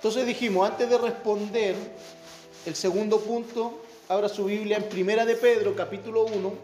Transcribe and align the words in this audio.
Entonces 0.00 0.24
dijimos, 0.24 0.66
antes 0.66 0.88
de 0.88 0.96
responder 0.96 1.76
el 2.64 2.74
segundo 2.74 3.20
punto, 3.20 3.82
abra 4.08 4.30
su 4.30 4.46
Biblia 4.46 4.78
en 4.78 4.84
Primera 4.84 5.26
de 5.26 5.36
Pedro, 5.36 5.76
capítulo 5.76 6.24
1. 6.24 6.54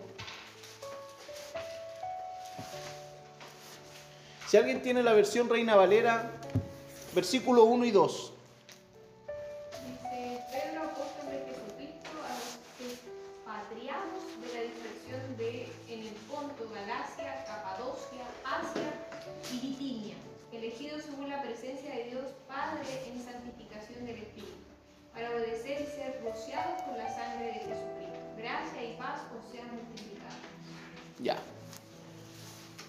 Si 4.49 4.57
alguien 4.57 4.80
tiene 4.80 5.03
la 5.03 5.12
versión 5.12 5.51
Reina 5.51 5.77
Valera, 5.77 6.33
versículo 7.14 7.64
1 7.64 7.85
y 7.85 7.91
2. 7.91 8.33
Del 24.05 24.19
Espíritu, 24.19 24.53
para 25.13 25.31
obedecer 25.31 25.81
y 25.81 25.86
ser 25.86 26.21
rociados 26.25 26.82
con 26.82 26.99
la 26.99 27.09
sangre 27.09 27.46
de 27.46 27.53
Jesucristo. 27.54 28.18
Gracia 28.37 28.85
y 28.85 28.96
paz 28.96 29.21
os 29.37 29.50
sean 29.50 29.68
multiplicadas. 29.75 30.35
Ya. 31.21 31.37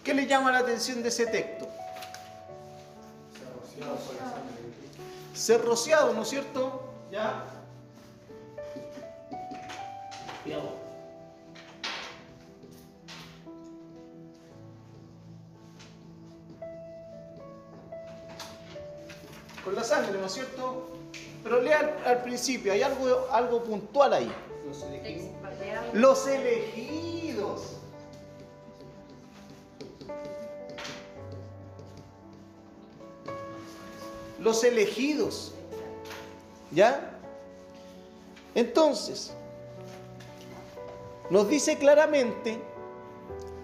¿Qué 0.03 0.13
le 0.13 0.27
llama 0.27 0.51
la 0.51 0.59
atención 0.59 1.01
de 1.01 1.09
ese 1.09 1.27
texto? 1.27 1.67
Ser 5.33 5.63
rociado, 5.63 6.13
¿no 6.13 6.23
es 6.23 6.29
cierto? 6.29 6.93
Ya. 7.11 7.43
Con 19.63 19.75
la 19.75 19.83
sangre, 19.83 20.17
¿no 20.17 20.25
es 20.25 20.33
cierto? 20.33 20.96
Pero 21.47 21.61
lea 21.61 21.79
al, 21.79 21.95
al 22.05 22.23
principio, 22.23 22.73
hay 22.73 22.81
algo, 22.81 23.25
algo 23.31 23.63
puntual 23.63 24.11
ahí. 24.11 24.29
Los 25.93 26.27
elegidos. 26.27 27.77
Los 34.41 34.61
elegidos. 34.65 35.53
¿Ya? 36.71 37.17
Entonces, 38.53 39.33
nos 41.29 41.47
dice 41.47 41.77
claramente 41.77 42.59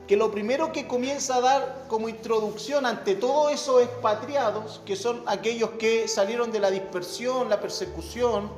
que 0.07 0.17
lo 0.17 0.31
primero 0.31 0.71
que 0.71 0.87
comienza 0.87 1.37
a 1.37 1.41
dar 1.41 1.85
como 1.87 2.09
introducción 2.09 2.85
ante 2.85 3.15
todos 3.15 3.53
esos 3.53 3.83
expatriados, 3.83 4.81
que 4.85 4.95
son 4.95 5.23
aquellos 5.25 5.71
que 5.71 6.07
salieron 6.07 6.51
de 6.51 6.59
la 6.59 6.69
dispersión, 6.71 7.49
la 7.49 7.61
persecución, 7.61 8.51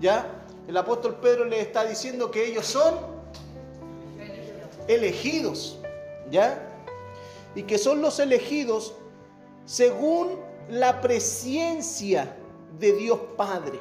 ¿ya? 0.00 0.26
El 0.68 0.76
apóstol 0.76 1.16
Pedro 1.16 1.44
les 1.46 1.60
está 1.60 1.84
diciendo 1.84 2.30
que 2.30 2.46
ellos 2.46 2.66
son 2.66 2.94
elegidos, 4.86 5.78
¿ya? 6.30 6.68
Y 7.54 7.62
que 7.62 7.78
son 7.78 8.02
los 8.02 8.18
elegidos 8.18 8.94
según 9.64 10.38
la 10.68 11.00
presencia 11.00 12.36
de 12.78 12.92
Dios 12.92 13.18
Padre. 13.36 13.80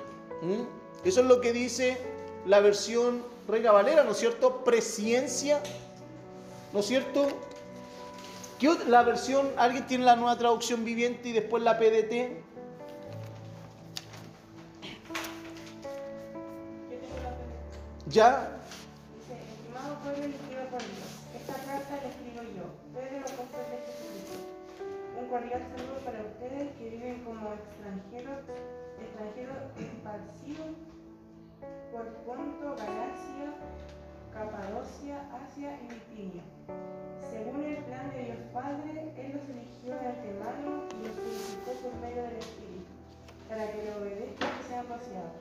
Eso 1.04 1.22
es 1.22 1.26
lo 1.26 1.42
que 1.42 1.52
dice 1.54 1.98
la 2.46 2.60
versión 2.60 3.24
Reina 3.48 3.72
Valera, 3.72 4.04
¿no 4.04 4.12
es 4.12 4.18
cierto? 4.18 4.64
Presencia, 4.64 5.62
¿no 6.74 6.80
es 6.80 6.86
cierto? 6.86 7.28
¿Qué 8.60 8.70
otra- 8.70 8.88
la 8.90 9.04
versión, 9.04 9.50
alguien 9.58 9.88
tiene 9.88 10.06
la 10.06 10.16
nueva 10.16 10.38
traducción 10.38 10.86
viviente 10.86 11.30
y 11.30 11.32
después 11.34 11.64
la 11.64 11.78
PDT? 11.80 12.44
¿Ya? 18.08 18.58
Dice, 19.16 19.34
estimado 19.40 19.96
pueblo 20.04 20.24
elegido 20.26 20.62
por 20.70 20.82
Dios, 20.82 21.12
esta 21.38 21.54
carta 21.64 21.94
la 22.02 22.10
escribo 22.12 22.42
yo, 22.58 22.66
Pedro 22.92 23.24
apóstol 23.24 23.64
de 23.72 23.78
Jesucristo. 23.88 24.36
Un 25.22 25.26
cordial 25.30 25.62
saludo 25.72 25.98
para 26.04 26.20
ustedes 26.28 26.68
que 26.76 26.86
viven 26.90 27.24
como 27.24 27.54
extranjeros, 27.56 28.42
extranjeros 29.00 29.60
esparcidos 29.80 30.76
por 31.94 32.06
Ponto, 32.26 32.68
Galacia, 32.76 33.48
Capadocia, 34.34 35.28
Asia 35.36 35.78
y 35.84 35.94
Bitinia. 35.94 36.44
Según 37.30 37.64
el 37.64 37.78
plan 37.84 38.12
de 38.12 38.26
Dios 38.26 38.38
Padre, 38.54 39.14
Él 39.18 39.32
los 39.34 39.44
eligió 39.50 39.94
de 40.00 40.08
antemano 40.08 40.88
y 40.90 41.08
los 41.08 41.16
purificó 41.16 41.72
por 41.84 41.94
medio 42.02 42.24
del 42.24 42.38
Espíritu, 42.38 42.92
para 43.48 43.72
que 43.72 43.84
le 43.84 43.96
obedezcan 43.96 44.50
y 44.60 44.68
sean 44.68 44.88
rociados 44.88 45.32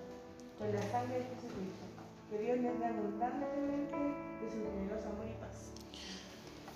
con 0.59 0.73
la 0.73 0.83
sangre 0.91 1.19
de 1.19 1.25
Jesucristo. 1.25 1.85
Que 2.31 2.39
Dios 2.39 2.59
les 2.59 2.79
dé 2.79 2.87
abundantemente 2.87 3.97
de 3.97 4.51
su 4.51 4.57
generoso 4.57 5.09
amor 5.09 5.27
y 5.27 5.41
paz. 5.41 5.73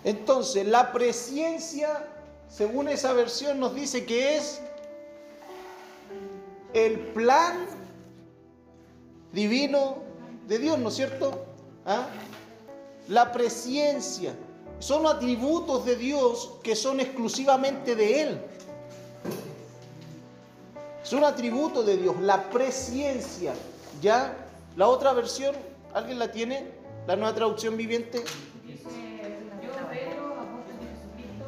Entonces, 0.03 0.67
la 0.67 0.93
presencia, 0.93 2.09
según 2.49 2.89
esa 2.89 3.13
versión, 3.13 3.61
nos 3.61 3.75
dice 3.75 4.05
que 4.05 4.37
es 4.37 4.61
el 6.73 6.99
plan 6.99 7.67
divino 9.33 9.99
de 10.49 10.59
Dios, 10.59 10.79
¿no 10.79 10.89
es 10.89 10.95
cierto? 10.95 11.54
¿Ah? 11.87 12.07
La 13.09 13.33
presencia 13.33 14.35
son 14.79 15.07
atributos 15.07 15.85
de 15.85 15.97
Dios 15.97 16.55
que 16.63 16.75
son 16.75 17.01
exclusivamente 17.01 17.95
de 17.95 18.23
Él. 18.23 18.41
Es 21.03 21.13
un 21.13 21.25
atributo 21.25 21.83
de 21.83 21.99
Dios, 21.99 22.19
la 22.21 22.49
presencia. 22.49 23.53
¿Ya? 24.01 24.37
La 24.77 24.89
otra 24.89 25.13
versión, 25.13 25.55
¿alguien 25.93 26.19
la 26.19 26.33
tiene? 26.33 26.71
La 27.07 27.17
nueva 27.17 27.35
traducción 27.35 27.77
viviente. 27.77 28.25
Dice, 28.67 28.89
yo, 29.63 29.71
Pedro, 29.89 30.35
apóstol 30.41 30.77
de 30.81 30.87
Jesucristo, 30.97 31.45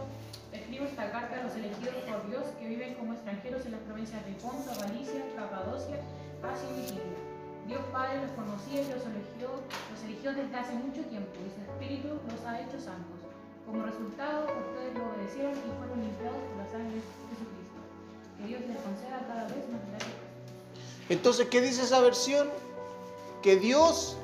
escribo 0.52 0.84
esta 0.84 1.10
carta 1.10 1.40
a 1.40 1.44
los 1.44 1.54
elegidos 1.54 1.94
por 2.06 2.28
Dios 2.28 2.44
que 2.60 2.68
viven 2.68 2.94
como 2.94 3.14
extranjeros 3.14 3.64
en 3.64 3.72
las 3.72 3.80
provincias 3.80 4.24
de 4.26 4.32
Ponto, 4.32 4.70
Galicia, 4.78 5.24
Capadocia, 5.34 5.96
Asia 6.42 6.68
y 6.70 6.80
Bitinia. 6.82 7.25
Dios 7.66 7.80
Padre 7.92 8.22
los 8.22 8.30
conocía 8.32 8.82
y 8.82 8.88
los 8.94 9.02
eligió, 9.02 9.50
los 9.90 10.02
eligió 10.04 10.32
desde 10.34 10.54
hace 10.54 10.72
mucho 10.74 11.02
tiempo 11.10 11.34
y 11.42 11.50
su 11.50 11.60
Espíritu 11.66 12.08
los 12.30 12.44
ha 12.46 12.60
hecho 12.60 12.78
santos. 12.78 13.18
Como 13.66 13.82
resultado, 13.82 14.46
ustedes 14.46 14.94
lo 14.94 15.10
obedecieron 15.10 15.52
y 15.52 15.78
fueron 15.78 16.00
limpiados 16.00 16.38
por 16.46 16.56
la 16.62 16.70
sangre 16.70 16.94
de 16.94 17.02
Jesucristo. 17.02 17.80
Que 18.38 18.46
Dios 18.46 18.60
les 18.60 18.76
conceda 18.78 19.26
cada 19.26 19.44
vez 19.48 19.68
más 19.70 19.82
gracia. 19.90 20.14
Entonces, 21.08 21.48
¿qué 21.48 21.60
dice 21.60 21.82
esa 21.82 22.00
versión? 22.00 22.48
Que 23.42 23.56
Dios 23.56 24.16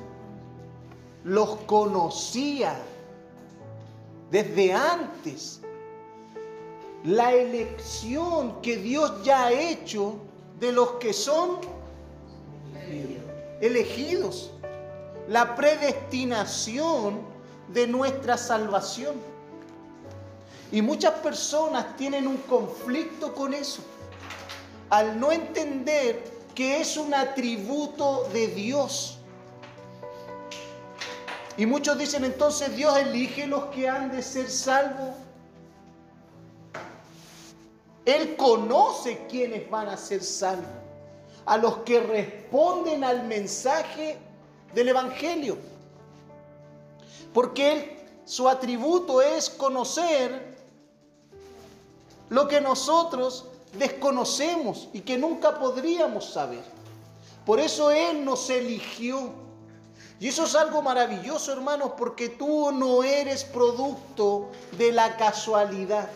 los 1.25 1.57
conocía 1.65 2.79
desde 4.31 4.73
antes. 4.73 5.59
La 7.03 7.33
elección 7.33 8.61
que 8.61 8.77
Dios 8.77 9.21
ya 9.25 9.47
ha 9.47 9.51
hecho 9.51 10.15
de 10.61 10.71
los 10.71 10.91
que 10.93 11.11
son 11.11 11.57
elegidos. 13.61 14.51
La 15.27 15.55
predestinación 15.55 17.21
de 17.69 17.87
nuestra 17.87 18.37
salvación. 18.37 19.15
Y 20.71 20.81
muchas 20.81 21.13
personas 21.19 21.95
tienen 21.97 22.27
un 22.27 22.37
conflicto 22.37 23.33
con 23.33 23.53
eso. 23.53 23.81
Al 24.89 25.19
no 25.19 25.31
entender 25.31 26.23
que 26.55 26.81
es 26.81 26.97
un 26.97 27.13
atributo 27.13 28.29
de 28.33 28.47
Dios. 28.47 29.17
Y 31.57 31.65
muchos 31.65 31.97
dicen 31.97 32.25
entonces 32.25 32.75
Dios 32.75 32.97
elige 32.97 33.47
los 33.47 33.65
que 33.65 33.87
han 33.87 34.11
de 34.11 34.21
ser 34.21 34.49
salvos. 34.49 35.15
Él 38.05 38.35
conoce 38.35 39.25
quienes 39.29 39.69
van 39.69 39.87
a 39.87 39.97
ser 39.97 40.23
salvos. 40.23 40.82
A 41.45 41.57
los 41.57 41.77
que 41.79 41.99
responden 41.99 43.03
al 43.03 43.23
mensaje 43.25 44.17
del 44.73 44.89
Evangelio. 44.89 45.57
Porque 47.33 47.71
Él, 47.71 47.91
su 48.25 48.47
atributo 48.47 49.21
es 49.21 49.49
conocer 49.49 50.53
lo 52.29 52.47
que 52.47 52.61
nosotros 52.61 53.45
desconocemos 53.77 54.87
y 54.93 55.01
que 55.01 55.17
nunca 55.17 55.59
podríamos 55.59 56.25
saber. 56.31 56.63
Por 57.45 57.59
eso 57.59 57.91
Él 57.91 58.23
nos 58.23 58.49
eligió. 58.49 59.31
Y 60.19 60.29
eso 60.29 60.45
es 60.45 60.55
algo 60.55 60.81
maravilloso, 60.81 61.51
hermanos, 61.51 61.91
porque 61.97 62.29
tú 62.29 62.71
no 62.71 63.03
eres 63.03 63.43
producto 63.43 64.49
de 64.77 64.93
la 64.93 65.17
casualidad. 65.17 66.09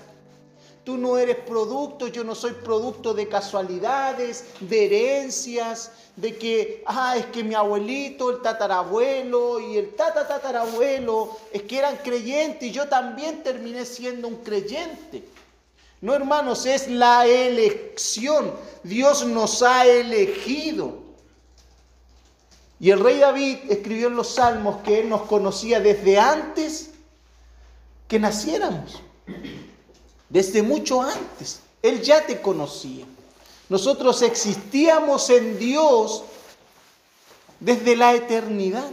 Tú 0.88 0.98
no 0.98 1.18
eres 1.18 1.36
producto, 1.36 2.08
yo 2.08 2.24
no 2.24 2.34
soy 2.34 2.54
producto 2.54 3.14
de 3.14 3.28
casualidades, 3.28 4.46
de 4.62 4.86
herencias, 4.86 5.92
de 6.16 6.38
que, 6.38 6.82
ah, 6.86 7.18
es 7.18 7.26
que 7.26 7.44
mi 7.44 7.56
abuelito, 7.56 8.30
el 8.30 8.42
tatarabuelo 8.42 9.60
y 9.60 9.80
el 9.80 9.96
tatatatarabuelo 9.96 11.38
es 11.52 11.64
que 11.64 11.80
eran 11.80 11.98
creyentes 11.98 12.70
y 12.70 12.72
yo 12.72 12.88
también 12.88 13.44
terminé 13.44 13.84
siendo 13.84 14.30
un 14.30 14.38
creyente. 14.38 15.28
No, 16.00 16.14
hermanos, 16.14 16.66
es 16.66 16.88
la 16.88 17.28
elección. 17.28 18.54
Dios 18.82 19.26
nos 19.26 19.62
ha 19.64 19.86
elegido. 19.86 21.00
Y 22.80 22.92
el 22.92 23.02
rey 23.02 23.20
David 23.20 23.58
escribió 23.68 24.08
en 24.08 24.16
los 24.16 24.36
salmos 24.36 24.78
que 24.84 25.02
él 25.02 25.10
nos 25.10 25.24
conocía 25.24 25.82
desde 25.82 26.18
antes 26.18 26.92
que 28.08 28.20
naciéramos. 28.20 29.02
Desde 30.30 30.62
mucho 30.62 31.02
antes. 31.02 31.62
Él 31.82 32.02
ya 32.02 32.26
te 32.26 32.42
conocía. 32.42 33.06
Nosotros 33.70 34.22
existíamos 34.22 35.30
en 35.30 35.60
Dios 35.60 36.24
desde 37.60 37.96
la 37.96 38.14
eternidad. 38.14 38.90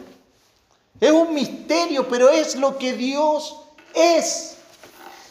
Es 1.01 1.11
un 1.11 1.35
misterio, 1.35 2.09
pero 2.09 2.29
es 2.31 2.57
lo 2.57 2.79
que 2.79 2.93
Dios 2.93 3.57
es. 3.95 4.57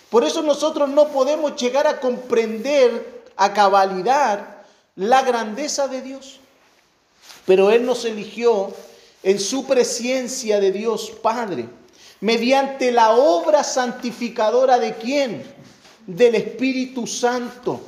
Por 0.09 0.23
eso 0.23 0.41
nosotros 0.41 0.89
no 0.89 1.07
podemos 1.07 1.55
llegar 1.55 1.87
a 1.87 1.99
comprender 1.99 3.23
a 3.35 3.53
cabalidad 3.53 4.57
la 4.95 5.23
grandeza 5.23 5.87
de 5.87 6.01
Dios. 6.01 6.39
Pero 7.45 7.71
Él 7.71 7.85
nos 7.85 8.05
eligió 8.05 8.73
en 9.23 9.39
su 9.39 9.65
presencia 9.65 10.59
de 10.59 10.71
Dios 10.71 11.11
Padre, 11.21 11.67
mediante 12.19 12.91
la 12.91 13.11
obra 13.11 13.63
santificadora 13.63 14.77
de 14.77 14.95
quién? 14.95 15.43
Del 16.05 16.35
Espíritu 16.35 17.07
Santo. 17.07 17.79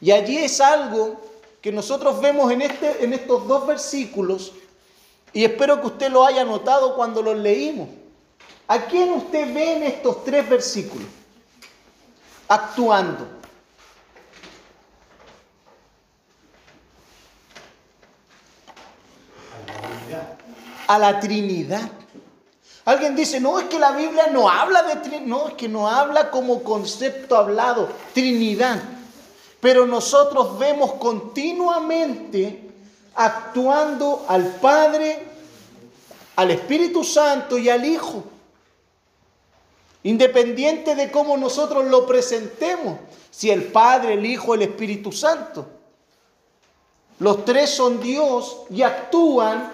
Y 0.00 0.10
allí 0.10 0.38
es 0.38 0.60
algo 0.60 1.20
que 1.60 1.70
nosotros 1.72 2.20
vemos 2.20 2.50
en, 2.50 2.62
este, 2.62 3.04
en 3.04 3.12
estos 3.12 3.46
dos 3.46 3.66
versículos, 3.66 4.52
y 5.32 5.44
espero 5.44 5.80
que 5.80 5.86
usted 5.88 6.10
lo 6.10 6.24
haya 6.24 6.44
notado 6.44 6.96
cuando 6.96 7.22
los 7.22 7.36
leímos. 7.36 7.88
¿A 8.66 8.86
quién 8.86 9.10
usted 9.10 9.52
ve 9.52 9.76
en 9.76 9.82
estos 9.82 10.24
tres 10.24 10.48
versículos? 10.48 11.06
Actuando. 12.48 13.28
A 20.86 20.98
la 20.98 21.20
Trinidad. 21.20 21.99
Alguien 22.84 23.14
dice, 23.14 23.40
no, 23.40 23.58
es 23.58 23.66
que 23.66 23.78
la 23.78 23.92
Biblia 23.92 24.28
no 24.28 24.48
habla 24.48 24.82
de 24.82 24.96
Trinidad, 24.96 25.26
no, 25.26 25.48
es 25.48 25.54
que 25.54 25.68
no 25.68 25.88
habla 25.88 26.30
como 26.30 26.62
concepto 26.62 27.36
hablado, 27.36 27.88
Trinidad. 28.14 28.82
Pero 29.60 29.86
nosotros 29.86 30.58
vemos 30.58 30.94
continuamente 30.94 32.70
actuando 33.14 34.24
al 34.28 34.46
Padre, 34.56 35.22
al 36.36 36.50
Espíritu 36.50 37.04
Santo 37.04 37.58
y 37.58 37.68
al 37.68 37.84
Hijo. 37.84 38.24
Independiente 40.02 40.94
de 40.94 41.10
cómo 41.10 41.36
nosotros 41.36 41.84
lo 41.84 42.06
presentemos, 42.06 42.98
si 43.30 43.50
el 43.50 43.64
Padre, 43.64 44.14
el 44.14 44.24
Hijo, 44.24 44.54
el 44.54 44.62
Espíritu 44.62 45.12
Santo. 45.12 45.66
Los 47.18 47.44
tres 47.44 47.68
son 47.68 48.00
Dios 48.00 48.62
y 48.70 48.80
actúan 48.80 49.70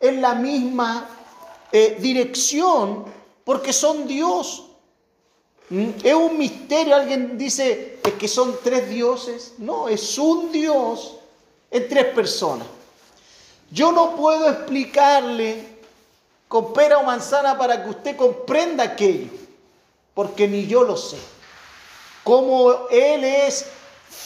en 0.00 0.20
la 0.20 0.34
misma 0.34 1.08
eh, 1.72 1.96
dirección 2.00 3.04
porque 3.44 3.72
son 3.72 4.06
Dios. 4.06 4.64
¿Mm? 5.70 5.90
Es 6.02 6.14
un 6.14 6.38
misterio. 6.38 6.94
Alguien 6.94 7.36
dice 7.38 7.98
que 8.18 8.28
son 8.28 8.56
tres 8.62 8.88
dioses. 8.88 9.54
No, 9.58 9.88
es 9.88 10.18
un 10.18 10.50
Dios 10.52 11.16
en 11.70 11.88
tres 11.88 12.06
personas. 12.06 12.66
Yo 13.70 13.92
no 13.92 14.16
puedo 14.16 14.48
explicarle 14.50 15.78
con 16.48 16.72
pera 16.72 16.98
o 16.98 17.04
manzana 17.04 17.58
para 17.58 17.82
que 17.84 17.90
usted 17.90 18.16
comprenda 18.16 18.84
aquello, 18.84 19.30
porque 20.14 20.48
ni 20.48 20.66
yo 20.66 20.82
lo 20.82 20.96
sé. 20.96 21.18
Como 22.24 22.88
Él 22.90 23.24
es 23.24 23.66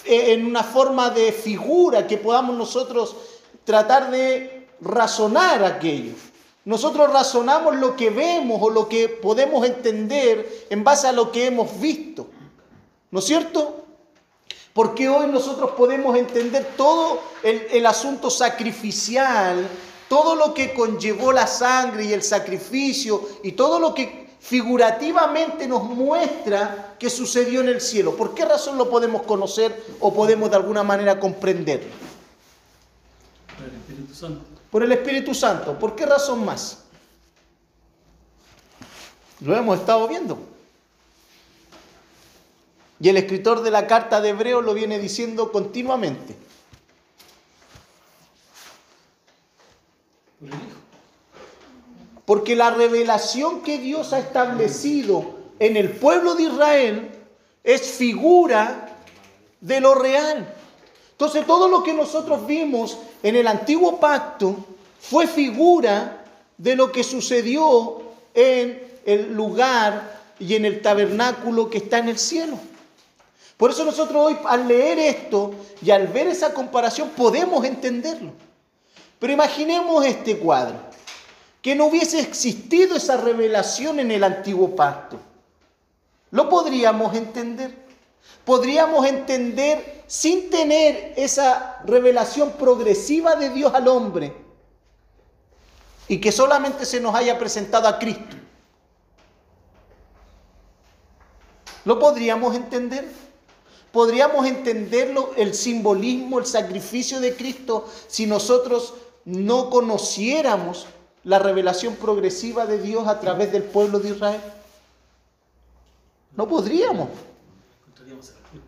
eh, 0.04 0.32
en 0.32 0.46
una 0.46 0.62
forma 0.62 1.10
de 1.10 1.32
figura 1.32 2.06
que 2.06 2.18
podamos 2.18 2.56
nosotros 2.56 3.16
tratar 3.64 4.10
de 4.10 4.68
razonar 4.80 5.64
aquello. 5.64 6.12
Nosotros 6.64 7.12
razonamos 7.12 7.76
lo 7.76 7.96
que 7.96 8.10
vemos 8.10 8.60
o 8.62 8.70
lo 8.70 8.88
que 8.88 9.08
podemos 9.08 9.66
entender 9.66 10.66
en 10.70 10.84
base 10.84 11.08
a 11.08 11.12
lo 11.12 11.32
que 11.32 11.46
hemos 11.46 11.80
visto. 11.80 12.28
¿No 13.10 13.18
es 13.18 13.24
cierto? 13.24 13.84
Porque 14.72 15.08
hoy 15.08 15.26
nosotros 15.26 15.72
podemos 15.72 16.16
entender 16.16 16.66
todo 16.76 17.20
el, 17.42 17.84
asunto 17.84 18.30
sacrificial, 18.30 19.68
todo 20.08 20.34
lo 20.34 20.54
que 20.54 20.72
conllevó 20.72 21.32
la 21.32 21.46
sangre 21.46 22.04
y 22.04 22.12
el 22.12 22.22
sacrificio 22.22 23.28
y 23.42 23.52
todo 23.52 23.78
lo 23.78 23.92
que 23.92 24.30
figurativamente 24.40 25.66
nos 25.66 25.82
muestra 25.84 26.94
que 26.98 27.10
sucedió 27.10 27.60
en 27.60 27.68
el 27.68 27.80
cielo. 27.80 28.16
¿Por 28.16 28.34
qué 28.34 28.44
razón 28.44 28.78
lo 28.78 28.88
podemos 28.88 29.22
conocer 29.22 29.84
o 30.00 30.14
podemos 30.14 30.48
de 30.48 30.56
alguna 30.56 30.82
manera 30.82 31.20
comprender? 31.20 31.82
Por 33.58 33.66
el 33.66 33.74
Espíritu 33.74 34.14
Santo. 34.14 34.51
Por 34.72 34.82
el 34.82 34.90
Espíritu 34.90 35.34
Santo. 35.34 35.78
¿Por 35.78 35.94
qué 35.94 36.06
razón 36.06 36.46
más? 36.46 36.78
Lo 39.40 39.54
hemos 39.54 39.78
estado 39.78 40.08
viendo. 40.08 40.38
Y 42.98 43.10
el 43.10 43.18
escritor 43.18 43.60
de 43.62 43.70
la 43.70 43.86
carta 43.86 44.22
de 44.22 44.30
Hebreo 44.30 44.62
lo 44.62 44.72
viene 44.72 44.98
diciendo 44.98 45.52
continuamente. 45.52 46.34
Porque 52.24 52.56
la 52.56 52.70
revelación 52.70 53.60
que 53.60 53.78
Dios 53.78 54.14
ha 54.14 54.20
establecido 54.20 55.38
en 55.58 55.76
el 55.76 55.90
pueblo 55.90 56.34
de 56.34 56.44
Israel 56.44 57.10
es 57.62 57.82
figura 57.90 58.96
de 59.60 59.80
lo 59.82 59.96
real. 59.96 60.61
Entonces 61.22 61.46
todo 61.46 61.68
lo 61.68 61.84
que 61.84 61.94
nosotros 61.94 62.44
vimos 62.48 62.98
en 63.22 63.36
el 63.36 63.46
antiguo 63.46 64.00
pacto 64.00 64.56
fue 65.00 65.28
figura 65.28 66.24
de 66.58 66.74
lo 66.74 66.90
que 66.90 67.04
sucedió 67.04 68.02
en 68.34 68.82
el 69.06 69.32
lugar 69.32 70.20
y 70.40 70.56
en 70.56 70.64
el 70.64 70.82
tabernáculo 70.82 71.70
que 71.70 71.78
está 71.78 71.98
en 71.98 72.08
el 72.08 72.18
cielo. 72.18 72.58
Por 73.56 73.70
eso 73.70 73.84
nosotros 73.84 74.20
hoy 74.20 74.36
al 74.46 74.66
leer 74.66 74.98
esto 74.98 75.54
y 75.80 75.92
al 75.92 76.08
ver 76.08 76.26
esa 76.26 76.52
comparación 76.52 77.10
podemos 77.10 77.64
entenderlo. 77.64 78.32
Pero 79.20 79.32
imaginemos 79.32 80.04
este 80.04 80.38
cuadro, 80.38 80.74
que 81.60 81.76
no 81.76 81.84
hubiese 81.84 82.18
existido 82.18 82.96
esa 82.96 83.16
revelación 83.16 84.00
en 84.00 84.10
el 84.10 84.24
antiguo 84.24 84.74
pacto. 84.74 85.20
¿Lo 86.32 86.48
podríamos 86.48 87.14
entender? 87.14 87.72
Podríamos 88.44 89.06
entender 89.06 90.01
sin 90.12 90.50
tener 90.50 91.14
esa 91.16 91.80
revelación 91.86 92.52
progresiva 92.58 93.34
de 93.34 93.48
Dios 93.48 93.72
al 93.72 93.88
hombre 93.88 94.36
y 96.06 96.20
que 96.20 96.30
solamente 96.30 96.84
se 96.84 97.00
nos 97.00 97.14
haya 97.14 97.38
presentado 97.38 97.88
a 97.88 97.98
Cristo. 97.98 98.36
¿Lo 101.86 101.98
podríamos 101.98 102.54
entender? 102.54 103.08
podríamos 103.90 104.44
entenderlo, 104.46 105.30
el 105.36 105.54
simbolismo, 105.54 106.38
el 106.38 106.46
sacrificio 106.46 107.18
de 107.18 107.34
Cristo, 107.34 107.88
si 108.06 108.26
nosotros 108.26 108.92
no 109.24 109.70
conociéramos 109.70 110.88
la 111.24 111.38
revelación 111.38 111.96
progresiva 111.96 112.66
de 112.66 112.78
Dios 112.78 113.08
a 113.08 113.18
través 113.18 113.50
del 113.50 113.62
pueblo 113.62 113.98
de 113.98 114.10
Israel? 114.10 114.40
No 116.36 116.46
podríamos. 116.46 117.08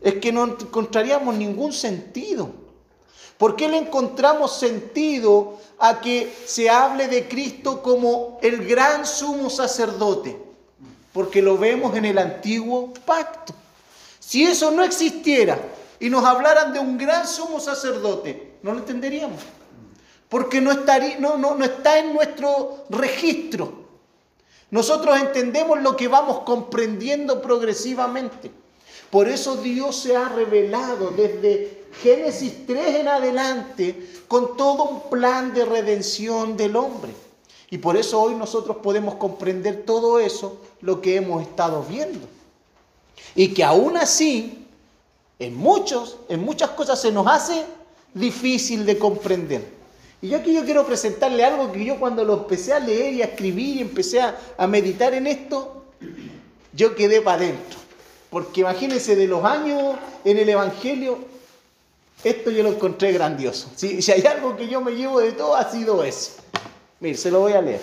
Es 0.01 0.15
que 0.15 0.33
no 0.33 0.45
encontraríamos 0.45 1.35
ningún 1.35 1.73
sentido. 1.73 2.51
¿Por 3.39 3.57
qué 3.57 3.69
le 3.69 3.79
encontramos 3.79 4.59
sentido 4.59 5.59
a 5.79 6.01
que 6.01 6.33
se 6.47 6.71
hable 6.71 7.09
de 7.09 7.29
Cristo 7.29 7.83
como 7.83 8.39
el 8.43 8.67
gran 8.67 9.05
sumo 9.07 9.51
sacerdote? 9.51 10.39
Porque 11.13 11.43
lo 11.43 11.59
vemos 11.59 11.97
en 11.97 12.05
el 12.05 12.19
antiguo 12.19 12.93
pacto. 13.05 13.55
Si 14.19 14.45
eso 14.45 14.71
no 14.71 14.83
existiera 14.83 15.59
y 16.01 16.09
nos 16.11 16.25
hablaran 16.25 16.73
de 16.73 16.79
un 16.79 16.97
gran 16.97 17.27
sumo 17.27 17.61
sacerdote, 17.61 18.57
no 18.63 18.73
lo 18.73 18.79
entenderíamos. 18.79 19.43
Porque 20.29 20.61
no, 20.61 20.73
estaría, 20.73 21.19
no, 21.19 21.37
no, 21.37 21.55
no 21.55 21.65
está 21.65 21.99
en 21.99 22.15
nuestro 22.15 22.85
registro. 22.89 23.85
Nosotros 24.71 25.19
entendemos 25.21 25.81
lo 25.83 25.97
que 25.97 26.09
vamos 26.09 26.41
comprendiendo 26.41 27.43
progresivamente. 27.43 28.51
Por 29.15 29.29
eso 29.29 29.59
Dios 29.59 29.95
se 29.95 30.17
ha 30.17 30.29
revelado 30.29 31.13
desde 31.17 31.85
Génesis 32.03 32.67
3 32.67 32.97
en 32.97 33.07
adelante 33.07 34.09
con 34.27 34.57
todo 34.57 34.83
un 34.83 35.09
plan 35.09 35.55
de 35.55 35.65
redención 35.65 36.57
del 36.57 36.75
hombre. 36.75 37.13
Y 37.71 37.79
por 37.79 37.97
eso 37.97 38.21
hoy 38.21 38.35
nosotros 38.35 38.79
podemos 38.79 39.15
comprender 39.15 39.85
todo 39.87 40.19
eso, 40.19 40.59
lo 40.81 41.01
que 41.01 41.15
hemos 41.15 41.43
estado 41.43 41.85
viendo. 41.89 42.27
Y 43.37 43.55
que 43.55 43.63
aún 43.63 43.97
así, 43.97 44.67
en, 45.39 45.55
muchos, 45.55 46.17
en 46.29 46.45
muchas 46.45 46.71
cosas 46.71 47.01
se 47.01 47.13
nos 47.13 47.29
hace 47.29 47.65
difícil 48.15 48.85
de 48.85 48.99
comprender. 48.99 49.65
Y 50.23 50.31
yo 50.31 50.39
aquí 50.39 50.53
yo 50.53 50.65
quiero 50.65 50.85
presentarle 50.85 51.45
algo 51.45 51.71
que 51.71 51.85
yo 51.85 52.01
cuando 52.01 52.25
lo 52.25 52.39
empecé 52.39 52.73
a 52.73 52.81
leer 52.81 53.15
y 53.15 53.23
a 53.23 53.27
escribir 53.27 53.77
y 53.77 53.81
empecé 53.81 54.21
a, 54.21 54.67
meditar 54.67 55.15
en 55.15 55.29
esto, 55.29 55.85
yo 56.73 56.97
quedé 56.97 57.21
para 57.21 57.37
adentro. 57.37 57.84
Porque 58.35 58.63
imagínense 58.63 59.15
de 59.15 59.29
los 59.29 59.45
años 59.45 59.95
en 60.25 60.37
el 60.37 60.49
Evangelio, 60.49 61.19
esto 62.25 62.51
yo 62.51 62.65
lo 62.65 62.71
encontré 62.71 63.13
grandioso. 63.13 63.71
Si, 63.77 64.03
si 64.03 64.11
hay 64.11 64.27
algo 64.27 64.57
que 64.57 64.67
yo 64.67 64.81
me 64.81 64.91
llevo 64.91 65.21
de 65.21 65.31
todo, 65.31 65.55
ha 65.55 65.71
sido 65.71 66.03
eso. 66.03 66.33
Mire, 66.99 67.17
se 67.17 67.31
lo 67.31 67.39
voy 67.39 67.53
a 67.53 67.63
leer. 67.63 67.81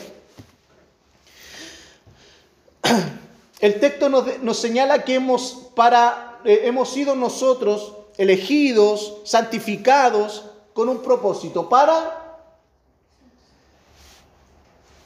El 3.61 3.79
texto 3.79 4.09
nos, 4.09 4.57
señala 4.57 5.05
que 5.05 5.15
hemos, 5.15 5.69
para, 5.73 6.41
eh, 6.43 6.63
hemos 6.65 6.89
sido 6.89 7.15
nosotros 7.15 7.93
elegidos, 8.17 9.19
santificados, 9.23 10.47
con 10.73 10.89
un 10.89 11.01
propósito, 11.01 11.69
para... 11.69 12.41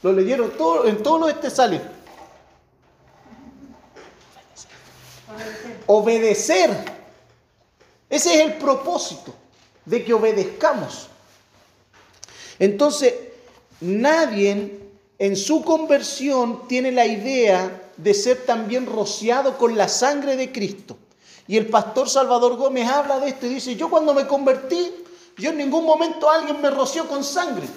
Lo 0.01 0.11
leyeron 0.11 0.49
todo, 0.57 0.87
en 0.87 1.03
todos 1.03 1.19
los 1.19 1.29
este 1.29 1.51
sale. 1.51 1.94
Obedecer. 5.88 6.72
Ese 8.10 8.36
es 8.36 8.42
el 8.42 8.54
propósito 8.56 9.34
de 9.86 10.04
que 10.04 10.13
obedezcamos. 10.13 11.08
Entonces, 12.60 13.13
nadie 13.82 14.80
en 15.18 15.36
su 15.36 15.63
conversión 15.63 16.68
tiene 16.68 16.92
la 16.92 17.06
idea 17.06 17.89
de 17.98 18.13
ser 18.13 18.46
también 18.46 18.86
rociado 18.86 19.58
con 19.58 19.77
la 19.77 19.88
sangre 19.88 20.36
de 20.36 20.51
Cristo. 20.51 20.98
Y 21.48 21.58
el 21.58 21.68
pastor 21.68 22.10
Salvador 22.10 22.58
Gómez 22.58 22.89
habla 22.89 23.20
de 23.20 23.30
esto 23.30 23.46
y 23.46 23.50
dice, 23.50 23.75
yo 23.75 23.89
cuando 23.89 24.13
me 24.13 24.25
convertí, 24.25 24.92
yo 25.38 25.51
en 25.51 25.58
ningún 25.58 25.86
momento 25.86 26.30
alguien 26.30 26.62
me 26.62 26.70
roció 26.70 27.08
con 27.08 27.24
sangre. 27.24 27.68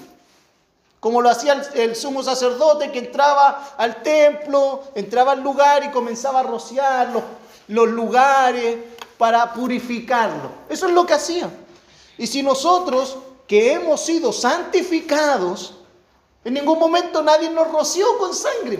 Como 1.01 1.23
lo 1.23 1.31
hacía 1.31 1.63
el, 1.75 1.95
sumo 1.95 2.23
sacerdote 2.23 2.91
que 2.91 2.99
entraba 2.99 3.75
al 3.77 4.03
templo, 4.03 4.83
entraba 4.95 5.33
al 5.33 5.43
lugar 5.43 5.85
y 5.85 5.91
comenzaba 5.91 6.41
a 6.41 6.45
rociar 6.45 7.11
los, 7.11 7.23
los 7.69 7.89
lugares 7.89 8.77
para 9.17 9.53
purificarlo. 9.53 10.51
Eso 10.69 10.87
es 10.89 10.93
lo 10.93 11.07
que 11.07 11.15
hacía. 11.15 11.51
Y 12.17 12.27
si 12.27 12.43
nosotros 12.43 13.19
que 13.47 13.73
hemos 13.73 14.05
sido 14.05 14.33
santificados, 14.33 15.75
en 16.45 16.55
ningún 16.55 16.79
momento 16.79 17.23
nadie 17.23 17.51
nos 17.51 17.71
roció 17.71 18.19
con 18.19 18.35
sangre. 18.35 18.79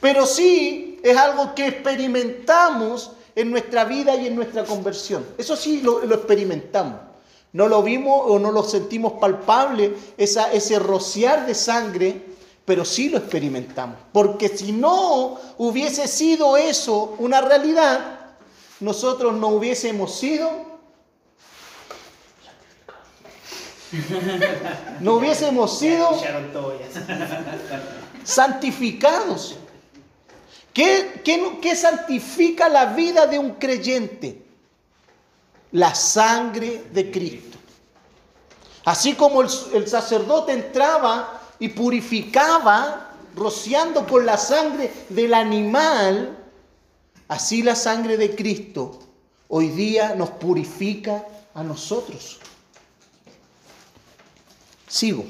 Pero 0.00 0.26
sí 0.26 0.98
es 1.02 1.16
algo 1.16 1.54
que 1.54 1.66
experimentamos 1.66 3.12
en 3.34 3.50
nuestra 3.50 3.84
vida 3.84 4.16
y 4.16 4.26
en 4.26 4.34
nuestra 4.34 4.64
conversión. 4.64 5.24
Eso 5.38 5.56
sí 5.56 5.80
lo, 5.82 6.02
experimentamos. 6.02 7.00
No 7.52 7.68
lo 7.68 7.82
vimos 7.82 8.22
o 8.26 8.38
no 8.38 8.52
lo 8.52 8.62
sentimos 8.62 9.14
palpable, 9.14 9.94
esa, 10.16 10.52
ese 10.52 10.78
rociar 10.78 11.46
de 11.46 11.54
sangre, 11.54 12.29
pero 12.70 12.84
sí 12.84 13.08
lo 13.08 13.18
experimentamos. 13.18 13.98
Porque 14.12 14.48
si 14.48 14.70
no 14.70 15.40
hubiese 15.58 16.06
sido 16.06 16.56
eso 16.56 17.16
una 17.18 17.40
realidad, 17.40 18.20
nosotros 18.78 19.34
no 19.34 19.48
hubiésemos 19.48 20.14
sido 20.14 20.70
no 25.00 25.14
hubiésemos 25.14 25.80
sido 25.80 26.10
santificados. 28.22 29.56
¿Qué, 30.72 31.22
qué, 31.24 31.74
santifica 31.74 32.68
la 32.68 32.86
vida 32.94 33.26
de 33.26 33.40
un 33.40 33.54
creyente? 33.54 34.44
La 35.72 35.92
sangre 35.92 36.84
de 36.92 37.10
Cristo. 37.10 37.58
Así 38.84 39.14
como 39.14 39.42
el, 39.42 39.48
el 39.74 39.88
sacerdote 39.88 40.52
entraba 40.52 41.39
y 41.60 41.68
purificaba, 41.68 43.14
rociando 43.36 44.06
con 44.06 44.26
la 44.26 44.36
sangre 44.36 44.90
del 45.08 45.34
animal, 45.34 46.36
así 47.28 47.62
la 47.62 47.76
sangre 47.76 48.16
de 48.16 48.34
Cristo 48.34 48.98
hoy 49.50 49.68
día 49.68 50.14
nos 50.14 50.30
purifica 50.30 51.26
a 51.54 51.62
nosotros. 51.62 52.38
Sigo. 54.88 55.24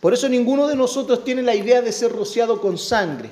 Por 0.00 0.12
eso 0.12 0.28
ninguno 0.28 0.66
de 0.66 0.76
nosotros 0.76 1.24
tiene 1.24 1.42
la 1.42 1.54
idea 1.54 1.80
de 1.80 1.92
ser 1.92 2.12
rociado 2.12 2.60
con 2.60 2.76
sangre. 2.76 3.30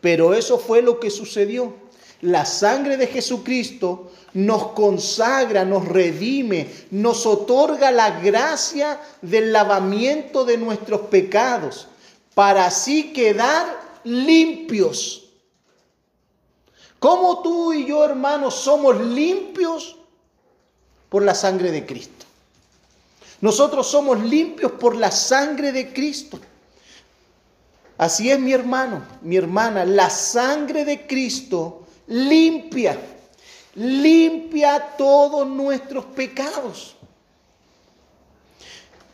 Pero 0.00 0.32
eso 0.34 0.58
fue 0.58 0.80
lo 0.80 0.98
que 0.98 1.10
sucedió. 1.10 1.74
La 2.22 2.44
sangre 2.44 2.96
de 2.96 3.06
Jesucristo 3.06 4.10
nos 4.34 4.72
consagra, 4.72 5.64
nos 5.64 5.86
redime, 5.86 6.68
nos 6.90 7.24
otorga 7.24 7.90
la 7.90 8.20
gracia 8.20 9.00
del 9.22 9.52
lavamiento 9.52 10.44
de 10.44 10.58
nuestros 10.58 11.02
pecados, 11.02 11.88
para 12.34 12.66
así 12.66 13.12
quedar 13.12 13.80
limpios. 14.04 15.24
¿Cómo 16.98 17.40
tú 17.42 17.72
y 17.72 17.86
yo, 17.86 18.04
hermanos, 18.04 18.54
somos 18.54 19.00
limpios? 19.00 19.96
Por 21.08 21.24
la 21.24 21.34
sangre 21.34 21.72
de 21.72 21.86
Cristo. 21.86 22.26
Nosotros 23.40 23.86
somos 23.86 24.20
limpios 24.20 24.72
por 24.72 24.94
la 24.94 25.10
sangre 25.10 25.72
de 25.72 25.92
Cristo. 25.92 26.38
Así 27.96 28.30
es 28.30 28.38
mi 28.38 28.52
hermano, 28.52 29.02
mi 29.22 29.36
hermana, 29.36 29.84
la 29.84 30.08
sangre 30.10 30.84
de 30.84 31.06
Cristo 31.06 31.79
limpia, 32.10 32.98
limpia 33.76 34.94
todos 34.98 35.46
nuestros 35.46 36.04
pecados. 36.06 36.96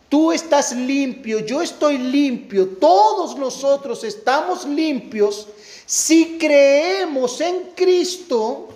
Tú 0.09 0.33
estás 0.33 0.73
limpio, 0.73 1.41
yo 1.41 1.61
estoy 1.61 1.99
limpio, 1.99 2.69
todos 2.81 3.37
nosotros 3.37 4.03
estamos 4.03 4.65
limpios 4.65 5.49
si 5.85 6.39
creemos 6.39 7.41
en 7.41 7.73
Cristo. 7.75 8.69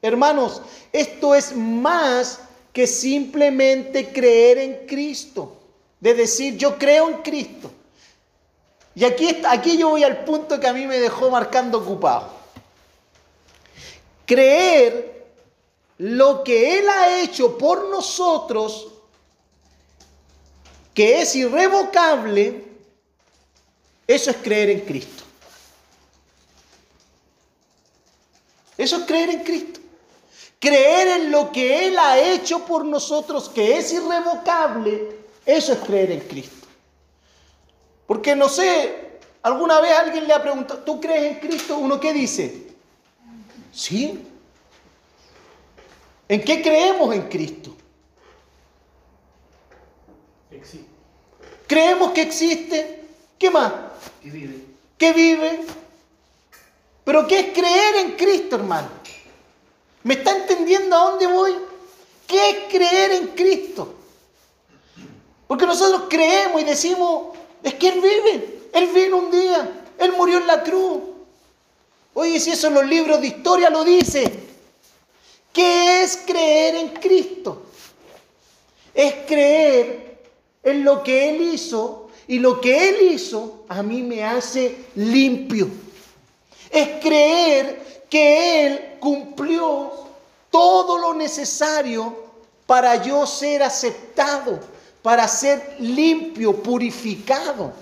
Hermanos, 0.00 0.62
esto 0.92 1.34
es 1.34 1.54
más 1.56 2.40
que 2.72 2.86
simplemente 2.86 4.12
creer 4.12 4.58
en 4.58 4.86
Cristo, 4.86 5.56
de 5.98 6.14
decir 6.14 6.56
yo 6.56 6.78
creo 6.78 7.08
en 7.08 7.22
Cristo. 7.22 7.72
Y 8.94 9.04
aquí, 9.04 9.38
aquí 9.48 9.76
yo 9.76 9.90
voy 9.90 10.04
al 10.04 10.24
punto 10.24 10.60
que 10.60 10.68
a 10.68 10.72
mí 10.72 10.86
me 10.86 10.98
dejó 10.98 11.28
marcando 11.30 11.78
ocupado. 11.78 12.35
Creer 14.26 15.24
lo 15.98 16.44
que 16.44 16.78
Él 16.78 16.88
ha 16.88 17.20
hecho 17.20 17.56
por 17.56 17.88
nosotros, 17.88 18.88
que 20.92 21.22
es 21.22 21.34
irrevocable, 21.36 22.64
eso 24.06 24.30
es 24.30 24.36
creer 24.36 24.70
en 24.70 24.80
Cristo. 24.80 25.24
Eso 28.76 28.96
es 28.96 29.04
creer 29.04 29.30
en 29.30 29.44
Cristo. 29.44 29.80
Creer 30.58 31.20
en 31.20 31.30
lo 31.30 31.50
que 31.52 31.86
Él 31.86 31.98
ha 31.98 32.18
hecho 32.18 32.64
por 32.64 32.84
nosotros, 32.84 33.48
que 33.48 33.78
es 33.78 33.92
irrevocable, 33.92 35.16
eso 35.44 35.72
es 35.72 35.78
creer 35.80 36.12
en 36.12 36.20
Cristo. 36.20 36.66
Porque 38.06 38.36
no 38.36 38.48
sé, 38.48 39.18
alguna 39.42 39.80
vez 39.80 39.92
alguien 39.92 40.26
le 40.26 40.34
ha 40.34 40.42
preguntado, 40.42 40.80
¿tú 40.80 41.00
crees 41.00 41.32
en 41.32 41.40
Cristo? 41.40 41.78
¿Uno 41.78 42.00
qué 42.00 42.12
dice? 42.12 42.65
Sí. 43.76 44.18
¿En 46.28 46.42
qué 46.42 46.62
creemos 46.62 47.14
en 47.14 47.28
Cristo? 47.28 47.76
Existe. 50.50 50.88
Creemos 51.66 52.12
que 52.12 52.22
existe. 52.22 53.04
¿Qué 53.38 53.50
más? 53.50 53.72
Que 54.22 54.30
vive. 54.30 54.64
Que 54.96 55.12
vive. 55.12 55.60
Pero 57.04 57.26
¿qué 57.28 57.40
es 57.40 57.52
creer 57.52 57.96
en 57.96 58.12
Cristo, 58.12 58.56
hermano? 58.56 58.88
¿Me 60.04 60.14
está 60.14 60.34
entendiendo 60.34 60.96
a 60.96 61.10
dónde 61.10 61.26
voy? 61.26 61.52
¿Qué 62.26 62.50
es 62.50 62.56
creer 62.72 63.12
en 63.12 63.26
Cristo? 63.28 63.94
Porque 65.46 65.66
nosotros 65.66 66.04
creemos 66.08 66.62
y 66.62 66.64
decimos, 66.64 67.36
es 67.62 67.74
que 67.74 67.88
Él 67.88 68.00
vive. 68.00 68.60
Él 68.72 68.88
vino 68.94 69.18
un 69.18 69.30
día. 69.30 69.84
Él 69.98 70.12
murió 70.16 70.38
en 70.38 70.46
la 70.46 70.62
cruz. 70.62 71.15
Oye, 72.18 72.40
si 72.40 72.50
eso 72.50 72.68
en 72.68 72.74
los 72.74 72.86
libros 72.86 73.20
de 73.20 73.28
historia 73.28 73.70
lo 73.70 73.84
dice. 73.84 74.32
¿Qué 75.52 76.02
es 76.02 76.16
creer 76.26 76.74
en 76.74 76.88
Cristo? 76.88 77.62
Es 78.92 79.14
creer 79.26 80.24
en 80.62 80.84
lo 80.84 81.02
que 81.02 81.30
Él 81.30 81.42
hizo 81.54 82.08
y 82.26 82.38
lo 82.38 82.60
que 82.60 82.88
Él 82.88 83.12
hizo 83.12 83.64
a 83.68 83.82
mí 83.82 84.02
me 84.02 84.24
hace 84.24 84.86
limpio. 84.96 85.68
Es 86.70 87.00
creer 87.02 88.04
que 88.10 88.66
Él 88.66 88.96
cumplió 88.98 89.92
todo 90.50 90.98
lo 90.98 91.14
necesario 91.14 92.24
para 92.66 93.02
yo 93.02 93.26
ser 93.26 93.62
aceptado 93.62 94.60
para 95.06 95.28
ser 95.28 95.76
limpio, 95.78 96.52
purificado. 96.52 97.72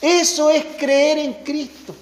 Eso 0.00 0.48
es 0.48 0.64
creer 0.78 1.18
en 1.18 1.32
Cristo. 1.42 1.92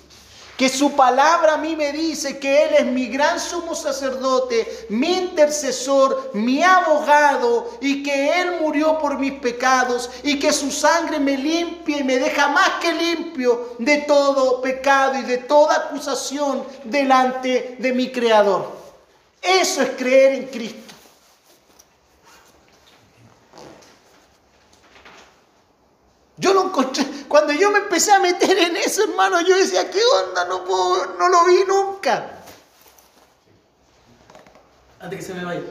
Que 0.57 0.69
su 0.69 0.93
palabra 0.93 1.55
a 1.55 1.59
mí 1.59 1.75
me 1.75 1.93
dice 1.93 2.39
que 2.39 2.65
Él 2.65 2.75
es 2.79 2.87
mi 2.87 3.09
gran 3.09 3.41
sumo 3.41 3.75
sacerdote, 3.75 4.87
mi 4.89 5.13
intercesor, 5.13 6.31
mi 6.35 6.63
abogado 6.63 7.71
y 7.81 8.03
que 8.03 8.41
Él 8.41 8.61
murió 8.61 8.99
por 8.99 9.19
mis 9.19 9.33
pecados 9.35 10.11
y 10.23 10.39
que 10.39 10.53
su 10.53 10.71
sangre 10.71 11.19
me 11.19 11.37
limpia 11.37 11.99
y 11.99 12.05
me 12.05 12.19
deja 12.19 12.49
más 12.49 12.71
que 12.81 12.93
limpio 12.93 13.75
de 13.79 13.99
todo 13.99 14.61
pecado 14.61 15.19
y 15.19 15.23
de 15.23 15.39
toda 15.39 15.77
acusación 15.77 16.65
delante 16.85 17.77
de 17.79 17.93
mi 17.93 18.11
Creador. 18.11 18.71
Eso 19.43 19.83
es 19.83 19.91
creer 19.91 20.35
en 20.35 20.47
Cristo. 20.47 20.84
Yo 26.37 26.53
lo 26.53 26.64
encontré, 26.64 27.05
cuando 27.29 27.53
yo 27.53 27.71
me 27.71 27.79
empecé 27.79 28.12
a 28.12 28.19
meter 28.19 28.59
en 28.59 28.76
eso, 28.76 29.05
hermano, 29.05 29.41
yo 29.43 29.57
decía, 29.57 29.88
¿qué 29.91 30.00
onda? 30.26 30.45
No, 30.47 30.64
puedo, 30.64 31.14
no 31.17 31.29
lo 31.29 31.45
vi 31.45 31.59
nunca. 31.67 32.43
Antes 34.99 35.19
que 35.21 35.25
se 35.25 35.35
me 35.35 35.45
vaya. 35.45 35.62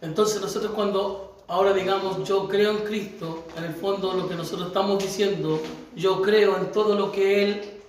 Entonces 0.00 0.40
nosotros 0.40 0.72
cuando 0.72 1.44
ahora 1.48 1.72
digamos 1.74 2.26
yo 2.26 2.48
creo 2.48 2.70
en 2.70 2.78
Cristo, 2.78 3.44
en 3.56 3.64
el 3.64 3.74
fondo 3.74 4.14
lo 4.14 4.28
que 4.28 4.34
nosotros 4.34 4.68
estamos 4.68 5.02
diciendo, 5.02 5.60
yo 5.94 6.22
creo 6.22 6.56
en 6.56 6.72
todo 6.72 6.94
lo 6.96 7.12
que 7.12 7.44
Él 7.44 7.82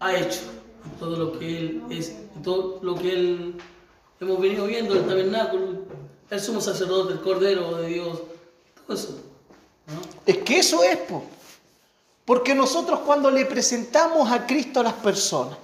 ha 0.00 0.16
hecho, 0.16 0.40
en 0.84 0.98
todo 0.98 1.16
lo 1.16 1.38
que 1.38 1.58
Él 1.58 1.82
es, 1.90 2.10
en 2.10 2.42
todo 2.42 2.80
lo 2.82 2.96
que 2.96 3.12
Él 3.12 3.54
hemos 4.20 4.40
venido 4.40 4.66
viendo, 4.66 4.94
el 4.94 5.06
tabernáculo, 5.06 5.84
el 6.28 6.40
sumo 6.40 6.60
sacerdote, 6.60 7.12
el 7.12 7.20
cordero 7.20 7.76
de 7.76 7.86
Dios, 7.86 8.18
todo 8.86 8.96
eso. 8.96 9.31
Es 10.24 10.38
que 10.38 10.58
eso 10.58 10.82
es, 10.82 10.98
porque 12.24 12.54
nosotros 12.54 13.00
cuando 13.00 13.30
le 13.30 13.44
presentamos 13.44 14.30
a 14.30 14.46
Cristo 14.46 14.80
a 14.80 14.84
las 14.84 14.94
personas 14.94 15.58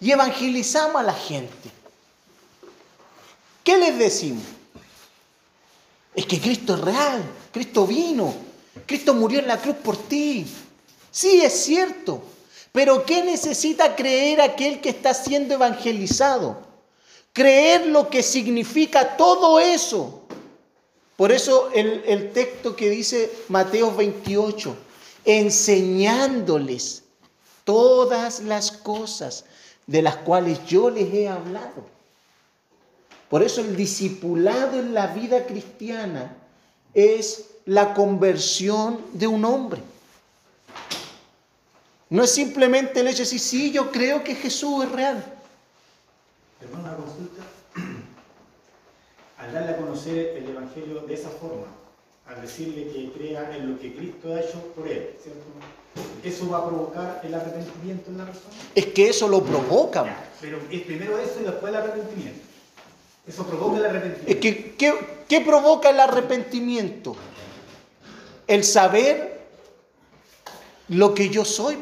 y 0.00 0.10
evangelizamos 0.10 0.96
a 0.96 1.04
la 1.04 1.14
gente, 1.14 1.70
¿qué 3.64 3.78
les 3.78 3.98
decimos? 3.98 4.44
Es 6.14 6.26
que 6.26 6.40
Cristo 6.40 6.74
es 6.74 6.80
real, 6.80 7.22
Cristo 7.52 7.86
vino, 7.86 8.34
Cristo 8.86 9.14
murió 9.14 9.38
en 9.38 9.48
la 9.48 9.58
cruz 9.58 9.76
por 9.76 9.96
ti. 9.96 10.46
Sí, 11.10 11.40
es 11.40 11.64
cierto, 11.64 12.22
pero 12.72 13.04
¿qué 13.04 13.22
necesita 13.22 13.96
creer 13.96 14.40
aquel 14.40 14.80
que 14.80 14.90
está 14.90 15.14
siendo 15.14 15.54
evangelizado? 15.54 16.66
Creer 17.32 17.86
lo 17.86 18.08
que 18.10 18.22
significa 18.22 19.16
todo 19.16 19.58
eso 19.58 20.27
por 21.18 21.32
eso 21.32 21.70
el, 21.74 22.30
texto 22.30 22.76
que 22.76 22.88
dice 22.88 23.28
Mateo 23.48 23.92
28, 23.92 24.76
enseñándoles 25.24 27.02
todas 27.64 28.38
las 28.38 28.70
cosas 28.70 29.44
de 29.88 30.00
las 30.00 30.14
cuales 30.18 30.64
yo 30.66 30.90
les 30.90 31.12
he 31.12 31.26
hablado. 31.26 31.84
Por 33.28 33.42
eso 33.42 33.62
el 33.62 33.74
discipulado 33.74 34.78
en 34.78 34.94
la 34.94 35.08
vida 35.08 35.44
cristiana 35.44 36.36
es 36.94 37.46
la 37.64 37.94
conversión 37.94 39.04
de 39.12 39.26
un 39.26 39.44
hombre. 39.44 39.82
No 42.10 42.22
es 42.22 42.30
simplemente 42.30 43.00
el 43.00 43.08
hecho 43.08 43.18
de 43.18 43.24
decir, 43.24 43.40
sí, 43.40 43.72
yo 43.72 43.90
creo 43.90 44.22
que 44.22 44.36
Jesús 44.36 44.84
es 44.84 44.92
real. 44.92 45.24
Hermano, 46.60 46.96
consulta 46.96 47.42
al 49.48 49.54
darle 49.54 49.70
a 49.72 49.76
conocer 49.78 50.36
el 50.36 50.50
Evangelio 50.50 51.00
de 51.00 51.14
esa 51.14 51.30
forma, 51.30 51.66
al 52.26 52.42
decirle 52.42 52.88
que 52.92 53.10
crea 53.16 53.56
en 53.56 53.72
lo 53.72 53.80
que 53.80 53.94
Cristo 53.94 54.34
ha 54.34 54.40
hecho 54.40 54.60
por 54.76 54.86
él, 54.86 55.10
¿cierto? 55.22 55.42
¿Eso 56.22 56.50
va 56.50 56.58
a 56.58 56.66
provocar 56.66 57.20
el 57.24 57.34
arrepentimiento 57.34 58.10
en 58.10 58.18
la 58.18 58.26
persona? 58.26 58.54
Es 58.74 58.86
que 58.86 59.08
eso 59.08 59.26
lo 59.26 59.42
provoca. 59.42 60.04
pero 60.40 60.58
es 60.70 60.82
primero 60.82 61.18
eso 61.18 61.40
y 61.40 61.44
después 61.44 61.72
el 61.72 61.80
arrepentimiento. 61.80 62.40
Eso 63.26 63.46
provoca 63.46 63.78
el 63.78 63.86
arrepentimiento. 63.86 64.30
Es 64.30 64.36
que, 64.36 64.74
¿qué, 64.74 64.94
¿qué 65.26 65.40
provoca 65.40 65.90
el 65.90 66.00
arrepentimiento? 66.00 67.16
El 68.46 68.64
saber 68.64 69.40
lo 70.88 71.14
que 71.14 71.30
yo 71.30 71.44
soy. 71.44 71.78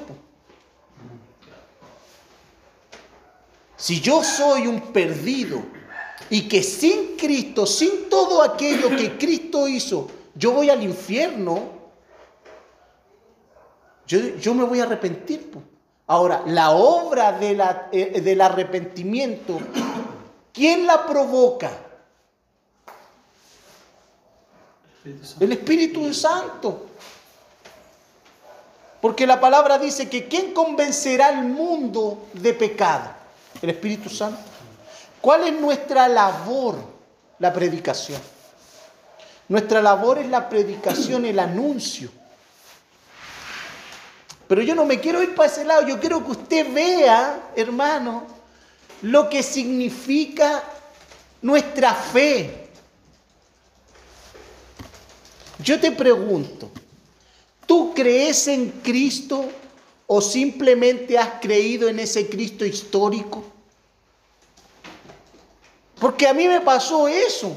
Si 3.76 4.00
yo 4.00 4.22
soy 4.22 4.68
un 4.68 4.92
perdido, 4.92 5.62
y 6.30 6.48
que 6.48 6.62
sin 6.62 7.16
Cristo, 7.16 7.66
sin 7.66 8.08
todo 8.08 8.42
aquello 8.42 8.88
que 8.96 9.16
Cristo 9.16 9.68
hizo, 9.68 10.08
yo 10.34 10.52
voy 10.52 10.70
al 10.70 10.82
infierno, 10.82 11.76
yo, 14.06 14.54
me 14.54 14.64
voy 14.64 14.80
a 14.80 14.84
arrepentir. 14.84 15.50
Ahora, 16.06 16.42
la 16.46 16.70
obra 16.70 17.32
de 17.32 17.54
la, 17.54 17.88
eh, 17.90 18.20
del 18.20 18.40
arrepentimiento, 18.40 19.58
¿quién 20.52 20.86
la 20.86 21.04
provoca? 21.06 21.70
El 25.40 25.52
Espíritu 25.52 26.12
Santo. 26.12 26.86
Porque 29.00 29.26
la 29.26 29.40
palabra 29.40 29.78
dice 29.78 30.08
que 30.08 30.26
¿quién 30.26 30.52
convencerá 30.52 31.28
al 31.28 31.44
mundo 31.44 32.26
de 32.32 32.54
pecado? 32.54 33.10
El 33.62 33.70
Espíritu 33.70 34.08
Santo. 34.08 34.55
¿Cuál 35.20 35.44
es 35.48 35.60
nuestra 35.60 36.08
labor? 36.08 36.76
La 37.38 37.52
predicación. 37.52 38.20
Nuestra 39.48 39.80
labor 39.80 40.18
es 40.18 40.28
la 40.28 40.48
predicación, 40.48 41.24
el 41.24 41.38
anuncio. 41.38 42.10
Pero 44.48 44.62
yo 44.62 44.74
no 44.74 44.84
me 44.84 45.00
quiero 45.00 45.22
ir 45.22 45.34
para 45.34 45.50
ese 45.50 45.64
lado, 45.64 45.86
yo 45.86 45.98
quiero 45.98 46.24
que 46.24 46.30
usted 46.32 46.72
vea, 46.72 47.50
hermano, 47.56 48.26
lo 49.02 49.28
que 49.28 49.42
significa 49.42 50.62
nuestra 51.42 51.94
fe. 51.94 52.68
Yo 55.58 55.80
te 55.80 55.90
pregunto, 55.90 56.70
¿tú 57.66 57.92
crees 57.94 58.46
en 58.46 58.70
Cristo 58.82 59.48
o 60.06 60.20
simplemente 60.20 61.18
has 61.18 61.40
creído 61.40 61.88
en 61.88 61.98
ese 61.98 62.28
Cristo 62.28 62.64
histórico? 62.64 63.55
Porque 66.06 66.28
a 66.28 66.34
mí 66.34 66.46
me 66.46 66.60
pasó 66.60 67.08
eso. 67.08 67.56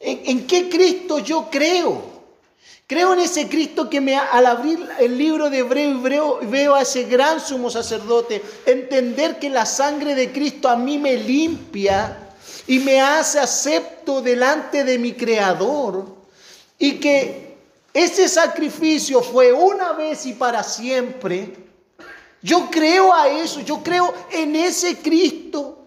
¿En, 0.00 0.46
qué 0.46 0.70
Cristo 0.70 1.18
yo 1.18 1.50
creo? 1.50 2.02
Creo 2.86 3.12
en 3.12 3.18
ese 3.18 3.46
Cristo 3.46 3.90
que 3.90 4.00
me, 4.00 4.16
al 4.16 4.46
abrir 4.46 4.88
el 4.98 5.18
libro 5.18 5.50
de 5.50 5.58
Hebreo, 5.58 5.90
Hebreo 5.90 6.38
veo 6.44 6.74
a 6.74 6.80
ese 6.80 7.04
gran 7.04 7.40
sumo 7.40 7.68
sacerdote, 7.68 8.42
entender 8.64 9.38
que 9.38 9.50
la 9.50 9.66
sangre 9.66 10.14
de 10.14 10.32
Cristo 10.32 10.66
a 10.66 10.76
mí 10.76 10.96
me 10.96 11.18
limpia 11.18 12.30
y 12.66 12.78
me 12.78 13.02
hace 13.02 13.38
acepto 13.38 14.22
delante 14.22 14.82
de 14.82 14.98
mi 14.98 15.12
Creador 15.12 16.06
y 16.78 16.92
que 16.92 17.58
ese 17.92 18.30
sacrificio 18.30 19.20
fue 19.20 19.52
una 19.52 19.92
vez 19.92 20.24
y 20.24 20.32
para 20.32 20.62
siempre. 20.62 21.54
Yo 22.40 22.70
creo 22.70 23.12
a 23.12 23.28
eso, 23.28 23.60
yo 23.60 23.82
creo 23.82 24.14
en 24.30 24.56
ese 24.56 24.96
Cristo. 24.96 25.77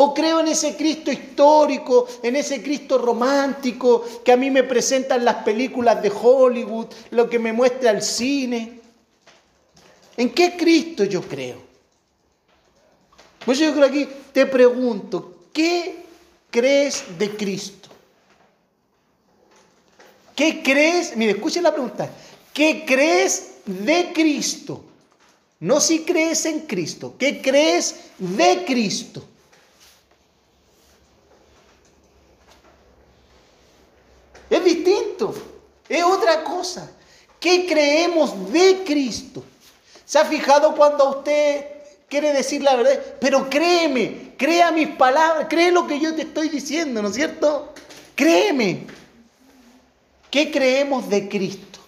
O 0.00 0.14
creo 0.14 0.38
en 0.38 0.46
ese 0.46 0.76
Cristo 0.76 1.10
histórico, 1.10 2.06
en 2.22 2.36
ese 2.36 2.62
Cristo 2.62 2.98
romántico 2.98 4.04
que 4.24 4.30
a 4.30 4.36
mí 4.36 4.48
me 4.48 4.62
presentan 4.62 5.24
las 5.24 5.42
películas 5.42 6.00
de 6.00 6.08
Hollywood, 6.08 6.86
lo 7.10 7.28
que 7.28 7.40
me 7.40 7.52
muestra 7.52 7.90
el 7.90 8.00
cine. 8.00 8.80
¿En 10.16 10.30
qué 10.30 10.56
Cristo 10.56 11.02
yo 11.02 11.20
creo? 11.22 11.60
Pues 13.44 13.58
yo 13.58 13.72
creo 13.72 13.86
aquí 13.86 14.08
te 14.32 14.46
pregunto, 14.46 15.46
¿qué 15.52 16.04
crees 16.48 17.18
de 17.18 17.36
Cristo? 17.36 17.88
¿Qué 20.36 20.62
crees? 20.62 21.16
Mire, 21.16 21.32
escuchen 21.32 21.64
la 21.64 21.72
pregunta. 21.72 22.08
¿Qué 22.54 22.84
crees 22.86 23.54
de 23.66 24.12
Cristo? 24.14 24.84
No 25.58 25.80
si 25.80 26.04
crees 26.04 26.46
en 26.46 26.60
Cristo. 26.60 27.16
¿Qué 27.18 27.42
crees 27.42 27.96
de 28.16 28.64
Cristo? 28.64 29.24
Es 34.50 34.64
es 35.88 36.04
otra 36.04 36.44
cosa. 36.44 36.90
¿Qué 37.40 37.66
creemos 37.66 38.52
de 38.52 38.82
Cristo? 38.84 39.44
¿Se 40.04 40.18
ha 40.18 40.24
fijado 40.24 40.74
cuando 40.74 41.18
usted 41.18 41.64
quiere 42.08 42.32
decir 42.32 42.62
la 42.62 42.76
verdad? 42.76 43.00
Pero 43.20 43.48
créeme, 43.48 44.34
crea 44.36 44.70
mis 44.72 44.88
palabras, 44.88 45.46
cree 45.48 45.70
lo 45.70 45.86
que 45.86 46.00
yo 46.00 46.14
te 46.14 46.22
estoy 46.22 46.48
diciendo, 46.48 47.02
¿no 47.02 47.08
es 47.08 47.14
cierto? 47.14 47.72
Créeme. 48.14 48.86
¿Qué 50.30 50.50
creemos 50.50 51.08
de 51.08 51.28
Cristo? 51.28 51.78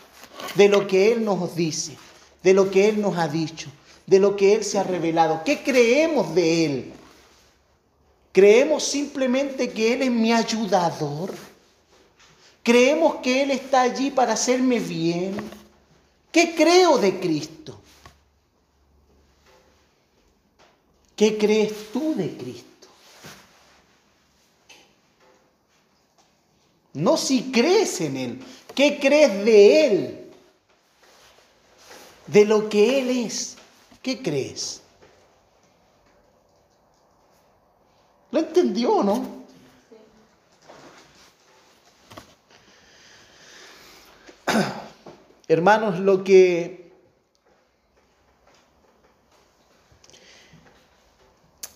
De 0.55 0.69
lo 0.69 0.87
que 0.87 1.13
Él 1.13 1.25
nos 1.25 1.55
dice, 1.55 1.97
de 2.43 2.55
lo 2.55 2.71
que 2.71 2.89
Él 2.89 3.01
nos 3.01 3.17
ha 3.19 3.29
dicho, 3.29 3.69
de 4.07 4.19
lo 4.19 4.37
que 4.37 4.55
Él 4.55 4.65
se 4.65 4.79
ha 4.79 4.83
revelado. 4.83 5.43
¿Qué 5.45 5.63
creemos 5.63 6.35
de 6.35 6.65
Él? 6.65 6.93
¿Creemos 8.33 8.85
simplemente 8.85 9.71
que 9.71 9.93
Él 9.95 10.03
es 10.03 10.11
mi 10.11 10.33
ayudador? 10.33 11.35
Creemos 12.71 13.17
que 13.17 13.43
Él 13.43 13.51
está 13.51 13.81
allí 13.81 14.13
para 14.13 14.35
hacerme 14.35 14.79
bien. 14.79 15.35
¿Qué 16.31 16.55
creo 16.55 16.99
de 16.99 17.19
Cristo? 17.19 17.81
¿Qué 21.17 21.37
crees 21.37 21.91
tú 21.93 22.15
de 22.15 22.37
Cristo? 22.37 22.87
No 26.93 27.17
si 27.17 27.51
crees 27.51 28.01
en 28.03 28.17
Él. 28.17 28.41
¿Qué 28.73 29.01
crees 29.01 29.45
de 29.45 29.87
Él? 29.87 30.31
De 32.29 32.45
lo 32.45 32.69
que 32.69 33.01
Él 33.01 33.11
es. 33.27 33.57
¿Qué 34.01 34.23
crees? 34.23 34.81
¿Lo 38.31 38.39
entendió 38.39 39.03
no? 39.03 39.40
Hermanos, 45.51 45.99
lo 45.99 46.23
que... 46.23 46.93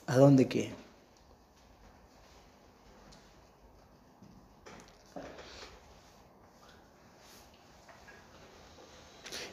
¿A 0.07 0.17
dónde 0.17 0.47
qué? 0.47 0.71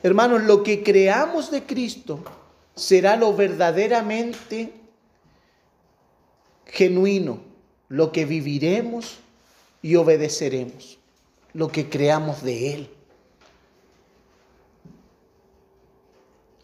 Hermanos, 0.03 0.43
lo 0.43 0.61
que 0.61 0.83
creamos 0.83 1.49
de 1.49 1.63
Cristo 1.63 2.23
será 2.75 3.15
lo 3.15 3.35
verdaderamente 3.35 4.71
genuino, 6.67 7.41
lo 7.89 8.11
que 8.11 8.25
viviremos 8.25 9.17
y 9.81 9.95
obedeceremos, 9.95 10.99
lo 11.53 11.71
que 11.71 11.89
creamos 11.89 12.43
de 12.43 12.75
Él. 12.75 13.00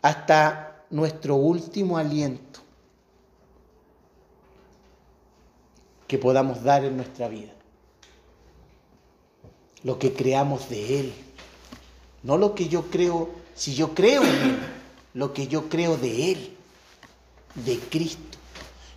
Hasta 0.07 0.85
nuestro 0.89 1.35
último 1.35 1.97
aliento 1.97 2.61
que 6.07 6.17
podamos 6.17 6.63
dar 6.63 6.85
en 6.85 6.95
nuestra 6.95 7.27
vida. 7.27 7.51
Lo 9.83 9.99
que 9.99 10.13
creamos 10.13 10.69
de 10.69 11.01
Él. 11.01 11.13
No 12.23 12.37
lo 12.37 12.55
que 12.55 12.69
yo 12.69 12.83
creo, 12.83 13.31
si 13.53 13.75
yo 13.75 13.93
creo 13.93 14.23
en 14.23 14.29
Él, 14.29 14.59
lo 15.13 15.33
que 15.33 15.47
yo 15.47 15.67
creo 15.67 15.97
de 15.97 16.31
Él, 16.31 16.55
de 17.55 17.77
Cristo, 17.77 18.37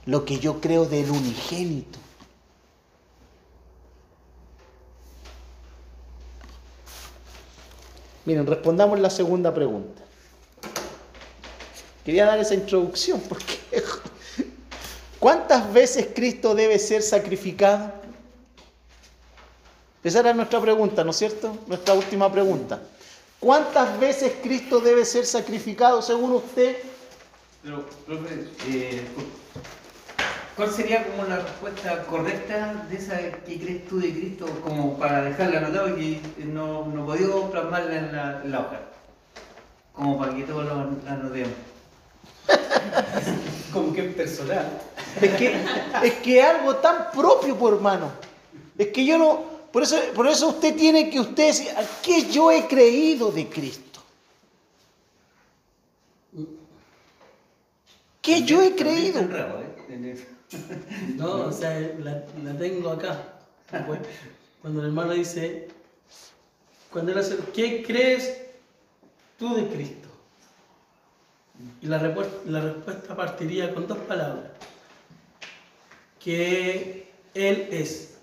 lo 0.06 0.24
que 0.24 0.38
yo 0.38 0.60
creo 0.60 0.84
del 0.86 1.10
unigénito. 1.10 1.98
Miren, 8.26 8.46
respondamos 8.46 9.00
la 9.00 9.10
segunda 9.10 9.52
pregunta. 9.52 10.04
Quería 12.04 12.24
dar 12.24 12.38
esa 12.38 12.54
introducción 12.54 13.20
porque 13.28 13.58
¿cuántas 15.18 15.72
veces 15.72 16.08
Cristo 16.14 16.54
debe 16.54 16.78
ser 16.78 17.02
sacrificado? 17.02 17.92
Esa 20.02 20.20
era 20.20 20.32
nuestra 20.32 20.60
pregunta, 20.60 21.04
¿no 21.04 21.10
es 21.10 21.16
cierto? 21.18 21.58
Nuestra 21.66 21.92
última 21.92 22.32
pregunta. 22.32 22.80
¿Cuántas 23.38 23.98
veces 24.00 24.32
Cristo 24.42 24.80
debe 24.80 25.04
ser 25.04 25.26
sacrificado 25.26 26.00
según 26.00 26.32
usted? 26.32 26.76
Pero, 27.62 27.84
profe, 28.06 28.46
eh, 28.68 29.02
¿cuál 30.56 30.70
sería 30.70 31.06
como 31.06 31.24
la 31.24 31.40
respuesta 31.40 32.02
correcta 32.04 32.86
de 32.88 32.96
esa 32.96 33.18
que 33.46 33.60
crees 33.60 33.86
tú 33.88 34.00
de 34.00 34.10
Cristo 34.12 34.46
como 34.64 34.98
para 34.98 35.22
dejarla 35.22 35.58
anotado 35.58 35.98
y 35.98 36.16
que 36.36 36.44
no, 36.46 36.86
no 36.86 37.04
podido 37.04 37.50
plasmarla 37.50 37.96
en 37.96 38.12
la, 38.12 38.40
en 38.42 38.52
la 38.52 38.60
hoja? 38.60 38.80
Como 39.92 40.18
para 40.18 40.34
que 40.34 40.44
todos 40.44 40.64
lo 40.64 40.72
anotemos. 41.06 41.52
Como 43.72 43.92
que 43.92 44.08
es 44.08 44.14
personal. 44.14 44.68
Es 45.20 45.34
que 45.34 45.56
es 46.02 46.12
que 46.14 46.42
algo 46.42 46.76
tan 46.76 47.10
propio, 47.12 47.56
por 47.56 47.74
hermano. 47.74 48.10
Es 48.76 48.88
que 48.88 49.04
yo 49.04 49.18
no, 49.18 49.44
por 49.72 49.82
eso, 49.82 49.96
por 50.14 50.26
eso 50.26 50.48
usted 50.48 50.74
tiene 50.74 51.10
que 51.10 51.20
usted 51.20 51.46
decir, 51.48 51.68
¿a 51.70 51.82
qué 52.02 52.28
yo 52.30 52.50
he 52.50 52.66
creído 52.66 53.30
de 53.30 53.48
Cristo? 53.48 54.00
¿Qué 58.20 58.42
yo 58.42 58.62
he 58.62 58.74
creído? 58.74 59.20
¿eh? 59.20 60.26
No, 61.16 61.46
o 61.46 61.52
sea, 61.52 61.78
la, 61.98 62.24
la 62.42 62.58
tengo 62.58 62.90
acá. 62.90 63.40
Cuando 64.60 64.80
el 64.80 64.86
hermano 64.88 65.12
dice, 65.12 65.68
cuando 66.90 67.12
él 67.12 67.18
hace, 67.18 67.36
¿qué 67.54 67.82
crees 67.82 68.40
tú 69.38 69.54
de 69.54 69.68
Cristo? 69.68 69.99
Y 71.82 71.86
la, 71.86 72.00
repu- 72.00 72.44
la 72.46 72.60
respuesta 72.60 73.16
partiría 73.16 73.72
con 73.74 73.86
dos 73.86 73.98
palabras. 73.98 74.44
Que 76.22 77.08
Él 77.34 77.68
es. 77.70 78.14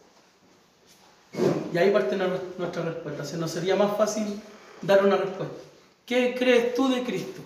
Y 1.74 1.78
ahí 1.78 1.92
parte 1.92 2.16
nue- 2.16 2.40
nuestra 2.58 2.84
respuesta. 2.84 3.26
Se 3.26 3.38
nos 3.38 3.52
sería 3.52 3.76
más 3.76 3.98
fácil 3.98 4.40
dar 4.82 5.04
una 5.06 5.18
respuesta. 5.18 5.56
¿Qué 6.06 6.36
crees 6.38 6.74
tú 6.76 6.88
de 6.90 7.04
Cristo? 7.04 7.42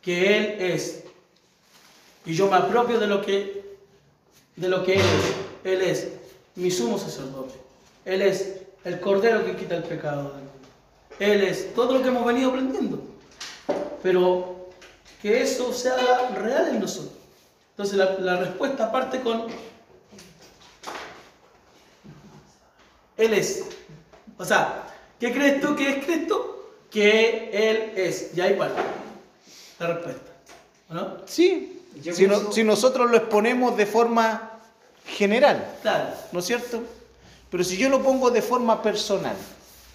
Que 0.00 0.36
Él 0.38 0.56
es. 0.72 1.04
Y 2.24 2.34
yo 2.34 2.48
me 2.48 2.56
apropio 2.56 2.98
de 2.98 3.06
lo 3.06 3.20
que 3.22 3.64
de 4.56 4.68
lo 4.68 4.84
que 4.84 4.94
Él 4.94 5.00
es. 5.00 5.34
Él 5.64 5.82
es 5.82 6.08
mi 6.54 6.70
sumo 6.70 6.98
sacerdote. 6.98 7.54
Él 8.04 8.22
es 8.22 8.60
el 8.84 9.00
cordero 9.00 9.44
que 9.44 9.56
quita 9.56 9.76
el 9.76 9.82
pecado. 9.82 10.32
Él 11.18 11.42
es 11.42 11.74
todo 11.74 11.94
lo 11.94 12.02
que 12.02 12.08
hemos 12.08 12.24
venido 12.24 12.50
aprendiendo. 12.50 13.02
Pero 14.02 14.55
que 15.22 15.42
eso 15.42 15.72
se 15.72 15.88
haga 15.90 16.28
real 16.30 16.68
en 16.68 16.80
nosotros. 16.80 17.12
Entonces 17.70 17.96
la, 17.96 18.12
la 18.18 18.36
respuesta 18.36 18.90
parte 18.90 19.20
con 19.20 19.46
Él 23.16 23.34
es. 23.34 23.64
O 24.38 24.44
sea, 24.44 24.84
¿qué 25.18 25.32
crees 25.32 25.60
tú 25.60 25.74
que 25.76 25.88
es 25.98 26.04
Cristo? 26.04 26.70
Que 26.90 27.50
Él 27.52 27.92
es. 27.96 28.30
Y 28.36 28.40
ahí 28.40 28.54
parte 28.54 28.80
la 29.78 29.86
respuesta. 29.88 30.32
¿O 30.90 30.94
¿No? 30.94 31.16
Sí, 31.26 31.82
si, 32.12 32.26
no- 32.26 32.52
si 32.52 32.64
nosotros 32.64 33.10
lo 33.10 33.16
exponemos 33.16 33.76
de 33.76 33.86
forma 33.86 34.52
general, 35.06 35.76
Claro. 35.82 36.08
¿no 36.32 36.40
es 36.40 36.46
cierto? 36.46 36.82
Pero 37.50 37.62
si 37.64 37.76
yo 37.76 37.88
lo 37.88 38.02
pongo 38.02 38.30
de 38.30 38.42
forma 38.42 38.82
personal, 38.82 39.36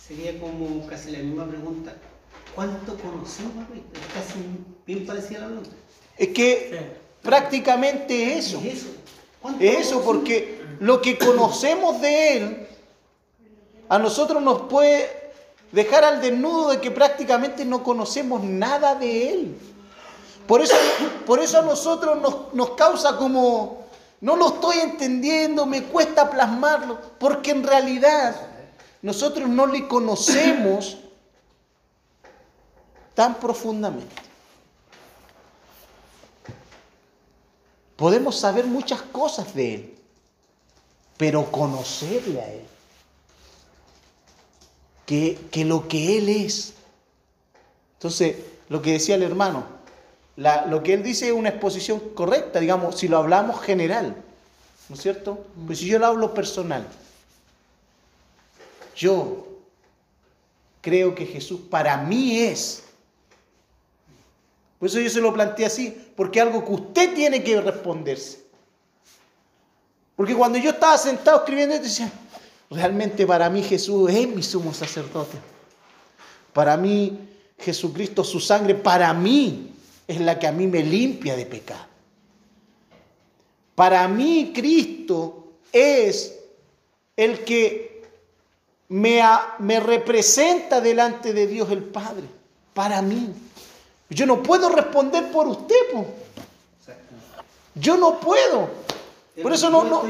Sería 0.06 0.38
como 0.40 0.86
casi 0.88 1.12
la 1.12 1.20
misma 1.20 1.46
pregunta. 1.48 1.94
¿Cuánto 2.56 2.98
conocemos 2.98 3.54
a? 3.58 3.74
Es 3.74 4.14
casi 4.14 4.40
bien 4.86 5.06
parecida 5.06 5.40
a 5.40 5.42
la 5.42 5.48
pregunta. 5.48 5.72
es 6.18 6.28
que 6.30 6.70
Sí. 6.72 6.86
prácticamente 7.24 8.38
es 8.38 8.48
eso. 8.48 8.60
Es 8.60 8.74
eso. 8.80 8.88
¿Cuánto 9.42 9.64
Es 9.64 9.88
eso 9.88 10.02
porque 10.04 10.62
lo 10.80 11.02
que 11.02 11.18
conocemos 11.18 12.02
de 12.02 12.38
Él 12.38 12.68
a 13.90 13.98
nosotros 14.00 14.42
nos 14.42 14.64
puede 14.64 15.10
dejar 15.72 16.04
al 16.04 16.22
desnudo 16.22 16.70
de 16.70 16.82
que 16.82 16.92
prácticamente 16.92 17.66
no 17.66 17.84
conocemos 17.84 18.44
nada 18.44 18.96
de 18.96 19.30
Él. 19.34 19.58
Por 20.48 20.62
eso, 20.62 20.76
por 21.26 21.40
eso 21.40 21.60
a 21.60 21.62
nosotros 21.62 22.20
nos, 22.22 22.54
nos 22.54 22.72
causa 22.72 23.16
como, 23.18 23.86
no 24.20 24.36
lo 24.36 24.50
estoy 24.50 24.78
entendiendo, 24.80 25.66
me 25.66 25.84
cuesta 25.84 26.30
plasmarlo, 26.30 27.00
porque 27.20 27.52
en 27.52 27.64
realidad 27.64 28.36
nosotros 29.02 29.48
no 29.50 29.66
le 29.68 29.88
conocemos 29.88 30.98
tan 33.22 33.36
profundamente. 33.36 34.16
Podemos 37.96 38.36
saber 38.40 38.66
muchas 38.66 39.00
cosas 39.04 39.54
de 39.54 39.76
Él, 39.76 39.96
pero 41.18 41.52
conocerle 41.52 42.42
a 42.42 42.52
Él, 42.52 42.64
que, 45.06 45.38
que 45.52 45.66
lo 45.66 45.88
que 45.88 46.18
Él 46.18 46.30
es. 46.30 46.74
Entonces, 47.94 48.38
lo 48.70 48.82
que 48.82 48.94
decía 48.94 49.14
el 49.14 49.22
hermano, 49.22 49.66
la- 50.36 50.66
lo 50.66 50.82
que 50.82 50.96
Él 50.96 51.04
dice 51.04 51.28
es 51.28 51.34
una 51.34 51.50
exposición 51.50 52.00
correcta, 52.16 52.60
digamos, 52.60 52.98
si 52.98 53.08
lo 53.08 53.18
hablamos 53.20 53.62
general, 53.62 54.16
¿no 54.90 54.96
es 54.96 55.02
cierto? 55.04 55.46
Pues 55.68 55.78
si 55.78 55.86
yo 55.86 56.00
lo 56.00 56.08
hablo 56.08 56.34
personal, 56.34 56.88
yo 58.96 59.46
creo 60.82 61.14
que 61.14 61.28
Jesús 61.28 61.60
para 61.70 61.98
mí 61.98 62.40
es. 62.40 62.86
Por 64.82 64.90
eso 64.90 65.00
yo 65.00 65.12
se 65.12 65.22
lo 65.22 65.32
planteé 65.32 65.68
así, 65.68 65.96
porque 66.16 66.40
es 66.40 66.46
algo 66.48 66.66
que 66.66 66.72
usted 66.72 67.14
tiene 67.14 67.44
que 67.44 67.62
responderse. 67.62 68.40
Porque 70.16 70.34
cuando 70.34 70.58
yo 70.58 70.72
estaba 70.72 70.98
sentado 70.98 71.38
escribiendo 71.38 71.76
esto, 71.76 71.88
decía, 71.88 72.12
realmente 72.68 73.28
para 73.28 73.48
mí 73.48 73.62
Jesús 73.62 74.10
es 74.10 74.28
mi 74.28 74.42
sumo 74.42 74.74
sacerdote. 74.74 75.38
Para 76.52 76.78
mí 76.78 77.16
Jesucristo, 77.60 78.24
su 78.24 78.40
sangre, 78.40 78.74
para 78.74 79.14
mí 79.14 79.72
es 80.08 80.20
la 80.20 80.40
que 80.40 80.48
a 80.48 80.52
mí 80.52 80.66
me 80.66 80.82
limpia 80.82 81.36
de 81.36 81.46
pecado. 81.46 81.86
Para 83.76 84.08
mí 84.08 84.52
Cristo 84.52 85.58
es 85.72 86.40
el 87.16 87.44
que 87.44 88.02
me, 88.90 89.22
me 89.60 89.80
representa 89.80 90.82
delante 90.82 91.34
de 91.34 91.46
Dios 91.46 91.70
el 91.70 91.84
Padre. 91.84 92.26
Para 92.74 93.04
mí. 93.04 93.32
Yo 94.12 94.26
no 94.26 94.44
puedo 94.44 94.70
responder 94.70 95.32
por 95.32 95.48
usted, 95.48 95.92
po. 95.94 96.06
Yo 97.76 97.96
no 97.98 98.20
puedo. 98.20 98.70
Por 99.42 99.54
eso 99.54 99.70
no, 99.70 100.06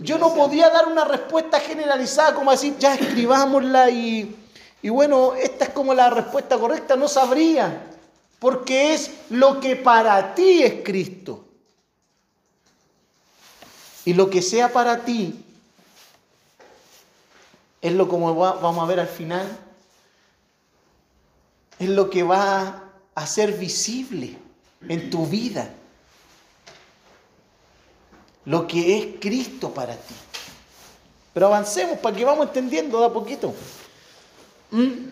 yo 0.00 0.18
no, 0.18 0.28
yo 0.34 0.34
podía 0.34 0.70
dar 0.70 0.88
una 0.88 1.04
respuesta 1.04 1.60
generalizada 1.60 2.34
como 2.34 2.50
decir, 2.50 2.76
ya 2.78 2.94
escribámosla 2.94 3.90
y, 3.90 4.34
y 4.80 4.88
bueno, 4.88 5.34
esta 5.34 5.66
es 5.66 5.70
como 5.70 5.92
la 5.92 6.08
respuesta 6.08 6.58
correcta. 6.58 6.96
No 6.96 7.06
sabría, 7.06 7.86
porque 8.38 8.94
es 8.94 9.10
lo 9.28 9.60
que 9.60 9.76
para 9.76 10.34
ti 10.34 10.62
es 10.62 10.82
Cristo. 10.82 11.44
Y 14.06 14.14
lo 14.14 14.30
que 14.30 14.40
sea 14.40 14.72
para 14.72 15.04
ti 15.04 15.44
es 17.82 17.92
lo 17.92 18.08
como 18.08 18.34
va- 18.34 18.54
vamos 18.54 18.82
a 18.82 18.86
ver 18.86 19.00
al 19.00 19.08
final, 19.08 19.46
es 21.78 21.88
lo 21.90 22.08
que 22.08 22.22
va 22.22 22.84
a 23.14 23.26
ser 23.26 23.52
visible 23.52 24.36
en 24.88 25.10
tu 25.10 25.26
vida. 25.26 25.70
Lo 28.44 28.66
que 28.66 28.98
es 28.98 29.06
Cristo 29.20 29.72
para 29.72 29.94
ti. 29.94 30.14
Pero 31.32 31.46
avancemos 31.46 31.98
para 31.98 32.16
que 32.16 32.24
vamos 32.24 32.46
entendiendo 32.46 32.98
de 33.00 33.06
a 33.06 33.12
poquito. 33.12 33.54
¿Mm? 34.70 35.08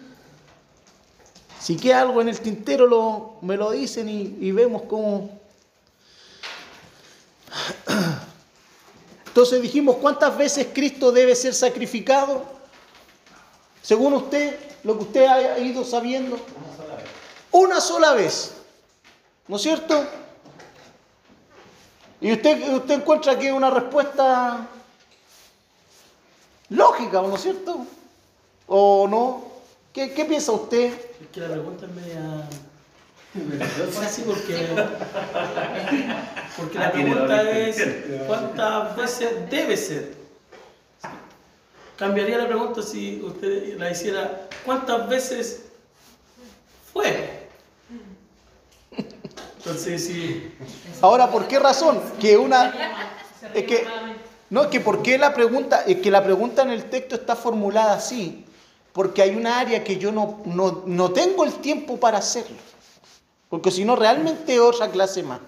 Si 1.60 1.76
queda 1.76 2.00
algo 2.02 2.20
en 2.20 2.28
el 2.28 2.40
tintero, 2.40 2.86
lo, 2.86 3.36
me 3.42 3.56
lo 3.56 3.70
dicen 3.70 4.08
y, 4.08 4.36
y 4.40 4.52
vemos 4.52 4.82
cómo. 4.82 5.38
Entonces 9.26 9.62
dijimos, 9.62 9.96
¿cuántas 9.96 10.36
veces 10.36 10.68
Cristo 10.72 11.12
debe 11.12 11.36
ser 11.36 11.54
sacrificado? 11.54 12.44
Según 13.82 14.14
usted, 14.14 14.58
lo 14.84 14.96
que 14.96 15.04
usted 15.04 15.26
ha 15.26 15.58
ido 15.58 15.84
sabiendo. 15.84 16.38
Una 17.52 17.80
sola 17.80 18.12
vez. 18.14 18.54
¿No 19.46 19.56
es 19.56 19.62
cierto? 19.62 20.04
Y 22.20 22.32
usted, 22.32 22.74
usted 22.74 22.94
encuentra 22.94 23.38
que 23.38 23.46
es 23.48 23.52
una 23.52 23.70
respuesta 23.70 24.66
lógica, 26.70 27.22
¿no 27.22 27.34
es 27.36 27.42
cierto? 27.42 27.86
¿O 28.66 29.06
no? 29.08 29.44
¿Qué, 29.92 30.12
qué 30.12 30.24
piensa 30.24 30.52
usted? 30.52 30.92
Es 30.92 31.28
que 31.32 31.40
la 31.40 31.48
pregunta 31.48 31.86
es 31.86 31.92
media. 31.92 32.48
Es 33.88 33.98
así 33.98 34.22
porque. 34.22 34.68
Porque 36.56 36.78
la 36.78 36.86
Ah, 36.88 36.92
pregunta 36.92 37.50
es. 37.50 37.82
¿cuántas 38.26 38.96
veces 38.96 39.50
debe 39.50 39.76
ser? 39.76 40.14
Cambiaría 41.96 42.38
la 42.38 42.46
pregunta 42.48 42.82
si 42.82 43.22
usted 43.22 43.78
la 43.78 43.90
hiciera: 43.90 44.48
¿cuántas 44.64 45.08
veces 45.08 45.62
fue? 46.92 47.37
Entonces, 49.58 50.06
sí. 50.06 50.54
Ahora, 51.02 51.30
¿por 51.30 51.48
qué 51.48 51.58
razón? 51.58 52.00
Que 52.20 52.36
una... 52.36 52.72
Es 53.54 53.64
que... 53.64 53.86
No, 54.50 54.70
que 54.70 54.80
¿por 54.80 55.06
la 55.06 55.34
pregunta? 55.34 55.82
Es 55.86 55.98
que 55.98 56.10
la 56.10 56.24
pregunta 56.24 56.62
en 56.62 56.70
el 56.70 56.88
texto 56.88 57.16
está 57.16 57.36
formulada 57.36 57.94
así. 57.94 58.46
Porque 58.92 59.20
hay 59.20 59.36
una 59.36 59.58
área 59.58 59.84
que 59.84 59.98
yo 59.98 60.10
no, 60.10 60.40
no, 60.46 60.84
no 60.86 61.10
tengo 61.12 61.44
el 61.44 61.52
tiempo 61.54 61.98
para 61.98 62.18
hacerlo. 62.18 62.56
Porque 63.50 63.70
si 63.70 63.84
no, 63.84 63.94
realmente 63.96 64.58
otra 64.60 64.90
clase 64.90 65.22
más. 65.22 65.40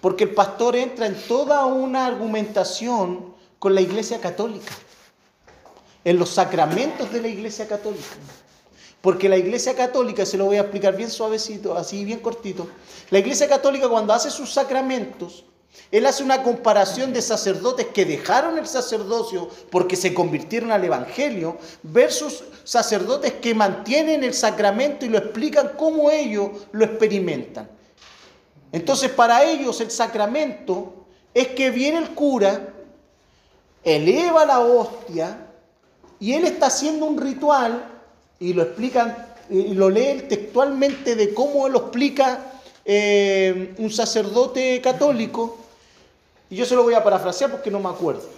Porque 0.00 0.24
el 0.24 0.30
pastor 0.30 0.76
entra 0.76 1.06
en 1.06 1.16
toda 1.26 1.64
una 1.64 2.06
argumentación 2.06 3.34
con 3.58 3.74
la 3.74 3.80
iglesia 3.80 4.20
católica. 4.20 4.72
En 6.04 6.18
los 6.18 6.30
sacramentos 6.30 7.10
de 7.12 7.22
la 7.22 7.28
iglesia 7.28 7.66
católica. 7.66 8.14
Porque 9.00 9.28
la 9.28 9.36
iglesia 9.36 9.74
católica, 9.74 10.26
se 10.26 10.36
lo 10.36 10.46
voy 10.46 10.56
a 10.56 10.62
explicar 10.62 10.96
bien 10.96 11.10
suavecito, 11.10 11.76
así 11.76 12.04
bien 12.04 12.18
cortito. 12.18 12.68
La 13.10 13.18
iglesia 13.18 13.48
católica 13.48 13.88
cuando 13.88 14.12
hace 14.12 14.30
sus 14.30 14.52
sacramentos, 14.52 15.44
él 15.90 16.06
hace 16.06 16.24
una 16.24 16.42
comparación 16.42 17.12
de 17.12 17.22
sacerdotes 17.22 17.86
que 17.88 18.04
dejaron 18.04 18.58
el 18.58 18.66
sacerdocio 18.66 19.48
porque 19.70 19.94
se 19.94 20.14
convirtieron 20.14 20.72
al 20.72 20.84
evangelio 20.84 21.58
versus 21.82 22.42
sacerdotes 22.64 23.34
que 23.34 23.54
mantienen 23.54 24.24
el 24.24 24.34
sacramento 24.34 25.04
y 25.04 25.08
lo 25.08 25.18
explican 25.18 25.72
cómo 25.76 26.10
ellos 26.10 26.50
lo 26.72 26.84
experimentan. 26.84 27.70
Entonces 28.72 29.10
para 29.10 29.44
ellos 29.44 29.80
el 29.80 29.90
sacramento 29.90 31.06
es 31.32 31.48
que 31.48 31.70
viene 31.70 31.98
el 31.98 32.10
cura, 32.10 32.74
eleva 33.84 34.44
la 34.44 34.58
hostia 34.60 35.46
y 36.18 36.32
él 36.32 36.44
está 36.44 36.66
haciendo 36.66 37.06
un 37.06 37.20
ritual 37.20 37.95
y 38.38 38.52
lo 38.52 38.62
explican, 38.62 39.16
y 39.48 39.74
lo 39.74 39.90
leen 39.90 40.28
textualmente 40.28 41.14
de 41.14 41.32
cómo 41.32 41.68
lo 41.68 41.78
explica 41.78 42.60
eh, 42.84 43.74
un 43.78 43.90
sacerdote 43.90 44.80
católico. 44.80 45.58
Y 46.48 46.56
yo 46.56 46.64
se 46.64 46.74
lo 46.74 46.82
voy 46.82 46.94
a 46.94 47.02
parafrasear 47.02 47.50
porque 47.50 47.70
no 47.70 47.80
me 47.80 47.88
acuerdo. 47.88 48.28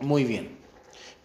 Muy 0.00 0.24
bien. 0.24 0.56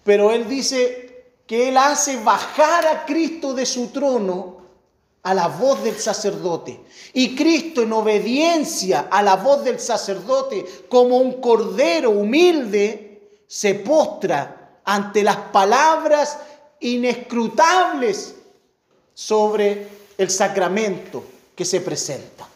Pero 0.04 0.32
él 0.32 0.48
dice 0.48 1.32
que 1.48 1.70
él 1.70 1.78
hace 1.78 2.18
bajar 2.18 2.88
a 2.88 3.06
Cristo 3.06 3.54
de 3.54 3.66
su 3.66 3.88
trono 3.88 4.64
a 5.24 5.34
la 5.34 5.48
voz 5.48 5.84
del 5.84 5.96
sacerdote. 5.96 6.82
Y 7.14 7.36
Cristo 7.36 7.82
en 7.82 7.94
obediencia 7.94 9.08
a 9.10 9.24
la 9.24 9.38
voz 9.38 9.64
del 9.64 9.80
sacerdote, 9.80 10.66
como 10.90 11.18
un 11.18 11.40
cordero 11.40 12.12
humilde, 12.12 13.40
se 13.48 13.76
postra 13.76 14.80
ante 14.84 15.24
las 15.24 15.38
palabras 15.38 16.38
inescrutables 16.84 18.36
sobre 19.14 19.88
el 20.18 20.30
sacramento 20.30 21.24
que 21.56 21.66
se 21.66 21.82
presenta. 21.82 22.48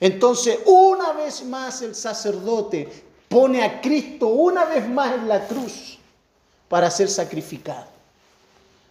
Entonces, 0.00 0.58
una 0.66 1.12
vez 1.12 1.44
más 1.44 1.82
el 1.82 1.94
sacerdote 1.94 2.88
pone 3.28 3.62
a 3.64 3.80
Cristo 3.80 4.26
una 4.28 4.64
vez 4.64 4.88
más 4.88 5.14
en 5.14 5.28
la 5.28 5.46
cruz 5.46 5.98
para 6.68 6.90
ser 6.90 7.08
sacrificado. 7.08 7.86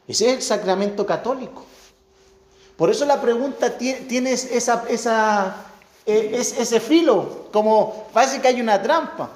Ese 0.08 0.30
es 0.30 0.36
el 0.38 0.42
sacramento 0.42 1.06
católico. 1.06 1.66
Por 2.76 2.90
eso 2.90 3.06
la 3.06 3.22
pregunta 3.22 3.78
tie- 3.78 4.08
tiene 4.08 4.32
es- 4.32 4.46
ese 6.06 6.80
filo, 6.80 7.48
como 7.52 8.08
parece 8.14 8.42
que 8.42 8.48
hay 8.48 8.60
una 8.62 8.82
trampa. 8.82 9.30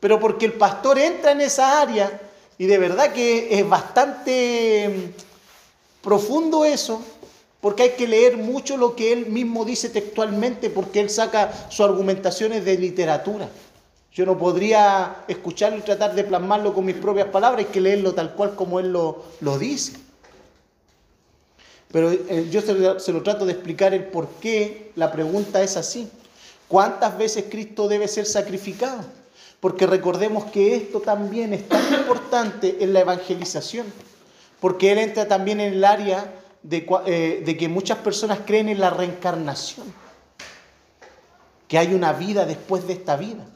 Pero 0.00 0.20
porque 0.20 0.46
el 0.46 0.52
pastor 0.52 0.98
entra 0.98 1.32
en 1.32 1.40
esa 1.40 1.80
área 1.80 2.20
y 2.58 2.66
de 2.66 2.78
verdad 2.78 3.12
que 3.12 3.58
es 3.58 3.68
bastante 3.68 4.88
mm, 4.88 6.04
profundo 6.04 6.64
eso, 6.64 7.00
porque 7.60 7.84
hay 7.84 7.90
que 7.90 8.08
leer 8.08 8.36
mucho 8.36 8.76
lo 8.76 8.96
que 8.96 9.12
él 9.12 9.26
mismo 9.26 9.64
dice 9.64 9.88
textualmente, 9.88 10.68
porque 10.68 11.00
él 11.00 11.08
saca 11.08 11.70
sus 11.70 11.80
argumentaciones 11.80 12.64
de 12.64 12.76
literatura. 12.76 13.48
Yo 14.12 14.26
no 14.26 14.36
podría 14.36 15.24
escucharlo 15.28 15.78
y 15.78 15.82
tratar 15.82 16.14
de 16.14 16.24
plasmarlo 16.24 16.74
con 16.74 16.84
mis 16.84 16.96
propias 16.96 17.28
palabras, 17.28 17.64
hay 17.64 17.72
que 17.72 17.80
leerlo 17.80 18.14
tal 18.14 18.34
cual 18.34 18.56
como 18.56 18.80
él 18.80 18.92
lo, 18.92 19.58
dice. 19.58 19.92
Pero 21.92 22.10
eh, 22.10 22.48
yo 22.50 22.60
se 22.60 23.00
se 23.00 23.12
lo 23.12 23.22
trato 23.22 23.46
de 23.46 23.52
explicar 23.52 23.94
el 23.94 24.04
por 24.04 24.28
qué 24.40 24.90
la 24.96 25.12
pregunta 25.12 25.62
es 25.62 25.76
así. 25.76 26.08
¿Cuántas 26.66 27.16
veces 27.16 27.44
Cristo 27.48 27.88
debe 27.88 28.08
ser 28.08 28.26
sacrificado? 28.26 29.04
Porque 29.60 29.86
recordemos 29.86 30.44
que 30.46 30.76
esto 30.76 31.00
también 31.00 31.52
es 31.52 31.68
tan 31.68 31.94
importante 31.94 32.76
en 32.80 32.92
la 32.92 33.00
evangelización, 33.00 33.86
porque 34.60 34.92
Él 34.92 34.98
entra 34.98 35.26
también 35.26 35.60
en 35.60 35.74
el 35.74 35.84
área 35.84 36.32
eh, 36.70 37.42
de 37.44 37.56
que 37.56 37.68
muchas 37.68 37.98
personas 37.98 38.40
creen 38.46 38.68
en 38.68 38.78
la 38.78 38.90
reencarnación, 38.90 39.92
que 41.66 41.76
hay 41.76 41.92
una 41.92 42.12
vida 42.12 42.46
después 42.46 42.86
de 42.86 42.92
esta 42.92 43.16
vida. 43.16 43.46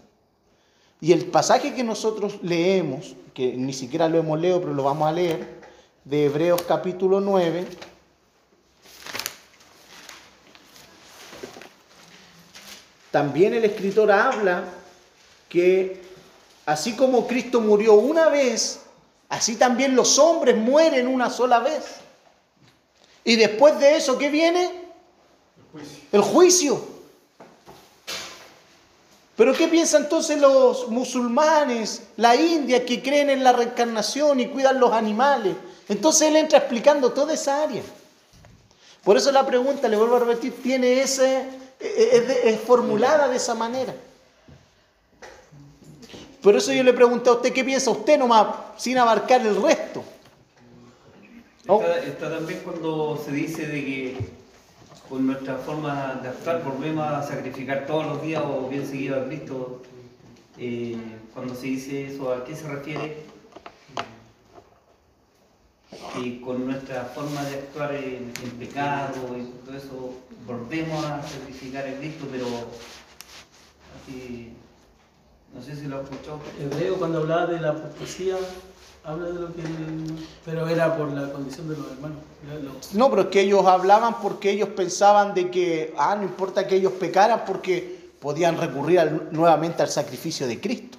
Y 1.00 1.12
el 1.12 1.26
pasaje 1.26 1.74
que 1.74 1.84
nosotros 1.84 2.38
leemos, 2.42 3.14
que 3.34 3.54
ni 3.56 3.72
siquiera 3.72 4.08
lo 4.08 4.18
hemos 4.18 4.40
leído, 4.40 4.60
pero 4.60 4.74
lo 4.74 4.84
vamos 4.84 5.08
a 5.08 5.12
leer, 5.12 5.62
de 6.04 6.26
Hebreos 6.26 6.62
capítulo 6.62 7.20
9, 7.20 7.64
también 13.12 13.54
el 13.54 13.64
escritor 13.64 14.10
habla 14.10 14.64
que 15.52 16.00
así 16.64 16.94
como 16.96 17.26
Cristo 17.26 17.60
murió 17.60 17.92
una 17.92 18.30
vez, 18.30 18.80
así 19.28 19.56
también 19.56 19.94
los 19.94 20.18
hombres 20.18 20.56
mueren 20.56 21.06
una 21.06 21.28
sola 21.28 21.58
vez. 21.58 21.82
Y 23.22 23.36
después 23.36 23.78
de 23.78 23.96
eso, 23.98 24.16
¿qué 24.16 24.30
viene? 24.30 24.70
El 26.10 26.22
juicio. 26.22 26.82
Pero 29.36 29.52
¿qué 29.54 29.68
piensan 29.68 30.04
entonces 30.04 30.38
los 30.40 30.88
musulmanes, 30.88 32.02
la 32.16 32.34
India, 32.34 32.84
que 32.86 33.02
creen 33.02 33.28
en 33.28 33.44
la 33.44 33.52
reencarnación 33.52 34.40
y 34.40 34.46
cuidan 34.48 34.80
los 34.80 34.92
animales? 34.92 35.54
Entonces 35.88 36.28
él 36.28 36.36
entra 36.36 36.58
explicando 36.58 37.12
toda 37.12 37.34
esa 37.34 37.62
área. 37.62 37.82
Por 39.04 39.18
eso 39.18 39.30
la 39.32 39.44
pregunta, 39.44 39.86
le 39.88 39.96
vuelvo 39.98 40.16
a 40.16 40.20
repetir, 40.20 40.62
tiene 40.62 41.00
ese, 41.02 41.46
es, 41.78 42.28
de- 42.28 42.50
es 42.50 42.60
formulada 42.60 43.28
de 43.28 43.36
esa 43.36 43.54
manera. 43.54 43.94
Por 46.42 46.56
eso 46.56 46.72
yo 46.72 46.82
le 46.82 46.92
pregunté 46.92 47.30
a 47.30 47.34
usted 47.34 47.52
qué 47.52 47.64
piensa 47.64 47.90
usted 47.90 48.18
nomás, 48.18 48.48
sin 48.76 48.98
abarcar 48.98 49.46
el 49.46 49.62
resto. 49.62 50.02
Oh. 51.68 51.80
Está, 51.80 51.98
está 52.00 52.30
también 52.30 52.60
cuando 52.64 53.22
se 53.24 53.30
dice 53.30 53.66
de 53.66 53.84
que 53.84 54.16
con 55.08 55.26
nuestra 55.26 55.56
forma 55.58 56.18
de 56.20 56.28
actuar 56.28 56.64
volvemos 56.64 57.06
a 57.06 57.22
sacrificar 57.22 57.86
todos 57.86 58.06
los 58.06 58.22
días 58.22 58.42
o 58.44 58.68
bien 58.68 58.84
seguido 58.84 59.20
a 59.20 59.26
Cristo. 59.26 59.82
Eh, 60.58 60.96
cuando 61.32 61.54
se 61.54 61.66
dice 61.66 62.06
eso, 62.06 62.32
¿a 62.32 62.44
qué 62.44 62.56
se 62.56 62.66
refiere? 62.66 63.18
Que 66.14 66.40
con 66.40 66.66
nuestra 66.66 67.04
forma 67.14 67.42
de 67.44 67.54
actuar 67.56 67.94
en, 67.94 68.32
en 68.42 68.50
pecado 68.58 69.36
y 69.38 69.44
todo 69.64 69.76
eso 69.76 70.14
volvemos 70.46 71.04
a 71.04 71.22
sacrificar 71.22 71.86
a 71.86 71.94
Cristo, 71.98 72.26
pero 72.30 72.46
así, 74.02 74.52
no 75.54 75.62
sé 75.62 75.76
si 75.76 75.86
lo 75.86 76.00
escuchó. 76.02 76.38
Hebreo 76.60 76.96
cuando 76.96 77.18
hablaba 77.18 77.46
de 77.46 77.60
la 77.60 77.70
apostasía, 77.70 78.36
habla 79.04 79.26
de 79.28 79.34
lo 79.34 79.54
que... 79.54 79.62
Pero 80.44 80.66
era 80.68 80.96
por 80.96 81.12
la 81.12 81.32
condición 81.32 81.68
de 81.68 81.76
los 81.76 81.90
hermanos. 81.92 82.18
Lo- 82.62 82.98
No, 82.98 83.10
pero 83.10 83.22
es 83.22 83.28
que 83.28 83.40
ellos 83.42 83.66
hablaban 83.66 84.20
porque 84.20 84.50
ellos 84.50 84.70
pensaban 84.70 85.34
de 85.34 85.50
que, 85.50 85.94
ah, 85.98 86.16
no 86.16 86.22
importa 86.24 86.66
que 86.66 86.76
ellos 86.76 86.92
pecaran 86.92 87.44
porque 87.46 88.10
podían 88.20 88.56
recurrir 88.58 89.00
al- 89.00 89.28
nuevamente 89.32 89.82
al 89.82 89.88
sacrificio 89.90 90.46
de 90.46 90.60
Cristo. 90.60 90.98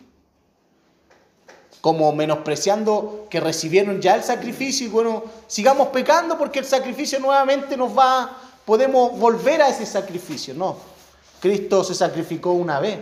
Como 1.82 2.14
menospreciando 2.14 3.28
que 3.30 3.42
recibieron 3.42 4.00
ya 4.02 4.16
el 4.16 4.24
sacrificio 4.24 4.88
y 4.88 4.90
bueno, 4.90 5.24
sigamos 5.48 5.90
pecando 5.90 6.38
porque 6.38 6.60
el 6.60 6.66
sacrificio 6.66 7.20
nuevamente 7.20 7.76
nos 7.76 7.98
va, 7.98 8.38
podemos 8.66 9.20
volver 9.20 9.62
a 9.62 9.68
ese 9.68 9.86
sacrificio. 9.86 10.54
No, 10.54 10.78
Cristo 11.42 11.84
se 11.84 11.94
sacrificó 11.94 12.54
una 12.54 12.80
vez. 12.80 13.00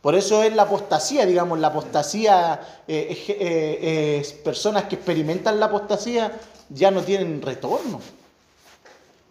Por 0.00 0.14
eso 0.14 0.42
es 0.42 0.54
la 0.54 0.62
apostasía, 0.62 1.26
digamos, 1.26 1.58
la 1.58 1.68
apostasía, 1.68 2.60
eh, 2.86 3.24
eh, 3.28 4.18
es 4.20 4.32
personas 4.32 4.84
que 4.84 4.94
experimentan 4.94 5.58
la 5.58 5.66
apostasía 5.66 6.38
ya 6.68 6.90
no 6.90 7.02
tienen 7.02 7.42
retorno. 7.42 8.00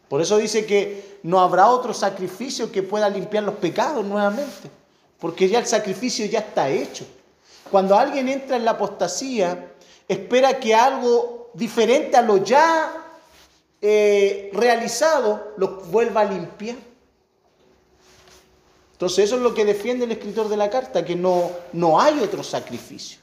Por 0.10 0.22
eso 0.22 0.38
dice 0.38 0.66
que 0.66 1.20
no 1.24 1.40
habrá 1.40 1.70
otro 1.70 1.94
sacrificio 1.94 2.72
que 2.72 2.84
pueda 2.84 3.10
limpiar 3.10 3.44
los 3.44 3.56
pecados 3.56 4.06
nuevamente, 4.06 4.70
porque 5.20 5.48
ya 5.48 5.60
el 5.60 5.66
sacrificio 5.66 6.26
ya 6.26 6.40
está 6.40 6.70
hecho. 6.70 7.06
Cuando 7.72 7.98
alguien 7.98 8.30
entra 8.30 8.56
en 8.56 8.66
la 8.66 8.72
apostasía, 8.72 9.72
espera 10.08 10.60
que 10.60 10.74
algo 10.74 11.50
diferente 11.54 12.16
a 12.16 12.22
lo 12.22 12.38
ya 12.38 12.94
eh, 13.82 14.50
realizado 14.54 15.54
lo 15.58 15.82
vuelva 15.82 16.22
a 16.22 16.26
limpiar. 16.26 16.78
Entonces 18.98 19.26
eso 19.26 19.36
es 19.36 19.42
lo 19.44 19.54
que 19.54 19.64
defiende 19.64 20.06
el 20.06 20.12
escritor 20.12 20.50
de 20.50 20.58
la 20.58 20.72
carta, 20.72 21.06
que 21.06 21.16
no, 21.16 21.52
no 21.74 22.02
hay 22.02 22.20
otro 22.20 22.42
sacrificio. 22.44 23.20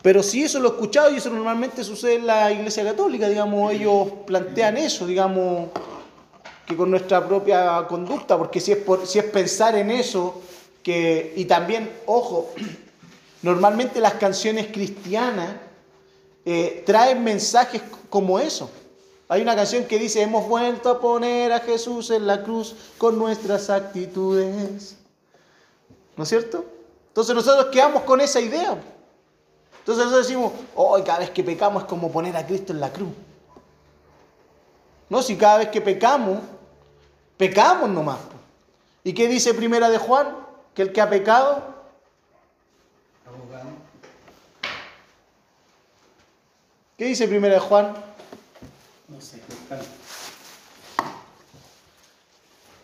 Pero 0.00 0.22
si 0.22 0.42
eso 0.44 0.58
lo 0.58 0.68
he 0.68 0.72
escuchado 0.72 1.10
y 1.10 1.16
eso 1.16 1.28
normalmente 1.30 1.84
sucede 1.84 2.14
en 2.14 2.26
la 2.26 2.50
Iglesia 2.50 2.82
Católica, 2.84 3.28
digamos, 3.28 3.72
ellos 3.72 4.08
plantean 4.26 4.76
eso, 4.78 5.06
digamos, 5.06 5.68
que 6.64 6.74
con 6.76 6.90
nuestra 6.90 7.26
propia 7.26 7.84
conducta, 7.88 8.38
porque 8.38 8.58
si 8.60 8.72
es, 8.72 8.78
por- 8.78 9.06
si 9.06 9.18
es 9.18 9.24
pensar 9.26 9.76
en 9.76 9.90
eso, 9.90 10.40
que, 10.82 11.34
y 11.36 11.44
también, 11.44 11.90
ojo, 12.06 12.50
normalmente 13.42 14.00
las 14.00 14.14
canciones 14.14 14.68
cristianas 14.68 15.56
eh, 16.44 16.84
traen 16.86 17.22
mensajes 17.22 17.82
como 18.08 18.38
eso. 18.38 18.70
Hay 19.28 19.42
una 19.42 19.56
canción 19.56 19.84
que 19.84 19.98
dice, 19.98 20.22
hemos 20.22 20.46
vuelto 20.48 20.88
a 20.88 21.00
poner 21.00 21.52
a 21.52 21.60
Jesús 21.60 22.10
en 22.10 22.26
la 22.26 22.42
cruz 22.42 22.76
con 22.96 23.18
nuestras 23.18 23.70
actitudes. 23.70 24.96
¿No 26.16 26.22
es 26.22 26.28
cierto? 26.28 26.64
Entonces 27.08 27.34
nosotros 27.34 27.66
quedamos 27.66 28.02
con 28.02 28.20
esa 28.20 28.40
idea. 28.40 28.76
Entonces 29.80 30.04
nosotros 30.04 30.26
decimos, 30.26 30.52
hoy 30.76 31.02
cada 31.02 31.20
vez 31.20 31.30
que 31.30 31.42
pecamos 31.42 31.82
es 31.82 31.88
como 31.88 32.10
poner 32.10 32.36
a 32.36 32.46
Cristo 32.46 32.72
en 32.72 32.80
la 32.80 32.92
cruz. 32.92 33.10
No, 35.08 35.22
si 35.22 35.36
cada 35.36 35.58
vez 35.58 35.68
que 35.68 35.80
pecamos, 35.80 36.40
pecamos 37.36 37.88
nomás. 37.90 38.18
¿Y 39.02 39.12
qué 39.12 39.28
dice 39.28 39.54
Primera 39.54 39.88
de 39.88 39.98
Juan? 39.98 40.36
Que 40.74 40.82
el 40.82 40.92
que 40.92 41.00
ha 41.00 41.08
pecado. 41.08 41.74
¿qué 46.96 47.04
dice 47.04 47.28
Primera 47.28 47.54
de 47.54 47.60
Juan? 47.60 47.94
No 49.08 49.20
sé, 49.20 49.40
buscar. 49.48 49.80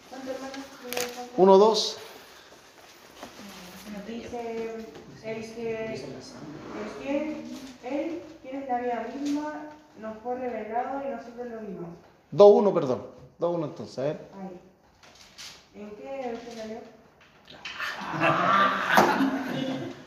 ¿Cuántos 0.08 0.30
hermanos 0.30 0.56
tiene 0.80 0.96
1, 1.36 1.58
2. 1.58 1.98
Dice, 4.06 4.86
el 5.24 5.54
que, 5.54 5.94
el 5.94 6.00
quien, 7.02 7.44
él, 7.82 8.22
es 8.44 8.68
la 8.68 8.78
vida 8.78 9.08
misma, 9.14 9.62
nos 10.00 10.16
fue 10.22 10.36
revelado 10.36 11.02
y 11.04 11.08
nosotros 11.10 11.48
lo 11.48 11.58
vimos. 11.60 11.90
2, 12.30 12.52
1, 12.54 12.74
perdón. 12.74 13.06
2, 13.38 13.54
1 13.56 13.66
entonces, 13.66 13.98
a 13.98 14.02
ver. 14.02 14.20
Ahí. 14.40 14.60
¿En 15.74 15.90
qué 15.90 16.32
usted 16.34 16.56
la 16.56 16.66
leo? 16.66 16.80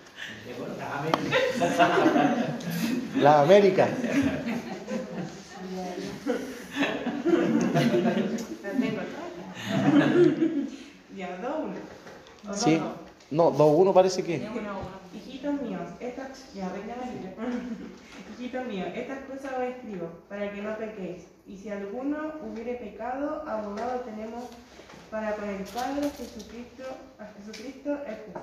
La 3.16 3.42
América. 3.42 3.88
La 3.90 4.65
tengo. 8.80 9.02
Ya, 11.16 11.38
dos 11.38 11.56
uno. 11.64 11.76
Dos, 12.44 12.60
Sí. 12.60 12.76
dos. 12.78 12.94
No, 13.32 13.52
2, 13.52 13.80
1 13.80 13.94
parece 13.94 14.24
que. 14.24 14.36
Hijitos 15.14 15.62
míos, 15.62 15.82
estas, 16.00 16.54
ya. 16.54 16.72
Hijitos 18.38 18.66
míos, 18.68 18.88
estas 18.94 19.20
cosas 19.26 19.54
os 19.58 19.64
escribo, 19.64 20.10
para 20.30 20.52
que 20.52 20.62
no 20.62 20.78
pequéis. 20.78 21.24
Y 21.48 21.58
si 21.58 21.70
alguno 21.70 22.34
hubiere 22.44 22.76
pecado, 22.76 23.44
abogado 23.48 24.02
tenemos 24.02 24.44
para 25.10 25.36
con 25.36 25.50
el 25.50 25.64
Padre 25.64 26.10
Jesucristo, 26.18 26.84
a 27.20 27.26
Jesucristo 27.38 27.98
el 28.06 28.16
justo. 28.16 28.42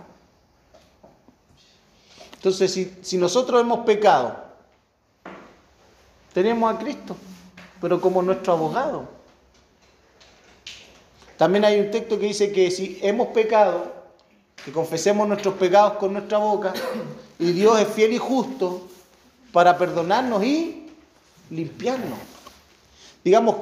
Entonces, 2.34 2.72
si, 2.72 2.96
si 3.02 3.18
nosotros 3.18 3.60
hemos 3.60 3.80
pecado, 3.80 4.36
tenemos 6.32 6.74
a 6.74 6.78
Cristo, 6.78 7.16
pero 7.82 8.00
como 8.00 8.22
nuestro 8.22 8.52
abogado. 8.52 9.08
También 11.36 11.64
hay 11.64 11.80
un 11.80 11.90
texto 11.90 12.16
que 12.16 12.26
dice 12.26 12.52
que 12.52 12.70
si 12.70 13.00
hemos 13.02 13.28
pecado, 13.28 13.92
que 14.64 14.70
confesemos 14.70 15.26
nuestros 15.26 15.54
pecados 15.54 15.94
con 15.94 16.12
nuestra 16.12 16.38
boca, 16.38 16.72
y 17.40 17.50
Dios 17.50 17.80
es 17.80 17.88
fiel 17.88 18.12
y 18.12 18.18
justo 18.18 18.86
para 19.52 19.76
perdonarnos 19.76 20.44
y 20.44 20.86
limpiarnos. 21.50 22.20
Digamos, 23.24 23.56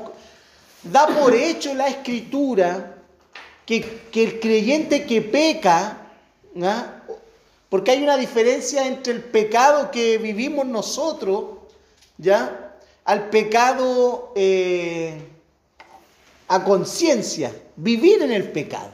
da 0.83 1.07
por 1.07 1.35
hecho 1.35 1.73
la 1.73 1.89
escritura 1.89 2.99
que, 3.65 4.03
que 4.13 4.23
el 4.23 4.41
creyente 4.41 5.07
que 5.07 5.23
peca, 5.23 5.97
¿ah? 6.63 6.93
porque 7.71 7.93
hay 7.93 8.03
una 8.03 8.19
diferencia 8.19 8.87
entre 8.87 9.15
el 9.15 9.25
pecado 9.25 9.91
que 9.91 10.19
vivimos 10.19 10.67
nosotros, 10.67 11.45
¿ya? 12.19 12.60
Al 13.11 13.29
pecado 13.29 14.33
eh, 14.37 15.21
a 16.47 16.63
conciencia, 16.63 17.53
vivir 17.75 18.23
en 18.23 18.31
el 18.31 18.53
pecado. 18.53 18.93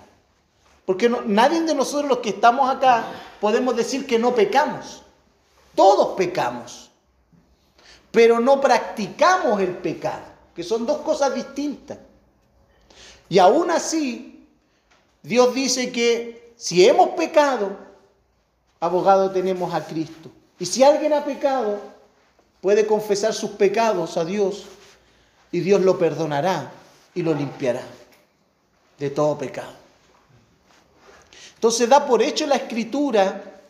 Porque 0.86 1.10
nadie 1.26 1.60
de 1.60 1.74
nosotros 1.74 2.08
los 2.08 2.18
que 2.20 2.30
estamos 2.30 2.74
acá 2.74 3.04
podemos 3.42 3.76
decir 3.76 4.06
que 4.06 4.18
no 4.18 4.34
pecamos. 4.34 5.02
Todos 5.74 6.16
pecamos. 6.16 6.90
Pero 8.10 8.40
no 8.40 8.58
practicamos 8.58 9.60
el 9.60 9.76
pecado, 9.76 10.24
que 10.54 10.62
son 10.62 10.86
dos 10.86 11.02
cosas 11.02 11.34
distintas. 11.34 11.98
Y 13.28 13.38
aún 13.38 13.70
así, 13.70 14.48
Dios 15.22 15.52
dice 15.52 15.92
que 15.92 16.54
si 16.56 16.88
hemos 16.88 17.10
pecado, 17.10 17.76
abogado 18.80 19.30
tenemos 19.30 19.74
a 19.74 19.84
Cristo. 19.84 20.30
Y 20.58 20.64
si 20.64 20.82
alguien 20.82 21.12
ha 21.12 21.22
pecado, 21.22 21.95
puede 22.60 22.86
confesar 22.86 23.34
sus 23.34 23.52
pecados 23.52 24.16
a 24.16 24.24
Dios 24.24 24.66
y 25.52 25.60
Dios 25.60 25.80
lo 25.82 25.98
perdonará 25.98 26.72
y 27.14 27.22
lo 27.22 27.34
limpiará 27.34 27.82
de 28.98 29.10
todo 29.10 29.38
pecado. 29.38 29.72
Entonces 31.54 31.88
da 31.88 32.06
por 32.06 32.22
hecho 32.22 32.46
la 32.46 32.56
escritura 32.56 33.60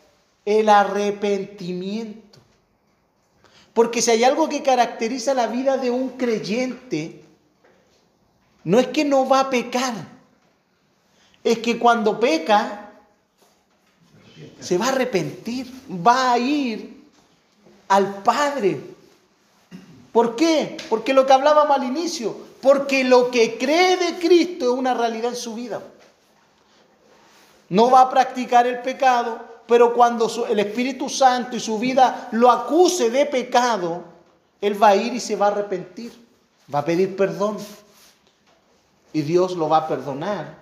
el 0.45 0.69
arrepentimiento. 0.69 2.39
Porque 3.75 4.01
si 4.01 4.13
hay 4.13 4.25
algo 4.25 4.49
que 4.49 4.63
caracteriza 4.63 5.35
la 5.35 5.49
vida 5.49 5.77
de 5.77 5.91
un 5.91 6.11
creyente, 6.11 7.23
no 8.65 8.79
es 8.79 8.87
que 8.89 9.05
no 9.05 9.29
va 9.29 9.41
a 9.41 9.51
pecar, 9.51 9.95
es 11.45 11.59
que 11.59 11.79
cuando 11.79 12.19
peca, 12.19 12.91
se 14.61 14.79
va 14.79 14.87
a 14.87 14.89
arrepentir, 14.89 15.71
va 15.89 16.33
a 16.33 16.39
ir 16.39 16.96
al 17.89 18.23
Padre. 18.23 18.81
¿Por 20.13 20.37
qué? 20.37 20.77
Porque 20.89 21.13
lo 21.13 21.27
que 21.27 21.33
hablábamos 21.33 21.77
al 21.77 21.85
inicio, 21.85 22.37
porque 22.61 23.05
lo 23.05 23.31
que 23.31 23.59
cree 23.59 23.97
de 23.97 24.19
Cristo 24.19 24.73
es 24.73 24.79
una 24.79 24.95
realidad 24.95 25.31
en 25.31 25.37
su 25.37 25.55
vida. 25.55 25.83
No 27.69 27.91
va 27.91 28.03
a 28.03 28.11
practicar 28.11 28.67
el 28.67 28.81
pecado, 28.81 29.41
pero 29.67 29.93
cuando 29.93 30.47
el 30.49 30.59
Espíritu 30.61 31.09
Santo 31.09 31.57
y 31.57 31.61
su 31.61 31.79
vida 31.79 32.29
lo 32.33 32.51
acuse 32.51 33.11
de 33.11 33.27
pecado, 33.27 34.05
él 34.61 34.81
va 34.81 34.89
a 34.89 34.97
ir 34.97 35.13
y 35.13 35.21
se 35.21 35.37
va 35.37 35.47
a 35.47 35.51
arrepentir. 35.51 36.13
Va 36.73 36.81
a 36.81 36.85
pedir 36.85 37.17
perdón. 37.17 37.59
Y 39.13 39.23
Dios 39.23 39.57
lo 39.57 39.69
va 39.69 39.79
a 39.79 39.89
perdonar. 39.89 40.59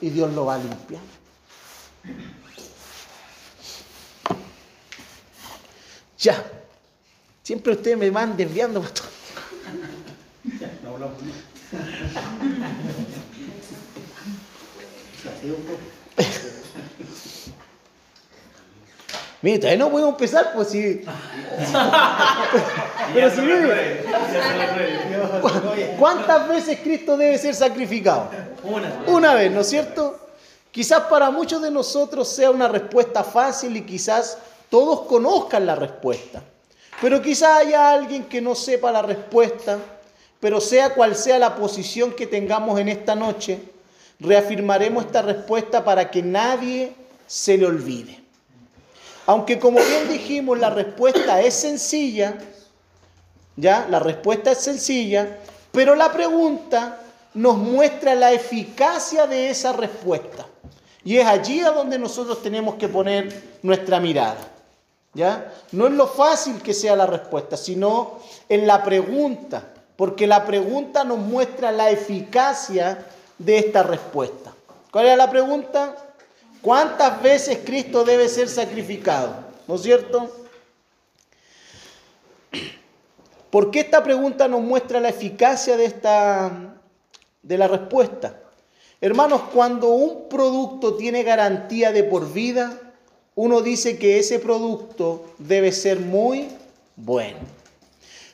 Y 0.00 0.10
Dios 0.10 0.32
lo 0.32 0.46
va 0.46 0.56
a 0.56 0.58
limpiar. 0.58 1.02
Ya. 6.18 6.55
Siempre 7.46 7.74
ustedes 7.74 7.96
me 7.96 8.10
van 8.10 8.36
desviando, 8.36 8.82
pastor. 8.82 9.06
Mire, 19.42 19.58
todavía 19.60 19.78
no 19.78 19.90
podemos 19.92 20.14
empezar, 20.14 20.54
pues 20.56 20.70
si. 20.70 21.04
Pero 23.14 23.30
si 23.30 23.42
¿cuántas 26.00 26.48
veces 26.48 26.80
Cristo 26.82 27.16
debe 27.16 27.38
ser 27.38 27.54
sacrificado? 27.54 28.28
Una. 28.64 29.04
Una 29.06 29.34
vez, 29.34 29.52
¿no 29.52 29.60
es 29.60 29.68
cierto? 29.68 30.18
Quizás 30.72 31.02
para 31.02 31.30
muchos 31.30 31.62
de 31.62 31.70
nosotros 31.70 32.28
sea 32.28 32.50
una 32.50 32.66
respuesta 32.66 33.22
fácil 33.22 33.76
y 33.76 33.82
quizás 33.82 34.36
todos 34.68 35.02
conozcan 35.02 35.64
la 35.64 35.76
respuesta. 35.76 36.42
Pero 37.00 37.20
quizás 37.20 37.58
haya 37.58 37.90
alguien 37.90 38.24
que 38.24 38.40
no 38.40 38.54
sepa 38.54 38.90
la 38.90 39.02
respuesta, 39.02 39.78
pero 40.40 40.60
sea 40.60 40.94
cual 40.94 41.14
sea 41.14 41.38
la 41.38 41.54
posición 41.54 42.12
que 42.12 42.26
tengamos 42.26 42.78
en 42.80 42.88
esta 42.88 43.14
noche, 43.14 43.60
reafirmaremos 44.18 45.04
esta 45.04 45.22
respuesta 45.22 45.84
para 45.84 46.10
que 46.10 46.22
nadie 46.22 46.94
se 47.26 47.58
le 47.58 47.66
olvide. 47.66 48.20
Aunque 49.26 49.58
como 49.58 49.78
bien 49.78 50.08
dijimos, 50.08 50.58
la 50.58 50.70
respuesta 50.70 51.40
es 51.42 51.54
sencilla, 51.54 52.38
¿ya? 53.56 53.86
La 53.90 53.98
respuesta 53.98 54.52
es 54.52 54.58
sencilla, 54.58 55.38
pero 55.72 55.94
la 55.94 56.12
pregunta 56.12 57.00
nos 57.34 57.58
muestra 57.58 58.14
la 58.14 58.32
eficacia 58.32 59.26
de 59.26 59.50
esa 59.50 59.72
respuesta. 59.72 60.46
Y 61.04 61.18
es 61.18 61.26
allí 61.26 61.60
a 61.60 61.70
donde 61.70 61.98
nosotros 61.98 62.42
tenemos 62.42 62.76
que 62.76 62.88
poner 62.88 63.58
nuestra 63.62 64.00
mirada. 64.00 64.55
No 65.72 65.86
es 65.86 65.92
lo 65.92 66.06
fácil 66.06 66.60
que 66.62 66.74
sea 66.74 66.96
la 66.96 67.06
respuesta, 67.06 67.56
sino 67.56 68.18
en 68.48 68.66
la 68.66 68.82
pregunta, 68.82 69.72
porque 69.96 70.26
la 70.26 70.44
pregunta 70.44 71.04
nos 71.04 71.18
muestra 71.18 71.72
la 71.72 71.90
eficacia 71.90 73.06
de 73.38 73.58
esta 73.58 73.82
respuesta. 73.82 74.52
¿Cuál 74.90 75.06
era 75.06 75.16
la 75.16 75.30
pregunta? 75.30 75.96
¿Cuántas 76.60 77.22
veces 77.22 77.60
Cristo 77.64 78.04
debe 78.04 78.28
ser 78.28 78.48
sacrificado? 78.48 79.34
¿No 79.66 79.76
es 79.76 79.82
cierto? 79.82 80.30
¿Por 83.50 83.70
qué 83.70 83.80
esta 83.80 84.02
pregunta 84.02 84.48
nos 84.48 84.60
muestra 84.60 85.00
la 85.00 85.08
eficacia 85.08 85.76
de, 85.76 85.86
esta, 85.86 86.74
de 87.42 87.58
la 87.58 87.68
respuesta? 87.68 88.40
Hermanos, 89.00 89.42
cuando 89.52 89.88
un 89.88 90.28
producto 90.28 90.94
tiene 90.94 91.22
garantía 91.22 91.92
de 91.92 92.04
por 92.04 92.32
vida, 92.32 92.85
uno 93.36 93.60
dice 93.60 93.98
que 93.98 94.18
ese 94.18 94.38
producto 94.38 95.26
debe 95.38 95.70
ser 95.70 96.00
muy 96.00 96.48
bueno. 96.96 97.38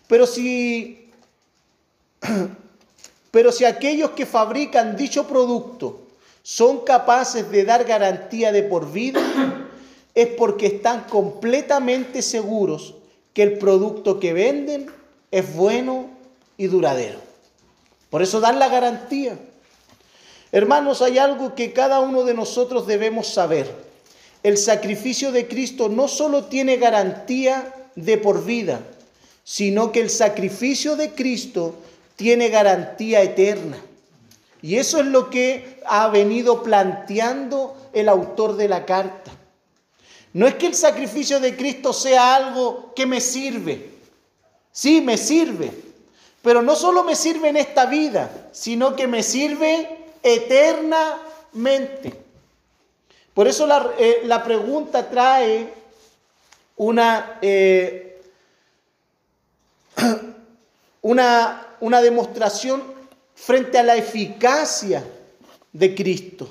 Pero 0.06 0.26
si, 0.26 1.10
pero 3.30 3.52
si 3.52 3.64
aquellos 3.64 4.12
que 4.12 4.24
fabrican 4.24 4.96
dicho 4.96 5.26
producto 5.26 6.02
son 6.42 6.84
capaces 6.84 7.50
de 7.50 7.64
dar 7.64 7.84
garantía 7.84 8.52
de 8.52 8.62
por 8.62 8.90
vida, 8.90 9.20
es 10.14 10.28
porque 10.28 10.66
están 10.66 11.04
completamente 11.04 12.22
seguros 12.22 12.94
que 13.34 13.42
el 13.42 13.58
producto 13.58 14.20
que 14.20 14.32
venden 14.32 14.86
es 15.32 15.54
bueno 15.54 16.10
y 16.56 16.68
duradero. 16.68 17.18
Por 18.08 18.22
eso 18.22 18.38
dan 18.38 18.60
la 18.60 18.68
garantía. 18.68 19.36
Hermanos, 20.52 21.02
hay 21.02 21.18
algo 21.18 21.56
que 21.56 21.72
cada 21.72 21.98
uno 22.00 22.22
de 22.24 22.34
nosotros 22.34 22.86
debemos 22.86 23.26
saber. 23.26 23.91
El 24.42 24.58
sacrificio 24.58 25.32
de 25.32 25.46
Cristo 25.46 25.88
no 25.88 26.08
solo 26.08 26.44
tiene 26.44 26.76
garantía 26.76 27.72
de 27.94 28.18
por 28.18 28.44
vida, 28.44 28.80
sino 29.44 29.92
que 29.92 30.00
el 30.00 30.10
sacrificio 30.10 30.96
de 30.96 31.12
Cristo 31.12 31.76
tiene 32.16 32.48
garantía 32.48 33.22
eterna. 33.22 33.78
Y 34.62 34.76
eso 34.76 35.00
es 35.00 35.06
lo 35.06 35.30
que 35.30 35.80
ha 35.86 36.08
venido 36.08 36.62
planteando 36.62 37.76
el 37.92 38.08
autor 38.08 38.56
de 38.56 38.68
la 38.68 38.86
carta. 38.86 39.32
No 40.32 40.46
es 40.46 40.54
que 40.54 40.68
el 40.68 40.74
sacrificio 40.74 41.40
de 41.40 41.56
Cristo 41.56 41.92
sea 41.92 42.36
algo 42.36 42.92
que 42.94 43.06
me 43.06 43.20
sirve. 43.20 43.90
Sí, 44.70 45.00
me 45.00 45.18
sirve. 45.18 45.72
Pero 46.42 46.62
no 46.62 46.74
solo 46.74 47.04
me 47.04 47.14
sirve 47.14 47.48
en 47.48 47.56
esta 47.56 47.86
vida, 47.86 48.48
sino 48.52 48.96
que 48.96 49.06
me 49.06 49.22
sirve 49.22 49.88
eternamente. 50.22 52.21
Por 53.34 53.48
eso 53.48 53.66
la, 53.66 53.92
eh, 53.98 54.22
la 54.24 54.44
pregunta 54.44 55.08
trae 55.08 55.72
una, 56.76 57.38
eh, 57.40 58.20
una, 61.02 61.66
una 61.80 62.02
demostración 62.02 62.82
frente 63.34 63.78
a 63.78 63.82
la 63.82 63.96
eficacia 63.96 65.02
de 65.72 65.94
Cristo. 65.94 66.48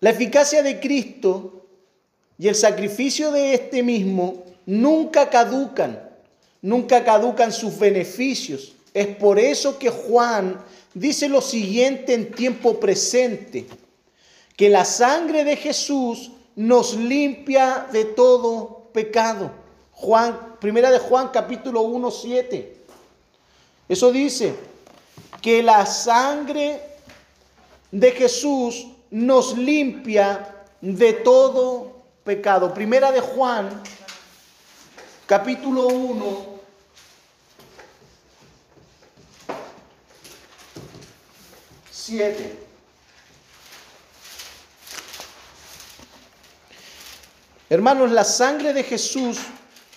La 0.00 0.10
eficacia 0.10 0.64
de 0.64 0.80
Cristo 0.80 1.64
y 2.36 2.48
el 2.48 2.56
sacrificio 2.56 3.30
de 3.30 3.54
este 3.54 3.84
mismo 3.84 4.44
nunca 4.66 5.30
caducan, 5.30 6.10
nunca 6.60 7.04
caducan 7.04 7.52
sus 7.52 7.78
beneficios. 7.78 8.74
Es 8.92 9.06
por 9.16 9.38
eso 9.38 9.78
que 9.78 9.90
Juan 9.90 10.58
dice 10.94 11.28
lo 11.28 11.40
siguiente 11.40 12.14
en 12.14 12.32
tiempo 12.32 12.78
presente, 12.78 13.66
que 14.56 14.68
la 14.68 14.84
sangre 14.84 15.44
de 15.44 15.56
Jesús 15.56 16.32
nos 16.56 16.94
limpia 16.94 17.86
de 17.92 18.04
todo 18.04 18.88
pecado. 18.92 19.50
Juan, 19.92 20.56
primera 20.60 20.90
de 20.90 20.98
Juan 20.98 21.28
capítulo 21.28 21.82
1, 21.82 22.10
7. 22.10 22.76
Eso 23.88 24.12
dice 24.12 24.54
que 25.40 25.62
la 25.62 25.86
sangre 25.86 26.80
de 27.90 28.10
Jesús 28.12 28.86
nos 29.10 29.56
limpia 29.56 30.64
de 30.80 31.12
todo 31.12 32.02
pecado. 32.24 32.72
Primera 32.72 33.12
de 33.12 33.20
Juan, 33.20 33.82
capítulo 35.26 35.88
1. 35.88 36.51
Siete. 42.04 42.58
Hermanos, 47.70 48.10
la 48.10 48.24
sangre 48.24 48.72
de 48.72 48.82
Jesús 48.82 49.38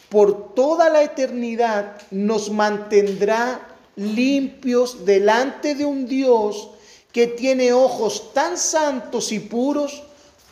por 0.10 0.54
toda 0.54 0.92
la 0.92 1.02
eternidad 1.02 2.00
nos 2.12 2.52
mantendrá 2.52 3.60
limpios 3.96 5.04
delante 5.04 5.74
de 5.74 5.86
un 5.86 6.06
Dios 6.06 6.70
que 7.12 7.26
tiene 7.26 7.74
ojos 7.74 8.36
tan 8.36 8.60
santos 8.60 9.32
y 9.32 9.40
puros 9.40 10.04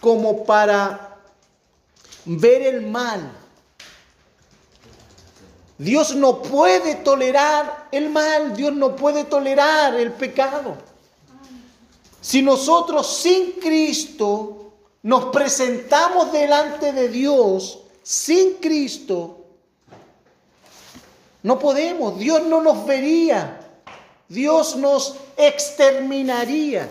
como 0.01 0.45
para 0.45 1.19
ver 2.25 2.63
el 2.63 2.81
mal. 2.87 3.31
Dios 5.77 6.15
no 6.15 6.41
puede 6.41 6.95
tolerar 6.95 7.89
el 7.91 8.09
mal, 8.09 8.55
Dios 8.55 8.73
no 8.73 8.95
puede 8.95 9.23
tolerar 9.25 9.93
el 9.93 10.13
pecado. 10.13 10.92
Si 12.24 12.41
nosotros 12.41 13.17
sin 13.17 13.51
Cristo 13.59 14.71
nos 15.01 15.26
presentamos 15.26 16.32
delante 16.32 16.93
de 16.93 17.09
Dios, 17.09 17.82
sin 18.01 18.53
Cristo, 18.61 19.39
no 21.43 21.59
podemos, 21.59 22.17
Dios 22.17 22.43
no 22.43 22.61
nos 22.61 22.86
vería, 22.86 23.59
Dios 24.30 24.78
nos 24.78 25.17
exterminaría. 25.36 26.89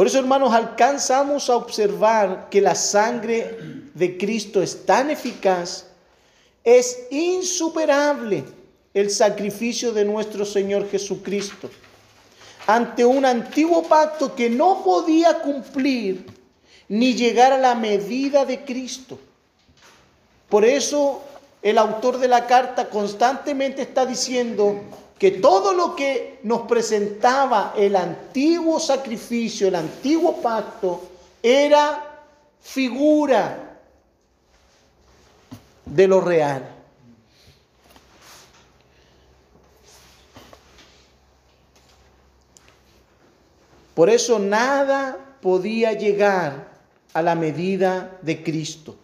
Por 0.00 0.06
eso, 0.06 0.18
hermanos, 0.18 0.54
alcanzamos 0.54 1.50
a 1.50 1.56
observar 1.56 2.48
que 2.48 2.62
la 2.62 2.74
sangre 2.74 3.58
de 3.92 4.16
Cristo 4.16 4.62
es 4.62 4.86
tan 4.86 5.10
eficaz, 5.10 5.88
es 6.64 7.00
insuperable 7.10 8.44
el 8.94 9.10
sacrificio 9.10 9.92
de 9.92 10.06
nuestro 10.06 10.46
Señor 10.46 10.88
Jesucristo 10.88 11.68
ante 12.66 13.04
un 13.04 13.26
antiguo 13.26 13.82
pacto 13.82 14.34
que 14.34 14.48
no 14.48 14.82
podía 14.82 15.42
cumplir 15.42 16.24
ni 16.88 17.12
llegar 17.12 17.52
a 17.52 17.58
la 17.58 17.74
medida 17.74 18.46
de 18.46 18.64
Cristo. 18.64 19.18
Por 20.48 20.64
eso 20.64 21.22
el 21.60 21.76
autor 21.76 22.16
de 22.16 22.28
la 22.28 22.46
carta 22.46 22.88
constantemente 22.88 23.82
está 23.82 24.06
diciendo, 24.06 24.80
que 25.20 25.32
todo 25.32 25.74
lo 25.74 25.94
que 25.94 26.40
nos 26.44 26.62
presentaba 26.62 27.74
el 27.76 27.94
antiguo 27.94 28.80
sacrificio, 28.80 29.68
el 29.68 29.74
antiguo 29.74 30.40
pacto, 30.40 31.10
era 31.42 32.24
figura 32.62 33.78
de 35.84 36.08
lo 36.08 36.22
real. 36.22 36.74
Por 43.94 44.08
eso 44.08 44.38
nada 44.38 45.18
podía 45.42 45.92
llegar 45.92 46.70
a 47.12 47.20
la 47.20 47.34
medida 47.34 48.18
de 48.22 48.42
Cristo. 48.42 48.96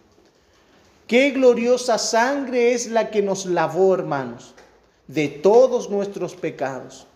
Qué 1.06 1.32
gloriosa 1.32 1.98
sangre 1.98 2.72
es 2.72 2.86
la 2.86 3.10
que 3.10 3.20
nos 3.20 3.44
lavó, 3.44 3.92
hermanos, 3.92 4.54
de 5.09 5.28
todos 5.28 5.88
nuestros 5.90 6.34
pecados. 6.34 7.07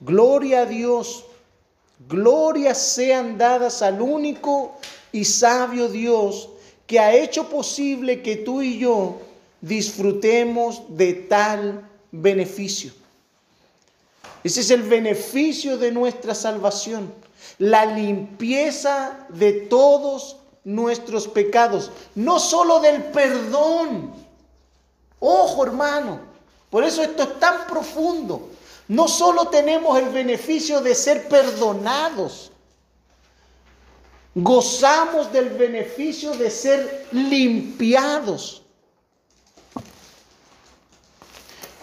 Gloria 0.00 0.62
a 0.62 0.66
Dios, 0.66 1.24
glorias 2.08 2.78
sean 2.78 3.38
dadas 3.38 3.82
al 3.82 4.00
único 4.00 4.76
y 5.12 5.24
sabio 5.24 5.88
Dios 5.88 6.48
que 6.86 6.98
ha 6.98 7.14
hecho 7.14 7.48
posible 7.48 8.22
que 8.22 8.36
tú 8.36 8.62
y 8.62 8.78
yo 8.78 9.20
disfrutemos 9.60 10.82
de 10.88 11.14
tal 11.14 11.88
beneficio. 12.10 12.92
Ese 14.42 14.60
es 14.60 14.70
el 14.70 14.82
beneficio 14.82 15.78
de 15.78 15.92
nuestra 15.92 16.34
salvación, 16.34 17.12
la 17.58 17.86
limpieza 17.86 19.26
de 19.28 19.52
todos 19.52 20.36
nuestros 20.64 21.28
pecados, 21.28 21.92
no 22.14 22.40
solo 22.40 22.80
del 22.80 23.04
perdón. 23.04 24.12
Ojo 25.20 25.64
hermano, 25.64 26.31
por 26.72 26.84
eso 26.84 27.02
esto 27.02 27.24
es 27.24 27.38
tan 27.38 27.66
profundo. 27.66 28.48
No 28.88 29.06
solo 29.06 29.48
tenemos 29.48 29.98
el 29.98 30.08
beneficio 30.08 30.80
de 30.80 30.94
ser 30.94 31.28
perdonados, 31.28 32.50
gozamos 34.34 35.30
del 35.30 35.50
beneficio 35.50 36.32
de 36.32 36.50
ser 36.50 37.08
limpiados. 37.12 38.62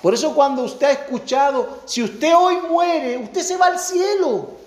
Por 0.01 0.15
eso 0.15 0.33
cuando 0.33 0.63
usted 0.63 0.87
ha 0.87 0.91
escuchado, 0.93 1.83
si 1.85 2.01
usted 2.01 2.33
hoy 2.35 2.57
muere, 2.67 3.15
usted 3.17 3.41
se 3.43 3.57
va 3.57 3.67
al 3.67 3.77
cielo. 3.77 4.58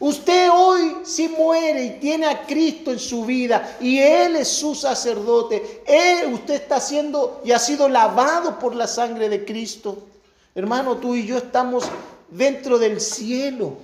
Usted 0.00 0.48
hoy 0.50 0.96
si 1.04 1.28
muere 1.28 1.84
y 1.84 1.90
tiene 2.00 2.26
a 2.26 2.46
Cristo 2.46 2.90
en 2.90 2.98
su 2.98 3.26
vida 3.26 3.76
y 3.82 3.98
Él 3.98 4.34
es 4.36 4.48
su 4.48 4.74
sacerdote, 4.74 5.82
Él, 5.86 6.32
usted 6.32 6.54
está 6.54 6.80
siendo 6.80 7.42
y 7.44 7.52
ha 7.52 7.58
sido 7.58 7.86
lavado 7.86 8.58
por 8.58 8.74
la 8.74 8.86
sangre 8.86 9.28
de 9.28 9.44
Cristo. 9.44 10.06
Hermano, 10.54 10.96
tú 10.96 11.14
y 11.14 11.26
yo 11.26 11.36
estamos 11.36 11.84
dentro 12.30 12.78
del 12.78 12.98
cielo. 12.98 13.76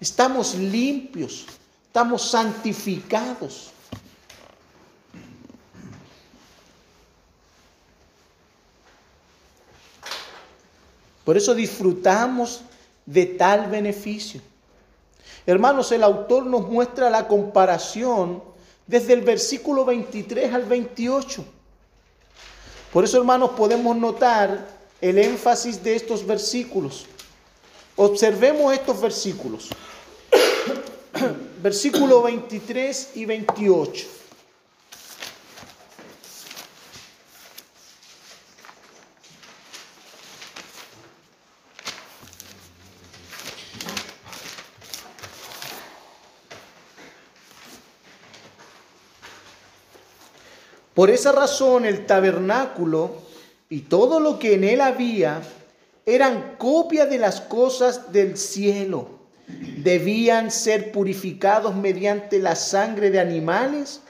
Estamos 0.00 0.54
limpios, 0.54 1.46
estamos 1.86 2.30
santificados. 2.30 3.70
Por 11.24 11.38
eso 11.38 11.54
disfrutamos 11.54 12.60
de 13.06 13.24
tal 13.24 13.70
beneficio. 13.70 14.42
Hermanos, 15.48 15.92
el 15.92 16.04
autor 16.04 16.44
nos 16.44 16.68
muestra 16.68 17.08
la 17.08 17.26
comparación 17.26 18.42
desde 18.86 19.14
el 19.14 19.22
versículo 19.22 19.86
23 19.86 20.52
al 20.52 20.64
28. 20.64 21.42
Por 22.92 23.04
eso, 23.04 23.16
hermanos, 23.16 23.52
podemos 23.56 23.96
notar 23.96 24.68
el 25.00 25.16
énfasis 25.16 25.82
de 25.82 25.96
estos 25.96 26.26
versículos. 26.26 27.06
Observemos 27.96 28.74
estos 28.74 29.00
versículos. 29.00 29.70
Versículo 31.62 32.20
23 32.20 33.12
y 33.14 33.24
28. 33.24 34.17
Por 50.98 51.10
esa 51.10 51.30
razón 51.30 51.84
el 51.84 52.06
tabernáculo 52.06 53.12
y 53.70 53.82
todo 53.82 54.18
lo 54.18 54.40
que 54.40 54.54
en 54.54 54.64
él 54.64 54.80
había 54.80 55.40
eran 56.04 56.56
copia 56.58 57.06
de 57.06 57.18
las 57.18 57.40
cosas 57.40 58.10
del 58.10 58.36
cielo. 58.36 59.08
Debían 59.46 60.50
ser 60.50 60.90
purificados 60.90 61.76
mediante 61.76 62.40
la 62.40 62.56
sangre 62.56 63.12
de 63.12 63.20
animales, 63.20 64.00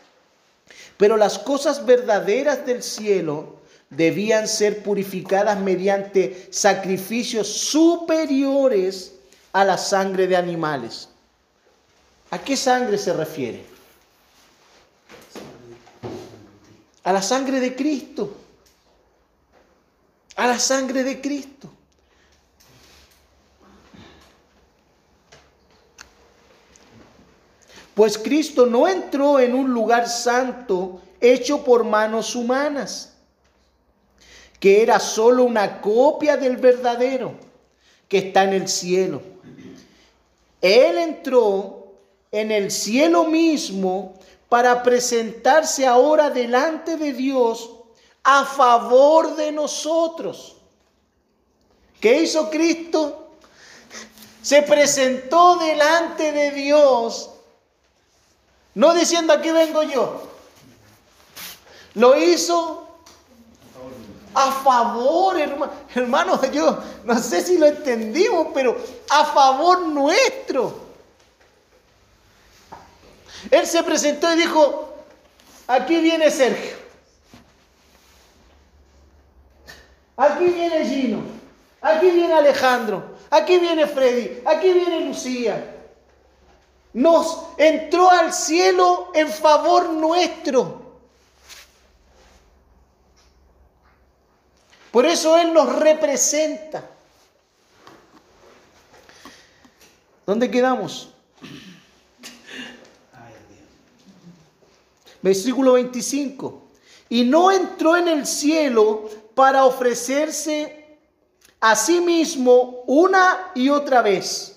pero 0.96 1.18
las 1.18 1.38
cosas 1.38 1.84
verdaderas 1.84 2.64
del 2.64 2.82
cielo 2.82 3.56
debían 3.90 4.48
ser 4.48 4.82
purificadas 4.82 5.60
mediante 5.60 6.48
sacrificios 6.50 7.48
superiores 7.48 9.12
a 9.52 9.62
la 9.66 9.76
sangre 9.76 10.26
de 10.26 10.36
animales. 10.36 11.10
¿A 12.30 12.38
qué 12.38 12.56
sangre 12.56 12.96
se 12.96 13.12
refiere? 13.12 13.77
A 17.08 17.12
la 17.14 17.22
sangre 17.22 17.58
de 17.58 17.74
Cristo. 17.74 18.36
A 20.36 20.46
la 20.46 20.58
sangre 20.58 21.02
de 21.02 21.18
Cristo. 21.22 21.70
Pues 27.94 28.18
Cristo 28.18 28.66
no 28.66 28.86
entró 28.86 29.40
en 29.40 29.54
un 29.54 29.72
lugar 29.72 30.06
santo 30.06 31.00
hecho 31.18 31.64
por 31.64 31.82
manos 31.82 32.36
humanas, 32.36 33.14
que 34.60 34.82
era 34.82 35.00
solo 35.00 35.44
una 35.44 35.80
copia 35.80 36.36
del 36.36 36.58
verdadero 36.58 37.32
que 38.06 38.18
está 38.18 38.44
en 38.44 38.52
el 38.52 38.68
cielo. 38.68 39.22
Él 40.60 40.98
entró 40.98 41.90
en 42.30 42.52
el 42.52 42.70
cielo 42.70 43.24
mismo 43.24 44.12
para 44.48 44.82
presentarse 44.82 45.86
ahora 45.86 46.30
delante 46.30 46.96
de 46.96 47.12
Dios 47.12 47.70
a 48.24 48.44
favor 48.44 49.36
de 49.36 49.52
nosotros. 49.52 50.56
¿Qué 52.00 52.22
hizo 52.22 52.48
Cristo? 52.48 53.32
Se 54.42 54.62
presentó 54.62 55.56
delante 55.56 56.32
de 56.32 56.50
Dios, 56.52 57.30
no 58.74 58.94
diciendo 58.94 59.32
aquí 59.32 59.50
vengo 59.50 59.82
yo. 59.82 60.22
Lo 61.94 62.16
hizo 62.16 62.86
a 64.34 64.52
favor, 64.52 65.38
hermano. 65.38 65.72
Hermano, 65.94 66.40
yo 66.52 66.78
no 67.04 67.18
sé 67.18 67.42
si 67.42 67.58
lo 67.58 67.66
entendimos, 67.66 68.48
pero 68.54 68.76
a 69.10 69.24
favor 69.26 69.80
nuestro. 69.80 70.87
Él 73.50 73.66
se 73.66 73.82
presentó 73.82 74.32
y 74.32 74.36
dijo, 74.36 74.94
aquí 75.66 76.00
viene 76.00 76.30
Sergio, 76.30 76.76
aquí 80.16 80.44
viene 80.44 80.84
Gino, 80.84 81.22
aquí 81.80 82.10
viene 82.10 82.34
Alejandro, 82.34 83.16
aquí 83.30 83.58
viene 83.58 83.86
Freddy, 83.86 84.42
aquí 84.44 84.72
viene 84.72 85.00
Lucía. 85.00 85.74
Nos 86.92 87.44
entró 87.58 88.10
al 88.10 88.32
cielo 88.32 89.10
en 89.14 89.28
favor 89.28 89.90
nuestro. 89.90 90.88
Por 94.90 95.06
eso 95.06 95.36
Él 95.36 95.52
nos 95.52 95.76
representa. 95.76 96.82
¿Dónde 100.26 100.50
quedamos? 100.50 101.14
Versículo 105.28 105.74
25. 105.74 106.62
Y 107.10 107.24
no 107.24 107.52
entró 107.52 107.98
en 107.98 108.08
el 108.08 108.26
cielo 108.26 109.10
para 109.34 109.66
ofrecerse 109.66 110.96
a 111.60 111.76
sí 111.76 112.00
mismo 112.00 112.82
una 112.86 113.50
y 113.54 113.68
otra 113.68 114.00
vez, 114.00 114.56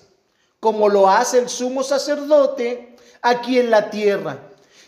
como 0.60 0.88
lo 0.88 1.10
hace 1.10 1.40
el 1.40 1.50
sumo 1.50 1.82
sacerdote 1.82 2.96
aquí 3.20 3.58
en 3.58 3.70
la 3.70 3.90
tierra, 3.90 4.38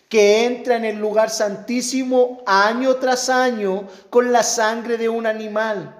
que 0.09 0.47
entra 0.47 0.76
en 0.76 0.87
el 0.87 0.97
lugar 0.97 1.28
santísimo 1.28 2.43
año 2.47 2.97
tras 2.97 3.28
año 3.28 3.87
con 4.09 4.32
la 4.32 4.43
sangre 4.43 4.97
de 4.97 5.11
un 5.11 5.26
animal. 5.26 5.95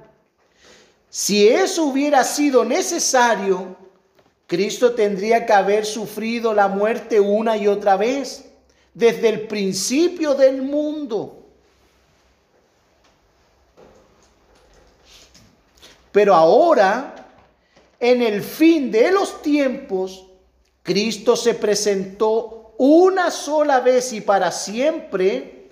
Si 1.11 1.47
eso 1.47 1.85
hubiera 1.85 2.24
sido 2.24 2.64
necesario, 2.64 3.76
Cristo 4.47 4.95
tendría 4.95 5.45
que 5.45 5.53
haber 5.53 5.85
sufrido 5.85 6.55
la 6.55 6.68
muerte 6.68 7.20
una 7.20 7.59
y 7.59 7.68
otra 7.68 7.99
vez 7.99 8.44
desde 8.95 9.29
el 9.29 9.41
principio 9.49 10.35
del 10.35 10.63
mundo. 10.63 11.41
Pero 16.13 16.35
ahora, 16.35 17.27
en 17.99 18.23
el 18.23 18.43
fin 18.43 18.91
de 18.91 19.11
los 19.11 19.43
tiempos, 19.43 20.27
Cristo 20.85 21.35
se 21.35 21.55
presentó 21.55 22.75
una 22.79 23.31
sola 23.31 23.81
vez 23.81 24.13
y 24.13 24.21
para 24.21 24.53
siempre 24.53 25.71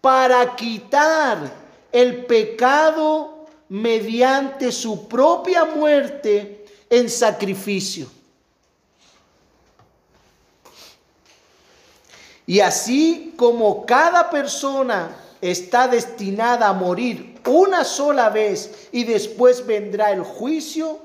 para 0.00 0.54
quitar 0.56 1.50
el 1.90 2.26
pecado 2.26 3.46
mediante 3.68 4.72
su 4.72 5.08
propia 5.08 5.64
muerte 5.64 6.66
en 6.90 7.08
sacrificio. 7.08 8.17
Y 12.48 12.60
así 12.60 13.34
como 13.36 13.84
cada 13.84 14.30
persona 14.30 15.14
está 15.42 15.86
destinada 15.86 16.68
a 16.68 16.72
morir 16.72 17.38
una 17.46 17.84
sola 17.84 18.30
vez 18.30 18.88
y 18.90 19.04
después 19.04 19.66
vendrá 19.66 20.12
el 20.12 20.22
juicio, 20.22 20.98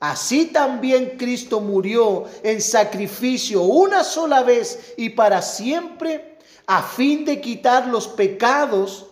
así 0.00 0.46
también 0.46 1.16
Cristo 1.16 1.60
murió 1.60 2.24
en 2.42 2.60
sacrificio 2.60 3.62
una 3.62 4.02
sola 4.02 4.42
vez 4.42 4.94
y 4.96 5.10
para 5.10 5.40
siempre 5.40 6.36
a 6.66 6.82
fin 6.82 7.24
de 7.24 7.40
quitar 7.40 7.86
los 7.86 8.08
pecados. 8.08 9.06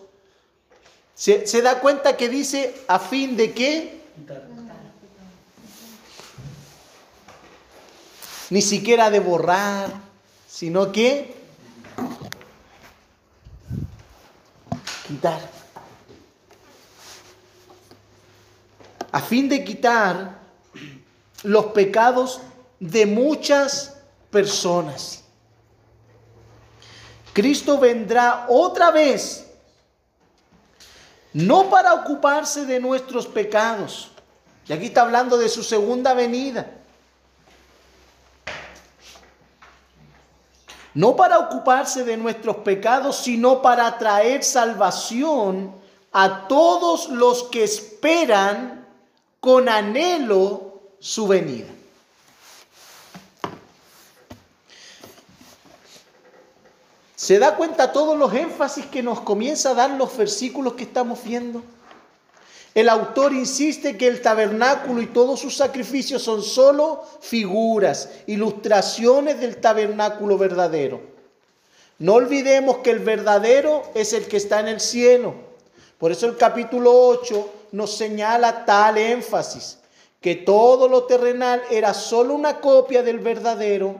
¿Se, 1.15 1.61
da 1.61 1.79
cuenta 1.79 2.17
que 2.17 2.27
dice 2.27 2.75
a 2.89 2.99
fin 2.99 3.37
de 3.37 3.53
qué? 3.53 4.01
Ni 8.49 8.61
siquiera 8.61 9.09
de 9.09 9.21
borrar, 9.21 9.89
sino 10.49 10.91
que 10.91 11.36
quitar. 15.07 15.39
A 19.11 19.21
fin 19.21 19.47
de 19.47 19.63
quitar 19.63 20.39
los 21.43 21.67
pecados 21.67 22.41
de 22.79 23.05
muchas 23.05 23.97
personas. 24.29 25.23
Cristo 27.33 27.77
vendrá 27.79 28.45
otra 28.49 28.91
vez, 28.91 29.45
no 31.33 31.69
para 31.69 31.93
ocuparse 31.93 32.65
de 32.65 32.79
nuestros 32.79 33.27
pecados, 33.27 34.11
y 34.67 34.73
aquí 34.73 34.87
está 34.87 35.01
hablando 35.01 35.37
de 35.37 35.47
su 35.47 35.63
segunda 35.63 36.13
venida, 36.13 36.76
no 40.97 41.15
para 41.15 41.37
ocuparse 41.37 42.03
de 42.03 42.17
nuestros 42.17 42.55
pecados, 42.57 43.17
sino 43.17 43.61
para 43.61 43.99
traer 43.99 44.43
salvación 44.43 45.71
a 46.11 46.47
todos 46.47 47.09
los 47.09 47.43
que 47.43 47.63
esperan 47.63 48.83
con 49.39 49.69
anhelo 49.69 50.81
su 50.99 51.27
venida. 51.27 51.67
¿Se 57.15 57.37
da 57.37 57.55
cuenta 57.55 57.91
todos 57.91 58.17
los 58.17 58.33
énfasis 58.33 58.87
que 58.87 59.03
nos 59.03 59.19
comienza 59.19 59.69
a 59.69 59.73
dar 59.75 59.91
los 59.91 60.17
versículos 60.17 60.73
que 60.73 60.85
estamos 60.85 61.23
viendo? 61.23 61.61
El 62.77 62.89
autor 62.89 63.33
insiste 63.33 63.97
que 63.97 64.05
el 64.05 64.21
tabernáculo 64.21 65.01
y 65.01 65.07
todos 65.07 65.39
sus 65.39 65.57
sacrificios 65.57 66.21
son 66.21 66.43
solo 66.43 67.03
figuras, 67.21 68.07
ilustraciones 68.27 69.39
del 69.39 69.57
tabernáculo 69.57 70.37
verdadero. 70.37 71.01
No 71.97 72.13
olvidemos 72.13 72.77
que 72.83 72.91
el 72.91 72.99
verdadero 72.99 73.81
es 73.95 74.13
el 74.13 74.27
que 74.27 74.37
está 74.37 74.59
en 74.59 74.67
el 74.67 74.79
cielo. 74.79 75.33
Por 75.97 76.11
eso 76.11 76.27
el 76.27 76.37
capítulo 76.37 76.93
8 76.93 77.49
nos 77.71 77.97
señala 77.97 78.63
tal 78.63 78.99
énfasis, 78.99 79.79
que 80.21 80.35
todo 80.35 80.87
lo 80.87 81.05
terrenal 81.05 81.63
era 81.71 81.95
solo 81.95 82.35
una 82.35 82.59
copia 82.59 83.01
del 83.01 83.17
verdadero. 83.17 83.95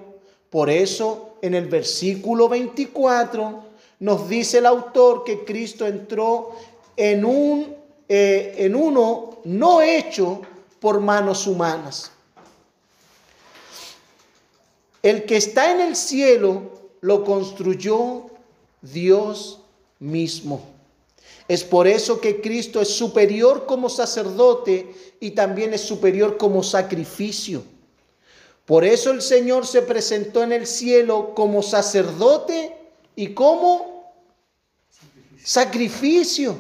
Por 0.52 0.70
eso 0.70 1.38
en 1.42 1.56
el 1.56 1.66
versículo 1.66 2.48
24 2.48 3.60
nos 4.02 4.30
dice 4.30 4.60
el 4.60 4.68
autor 4.68 5.24
que 5.24 5.44
Cristo 5.46 5.88
entró 5.88 6.52
en 6.96 7.26
un 7.26 7.77
eh, 8.10 8.56
en 8.58 8.76
uno 8.76 9.40
no 9.44 9.82
hecho 9.82 10.42
por 10.80 11.00
manos 11.00 11.48
humanas. 11.48 12.12
El 15.02 15.26
que 15.26 15.38
está 15.38 15.72
en 15.72 15.82
el 15.82 15.96
cielo 15.96 16.72
lo 17.02 17.24
construyó 17.24 18.26
Dios 18.82 19.60
mismo. 20.00 20.62
Es 21.48 21.64
por 21.64 21.88
eso 21.88 22.20
que 22.20 22.42
Cristo 22.42 22.82
es 22.82 22.90
superior 22.90 23.66
como 23.66 23.90
sacerdote 23.90 24.94
y 25.20 25.32
también 25.32 25.74
es 25.74 25.82
superior 25.82 26.38
como 26.38 26.62
sacrificio. 26.62 27.64
Por 28.66 28.84
eso 28.84 29.12
el 29.12 29.22
Señor 29.22 29.66
se 29.66 29.82
presentó 29.82 30.44
en 30.44 30.52
el 30.52 30.68
cielo 30.68 31.34
como 31.34 31.64
sacerdote 31.64 32.76
y 33.16 33.34
como 33.34 34.12
sacrificio. 35.42 36.58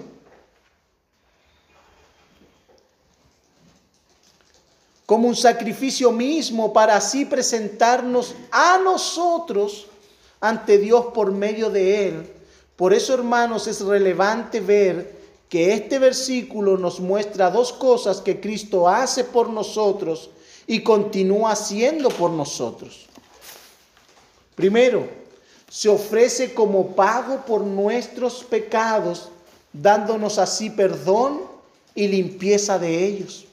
Como 5.07 5.29
un 5.29 5.37
sacrificio 5.37 6.11
mismo 6.11 6.73
para 6.73 6.97
así 6.97 7.23
presentarnos 7.23 8.35
a 8.51 8.77
nosotros 8.77 9.87
ante 10.41 10.77
Dios 10.77 11.07
por 11.13 11.31
medio 11.31 11.69
de 11.69 12.09
Él. 12.09 12.29
Por 12.75 12.93
eso, 12.93 13.13
hermanos, 13.13 13.67
es 13.67 13.79
relevante 13.79 14.59
ver 14.59 15.17
que 15.47 15.73
este 15.73 15.97
versículo 15.97 16.77
nos 16.77 16.99
muestra 16.99 17.49
dos 17.49 17.71
cosas 17.71 18.19
que 18.19 18.41
Cristo 18.41 18.89
hace 18.89 19.23
por 19.23 19.49
nosotros 19.49 20.29
y 20.67 20.83
continúa 20.83 21.53
haciendo 21.53 22.09
por 22.09 22.31
nosotros. 22.31 23.07
Primero, 24.55 25.07
se 25.69 25.87
ofrece 25.87 26.53
como 26.53 26.95
pago 26.95 27.45
por 27.45 27.61
nuestros 27.61 28.43
pecados, 28.43 29.29
dándonos 29.71 30.37
así 30.37 30.69
perdón 30.69 31.43
y 31.95 32.09
limpieza 32.09 32.77
de 32.77 33.05
ellos. 33.05 33.46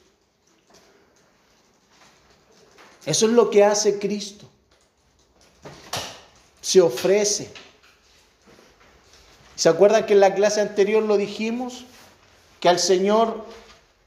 Eso 3.06 3.26
es 3.26 3.32
lo 3.32 3.50
que 3.50 3.64
hace 3.64 3.98
Cristo. 3.98 4.48
Se 6.60 6.80
ofrece. 6.80 7.52
¿Se 9.56 9.68
acuerdan 9.68 10.06
que 10.06 10.14
en 10.14 10.20
la 10.20 10.34
clase 10.34 10.60
anterior 10.60 11.02
lo 11.02 11.16
dijimos? 11.16 11.84
Que 12.60 12.68
al 12.68 12.78
Señor 12.78 13.44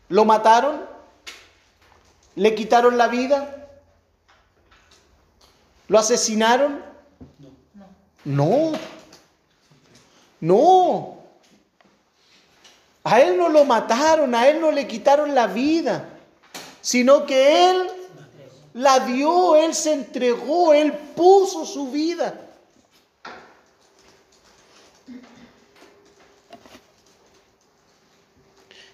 lo 0.10 0.26
mataron, 0.26 0.82
le 2.36 2.56
quitaron 2.56 2.98
la 2.98 3.08
vida, 3.08 3.70
lo 5.88 6.00
asesinaron. 6.00 6.84
No. 8.26 8.74
No. 10.40 11.18
A 13.04 13.22
él 13.22 13.38
no 13.38 13.48
lo 13.48 13.64
mataron, 13.64 14.36
a 14.36 14.50
él 14.50 14.60
no 14.60 14.72
le 14.72 14.86
quitaron 14.86 15.34
la 15.34 15.48
vida, 15.48 16.10
sino 16.82 17.26
que 17.26 17.70
él 17.70 17.90
la 18.78 19.00
dio, 19.00 19.56
Él 19.56 19.74
se 19.74 19.92
entregó, 19.92 20.72
Él 20.72 20.94
puso 20.94 21.66
su 21.66 21.90
vida. 21.90 22.40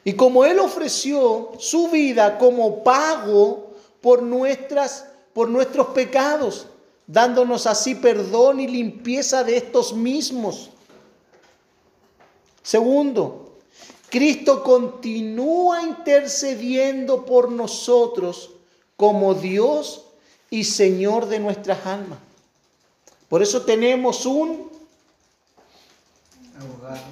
Y 0.05 0.13
como 0.13 0.45
Él 0.45 0.59
ofreció 0.59 1.51
su 1.59 1.89
vida 1.89 2.37
como 2.37 2.81
pago 2.81 3.73
por, 3.99 4.23
nuestras, 4.23 5.05
por 5.33 5.49
nuestros 5.49 5.87
pecados, 5.87 6.67
dándonos 7.05 7.67
así 7.67 7.95
perdón 7.95 8.61
y 8.61 8.67
limpieza 8.67 9.43
de 9.43 9.57
estos 9.57 9.93
mismos. 9.93 10.69
Segundo, 12.61 13.57
Cristo 14.09 14.63
continúa 14.63 15.81
intercediendo 15.83 17.25
por 17.25 17.51
nosotros 17.51 18.52
como 18.97 19.33
Dios 19.33 20.05
y 20.49 20.63
Señor 20.63 21.27
de 21.27 21.39
nuestras 21.39 21.85
almas. 21.85 22.19
Por 23.27 23.41
eso 23.41 23.63
tenemos 23.63 24.25
un 24.25 24.71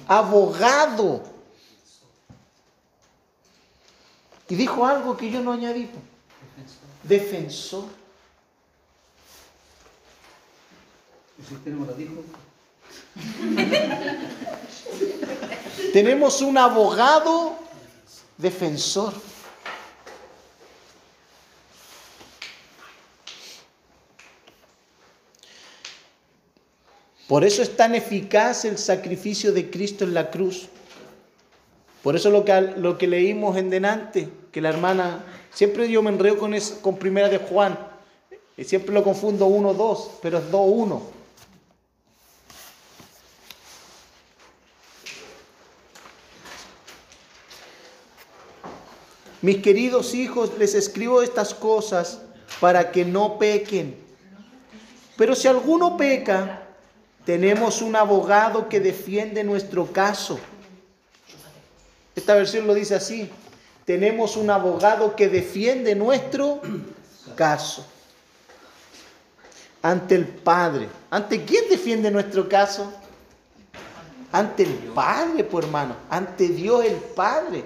abogado. 0.06 1.22
Y 4.48 4.54
dijo 4.54 4.84
algo 4.84 5.16
que 5.16 5.30
yo 5.30 5.40
no 5.40 5.52
añadí. 5.52 5.88
Defensor. 7.02 7.84
Tenemos 15.92 16.40
un 16.42 16.58
abogado 16.58 17.54
defensor. 18.38 19.14
Por 27.32 27.44
eso 27.44 27.62
es 27.62 27.74
tan 27.78 27.94
eficaz 27.94 28.66
el 28.66 28.76
sacrificio 28.76 29.54
de 29.54 29.70
Cristo 29.70 30.04
en 30.04 30.12
la 30.12 30.30
cruz. 30.30 30.68
Por 32.02 32.14
eso 32.14 32.28
lo 32.28 32.44
que, 32.44 32.60
lo 32.76 32.98
que 32.98 33.06
leímos 33.06 33.56
en 33.56 33.70
delante, 33.70 34.28
que 34.52 34.60
la 34.60 34.68
hermana, 34.68 35.24
siempre 35.50 35.90
yo 35.90 36.02
me 36.02 36.10
enreo 36.10 36.36
con, 36.36 36.54
con 36.82 36.98
primera 36.98 37.30
de 37.30 37.38
Juan, 37.38 37.78
y 38.54 38.64
siempre 38.64 38.92
lo 38.92 39.02
confundo 39.02 39.48
1-2, 39.48 40.08
pero 40.20 40.36
es 40.36 40.44
2-1. 40.52 41.00
Mis 49.40 49.56
queridos 49.62 50.12
hijos, 50.12 50.50
les 50.58 50.74
escribo 50.74 51.22
estas 51.22 51.54
cosas 51.54 52.20
para 52.60 52.92
que 52.92 53.06
no 53.06 53.38
pequen. 53.38 53.96
Pero 55.16 55.34
si 55.34 55.48
alguno 55.48 55.96
peca, 55.96 56.61
tenemos 57.24 57.82
un 57.82 57.94
abogado 57.94 58.68
que 58.68 58.80
defiende 58.80 59.44
nuestro 59.44 59.86
caso. 59.86 60.38
Esta 62.16 62.34
versión 62.34 62.66
lo 62.66 62.74
dice 62.74 62.94
así. 62.94 63.30
Tenemos 63.84 64.36
un 64.36 64.50
abogado 64.50 65.14
que 65.14 65.28
defiende 65.28 65.94
nuestro 65.94 66.60
caso. 67.36 67.86
Ante 69.82 70.16
el 70.16 70.26
Padre. 70.26 70.88
¿Ante 71.10 71.44
quién 71.44 71.68
defiende 71.68 72.10
nuestro 72.10 72.48
caso? 72.48 72.92
Ante 74.32 74.64
el 74.64 74.74
Padre, 74.94 75.44
pues 75.44 75.64
hermano. 75.64 75.96
Ante 76.10 76.48
Dios 76.48 76.84
el 76.84 76.96
Padre. 76.96 77.64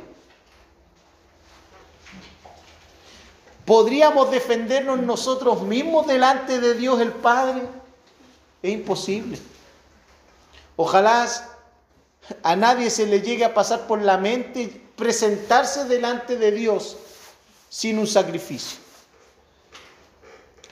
¿Podríamos 3.64 4.30
defendernos 4.30 5.00
nosotros 5.00 5.62
mismos 5.62 6.06
delante 6.06 6.60
de 6.60 6.74
Dios 6.74 7.00
el 7.00 7.12
Padre? 7.12 7.62
Es 8.66 8.72
imposible. 8.72 9.38
Ojalá 10.74 11.28
a 12.42 12.56
nadie 12.56 12.90
se 12.90 13.06
le 13.06 13.20
llegue 13.20 13.44
a 13.44 13.54
pasar 13.54 13.86
por 13.86 14.02
la 14.02 14.18
mente 14.18 14.82
presentarse 14.96 15.84
delante 15.84 16.36
de 16.36 16.50
Dios 16.50 16.96
sin 17.68 17.98
un 18.00 18.08
sacrificio. 18.08 18.78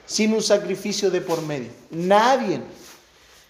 Sin 0.05 0.33
un 0.33 0.43
sacrificio 0.43 1.09
de 1.09 1.21
por 1.21 1.41
medio. 1.41 1.69
Nadie 1.89 2.59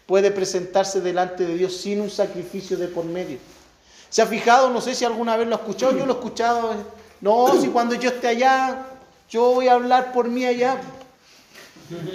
puede 0.06 0.30
presentarse 0.30 1.02
delante 1.02 1.44
de 1.44 1.58
Dios 1.58 1.76
sin 1.76 2.00
un 2.00 2.12
sacrificio 2.12 2.78
de 2.78 2.88
por 2.88 3.06
medio. 3.06 3.40
¿Se 4.12 4.22
ha 4.22 4.28
fijado? 4.28 4.70
No 4.70 4.80
sé 4.80 4.94
si 4.94 5.06
alguna 5.06 5.38
vez 5.38 5.48
lo 5.48 5.56
ha 5.56 5.60
escuchado. 5.60 5.98
Yo 5.98 6.06
lo 6.06 6.14
he 6.14 6.18
escuchado. 6.18 6.76
No, 7.20 7.60
si 7.60 7.70
cuando 7.70 7.96
yo 7.96 8.10
esté 8.10 8.28
allá 8.28 8.86
yo 9.28 9.54
voy 9.54 9.68
a 9.68 9.74
hablar 9.74 10.14
por 10.14 10.30
mí 10.30 10.46
allá. 10.46 10.80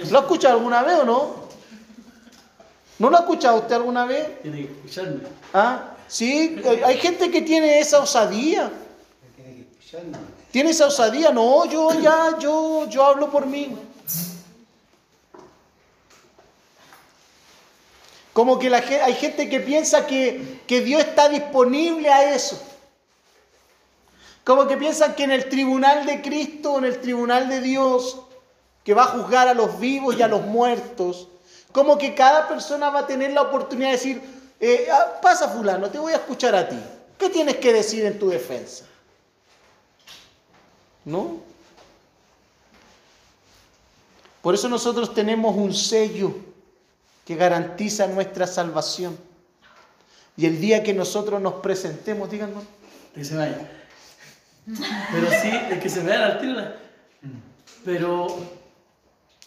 ¿Lo 0.09 0.17
ha 0.17 0.21
escuchado 0.21 0.55
alguna 0.55 0.81
vez 0.81 0.99
o 0.99 1.03
no? 1.03 1.40
¿No 3.01 3.09
lo 3.09 3.17
ha 3.17 3.21
escuchado 3.21 3.57
usted 3.57 3.73
alguna 3.73 4.05
vez? 4.05 4.39
Tiene 4.43 4.57
que 4.57 4.73
escucharme. 4.73 5.21
¿Ah? 5.55 5.95
Sí, 6.07 6.61
hay 6.85 6.97
gente 6.99 7.31
que 7.31 7.41
tiene 7.41 7.79
esa 7.79 7.99
osadía. 7.99 8.71
Tiene 10.51 10.69
esa 10.69 10.85
osadía. 10.85 11.31
No, 11.31 11.65
yo 11.65 11.99
ya, 11.99 12.37
yo, 12.37 12.87
yo 12.87 13.03
hablo 13.03 13.31
por 13.31 13.47
mí. 13.47 13.75
Como 18.33 18.59
que 18.59 18.69
la, 18.69 18.77
hay 18.77 19.15
gente 19.15 19.49
que 19.49 19.61
piensa 19.61 20.05
que, 20.05 20.61
que 20.67 20.81
Dios 20.81 21.01
está 21.01 21.27
disponible 21.27 22.07
a 22.07 22.35
eso. 22.35 22.61
Como 24.43 24.67
que 24.67 24.77
piensan 24.77 25.15
que 25.15 25.23
en 25.23 25.31
el 25.31 25.49
tribunal 25.49 26.05
de 26.05 26.21
Cristo, 26.21 26.77
en 26.77 26.85
el 26.85 27.01
tribunal 27.01 27.49
de 27.49 27.61
Dios, 27.61 28.21
que 28.83 28.93
va 28.93 29.05
a 29.05 29.07
juzgar 29.07 29.47
a 29.47 29.55
los 29.55 29.79
vivos 29.79 30.15
y 30.19 30.21
a 30.21 30.27
los 30.27 30.43
muertos, 30.45 31.29
como 31.71 31.97
que 31.97 32.13
cada 32.13 32.47
persona 32.47 32.89
va 32.89 32.99
a 32.99 33.07
tener 33.07 33.31
la 33.31 33.43
oportunidad 33.43 33.89
de 33.89 33.97
decir, 33.97 34.21
eh, 34.59 34.87
ah, 34.91 35.19
pasa 35.21 35.49
fulano, 35.49 35.89
te 35.89 35.97
voy 35.97 36.13
a 36.13 36.17
escuchar 36.17 36.55
a 36.55 36.67
ti. 36.67 36.79
¿Qué 37.17 37.29
tienes 37.29 37.57
que 37.57 37.73
decir 37.73 38.05
en 38.05 38.19
tu 38.19 38.29
defensa? 38.29 38.85
¿No? 41.05 41.37
Por 44.41 44.55
eso 44.55 44.67
nosotros 44.69 45.13
tenemos 45.13 45.55
un 45.55 45.73
sello 45.73 46.35
que 47.25 47.35
garantiza 47.35 48.07
nuestra 48.07 48.47
salvación. 48.47 49.17
Y 50.35 50.45
el 50.47 50.59
día 50.59 50.81
que 50.83 50.93
nosotros 50.93 51.41
nos 51.41 51.55
presentemos, 51.55 52.29
díganos. 52.29 52.63
Que 53.13 53.23
se 53.23 53.35
vaya. 53.35 53.69
Pero 55.11 55.27
sí, 55.41 55.51
que 55.79 55.89
se 55.89 56.01
vean 56.01 56.23
al 56.23 56.39
tiro. 56.39 56.61
Pero 57.85 58.60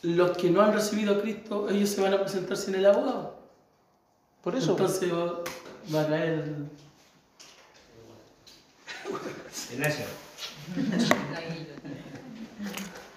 los 0.05 0.37
que 0.37 0.51
no 0.51 0.61
han 0.61 0.73
recibido 0.75 1.17
a 1.17 1.23
Cristo, 1.23 1.69
ellos 1.71 1.89
se 1.89 2.01
van 2.03 2.13
a 2.13 2.21
presentar 2.21 2.57
sin 2.57 2.75
el 2.75 2.85
abogado. 2.85 3.37
Por 4.43 4.55
eso. 4.55 4.73
Entonces 4.73 5.11
va, 5.13 6.03
a 6.03 6.07
caer. 6.07 6.45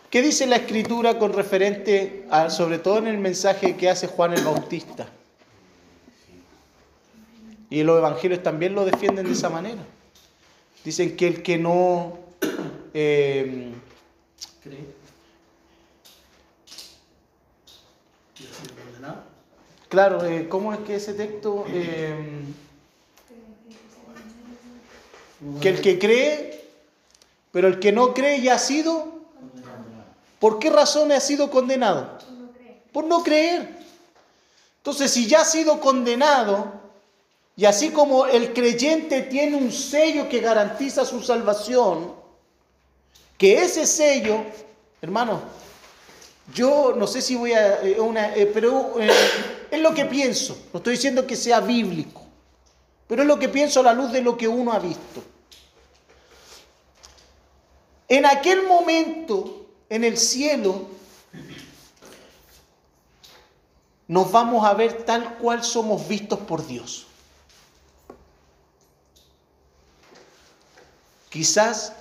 ¿Qué 0.09 0.21
dice 0.21 0.47
la 0.47 0.55
escritura 0.55 1.19
con 1.19 1.33
referente 1.33 2.25
a, 2.29 2.49
sobre 2.49 2.79
todo 2.79 2.99
en 2.99 3.07
el 3.07 3.17
mensaje 3.17 3.75
que 3.75 3.89
hace 3.89 4.07
Juan 4.07 4.33
el 4.33 4.43
Bautista? 4.45 5.07
Y 7.69 7.83
los 7.83 7.97
evangelios 7.97 8.41
también 8.41 8.73
lo 8.73 8.85
defienden 8.85 9.25
de 9.25 9.33
esa 9.33 9.49
manera. 9.49 9.83
Dicen 10.85 11.17
que 11.17 11.27
el 11.27 11.43
que 11.43 11.57
no 11.57 12.17
eh, 12.93 13.73
Claro, 19.89 20.25
eh, 20.25 20.49
¿cómo 20.49 20.73
es 20.73 20.79
que 20.79 20.95
ese 20.95 21.13
texto? 21.13 21.65
Eh, 21.69 22.43
que 25.61 25.69
el 25.69 25.81
que 25.81 25.97
cree, 25.97 26.67
pero 27.51 27.69
el 27.69 27.79
que 27.79 27.93
no 27.93 28.13
cree 28.13 28.41
ya 28.41 28.55
ha 28.55 28.59
sido. 28.59 29.15
¿Por 30.39 30.59
qué 30.59 30.69
razón 30.69 31.11
ha 31.11 31.19
sido 31.21 31.49
condenado? 31.49 32.17
Por 32.91 33.05
no 33.05 33.23
creer. 33.23 33.77
Entonces, 34.77 35.11
si 35.11 35.27
ya 35.27 35.41
ha 35.41 35.45
sido 35.45 35.79
condenado, 35.79 36.73
y 37.55 37.65
así 37.65 37.89
como 37.89 38.25
el 38.25 38.53
creyente 38.53 39.21
tiene 39.21 39.55
un 39.55 39.71
sello 39.71 40.27
que 40.27 40.41
garantiza 40.41 41.05
su 41.05 41.21
salvación, 41.21 42.11
que 43.37 43.61
ese 43.61 43.87
sello, 43.87 44.43
hermano, 45.01 45.41
yo 46.53 46.93
no 46.95 47.07
sé 47.07 47.21
si 47.21 47.35
voy 47.35 47.53
a, 47.53 47.81
eh, 47.81 47.99
una, 47.99 48.33
pero 48.53 48.95
es 49.71 49.81
lo 49.81 49.93
que 49.93 50.05
pienso, 50.05 50.57
no 50.73 50.77
estoy 50.77 50.93
diciendo 50.93 51.27
que 51.27 51.35
sea 51.35 51.59
bíblico, 51.59 52.21
pero 53.07 53.21
es 53.21 53.27
lo 53.27 53.39
que 53.39 53.49
pienso 53.49 53.81
a 53.81 53.83
la 53.83 53.93
luz 53.93 54.11
de 54.11 54.21
lo 54.21 54.37
que 54.37 54.47
uno 54.47 54.71
ha 54.71 54.79
visto. 54.79 55.23
En 58.07 58.25
aquel 58.25 58.65
momento, 58.65 59.67
en 59.89 60.03
el 60.03 60.17
cielo, 60.17 60.87
nos 64.07 64.31
vamos 64.31 64.65
a 64.65 64.73
ver 64.73 65.03
tal 65.03 65.37
cual 65.37 65.63
somos 65.63 66.07
vistos 66.07 66.39
por 66.39 66.65
Dios. 66.65 67.07
Quizás 71.29 71.93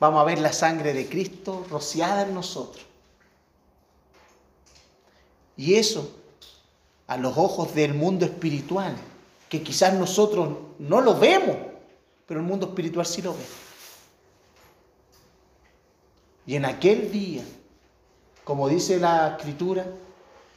vamos 0.00 0.20
a 0.20 0.24
ver 0.24 0.40
la 0.40 0.52
sangre 0.52 0.92
de 0.92 1.08
Cristo 1.08 1.64
rociada 1.70 2.22
en 2.22 2.34
nosotros. 2.34 2.84
Y 5.56 5.74
eso, 5.74 6.21
a 7.12 7.18
los 7.18 7.36
ojos 7.36 7.74
del 7.74 7.92
mundo 7.92 8.24
espiritual, 8.24 8.96
que 9.50 9.62
quizás 9.62 9.92
nosotros 9.92 10.48
no 10.78 11.02
lo 11.02 11.14
vemos, 11.14 11.56
pero 12.26 12.40
el 12.40 12.46
mundo 12.46 12.68
espiritual 12.68 13.04
sí 13.04 13.20
lo 13.20 13.34
ve. 13.34 13.44
Y 16.46 16.56
en 16.56 16.64
aquel 16.64 17.12
día, 17.12 17.42
como 18.44 18.66
dice 18.66 18.98
la 18.98 19.36
escritura, 19.36 19.84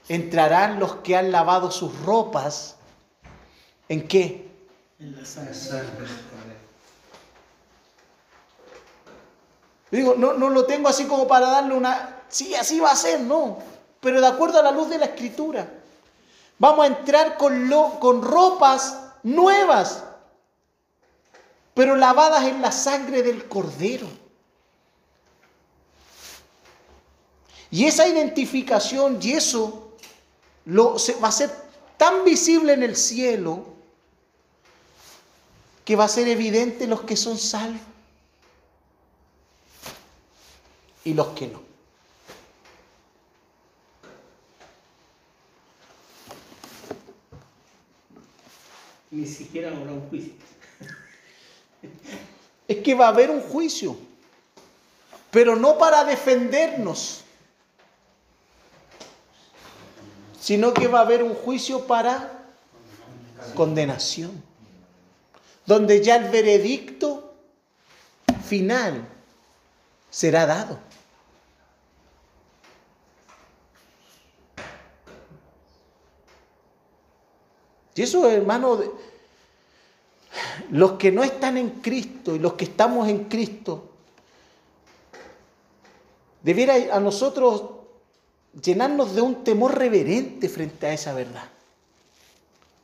entrarán 0.08 0.80
los 0.80 0.96
que 0.96 1.18
han 1.18 1.30
lavado 1.30 1.72
sus 1.72 1.94
ropas. 2.04 2.78
¿En 3.90 4.08
qué? 4.08 4.50
En 4.98 5.14
la 5.14 5.26
sangre. 5.26 5.84
Digo, 9.92 10.16
no, 10.18 10.34
no 10.36 10.50
lo 10.50 10.66
tengo 10.66 10.88
así 10.88 11.06
como 11.06 11.28
para 11.28 11.48
darle 11.48 11.76
una, 11.76 12.24
sí, 12.30 12.56
así 12.56 12.80
va 12.80 12.92
a 12.92 12.96
ser, 12.96 13.20
no. 13.20 13.60
Pero 14.00 14.22
de 14.22 14.28
acuerdo 14.28 14.58
a 14.58 14.64
la 14.64 14.72
luz 14.72 14.90
de 14.90 15.00
la 15.00 15.06
escritura. 15.08 15.75
Vamos 16.58 16.86
a 16.86 16.88
entrar 16.88 17.38
con, 17.38 17.70
con 18.00 18.22
ropas 18.22 18.98
nuevas, 19.24 20.04
pero 21.74 21.96
lavadas 21.96 22.46
en 22.46 22.62
la 22.62 22.72
sangre 22.72 23.24
del 23.24 23.48
cordero. 23.48 24.08
Y 27.72 27.86
esa 27.86 28.08
identificación 28.08 29.20
y 29.22 29.34
eso 29.34 29.92
lo, 30.66 30.96
va 31.22 31.28
a 31.28 31.32
ser 31.32 31.52
tan 31.98 32.24
visible 32.24 32.74
en 32.74 32.84
el 32.84 32.96
cielo 32.96 33.66
que 35.84 35.96
va 35.96 36.06
a 36.06 36.10
ser 36.10 36.28
evidente 36.28 36.88
los 36.88 37.02
que 37.02 37.18
son 37.18 37.38
salvos. 37.38 37.82
y 41.06 41.14
los 41.14 41.28
que 41.28 41.48
no. 41.48 41.65
Ni 49.16 49.26
siquiera 49.26 49.70
habrá 49.70 49.94
un 49.94 50.10
juicio. 50.10 50.34
es 52.68 52.78
que 52.78 52.94
va 52.96 53.06
a 53.06 53.10
haber 53.10 53.30
un 53.30 53.40
juicio, 53.40 53.96
pero 55.32 55.56
no 55.56 55.78
para 55.78 56.04
defendernos, 56.04 57.22
sino 60.38 60.74
que 60.74 60.90
va 60.90 61.00
a 61.00 61.04
haber 61.04 61.24
un 61.24 61.34
juicio 61.34 61.88
para 61.88 62.44
condenación, 63.56 64.44
donde 65.66 66.04
ya 66.04 66.18
el 66.18 66.30
veredicto 66.30 67.34
final 68.46 69.08
será 70.10 70.46
dado. 70.46 70.78
Y 77.96 78.02
eso, 78.02 78.30
hermano, 78.30 78.78
los 80.70 80.94
que 80.94 81.12
no 81.12 81.24
están 81.24 81.58
en 81.58 81.70
Cristo 81.82 82.36
y 82.36 82.40
los 82.40 82.54
que 82.54 82.66
estamos 82.66 83.08
en 83.08 83.26
Cristo, 83.26 83.90
debiera 86.44 86.76
a 86.96 87.00
nosotros 87.00 87.64
llenarnos 88.62 89.16
de 89.16 89.22
un 89.22 89.44
temor 89.44 89.78
reverente 89.78 90.50
frente 90.50 90.88
a 90.88 90.94
esa 90.94 91.14
verdad. 91.14 91.50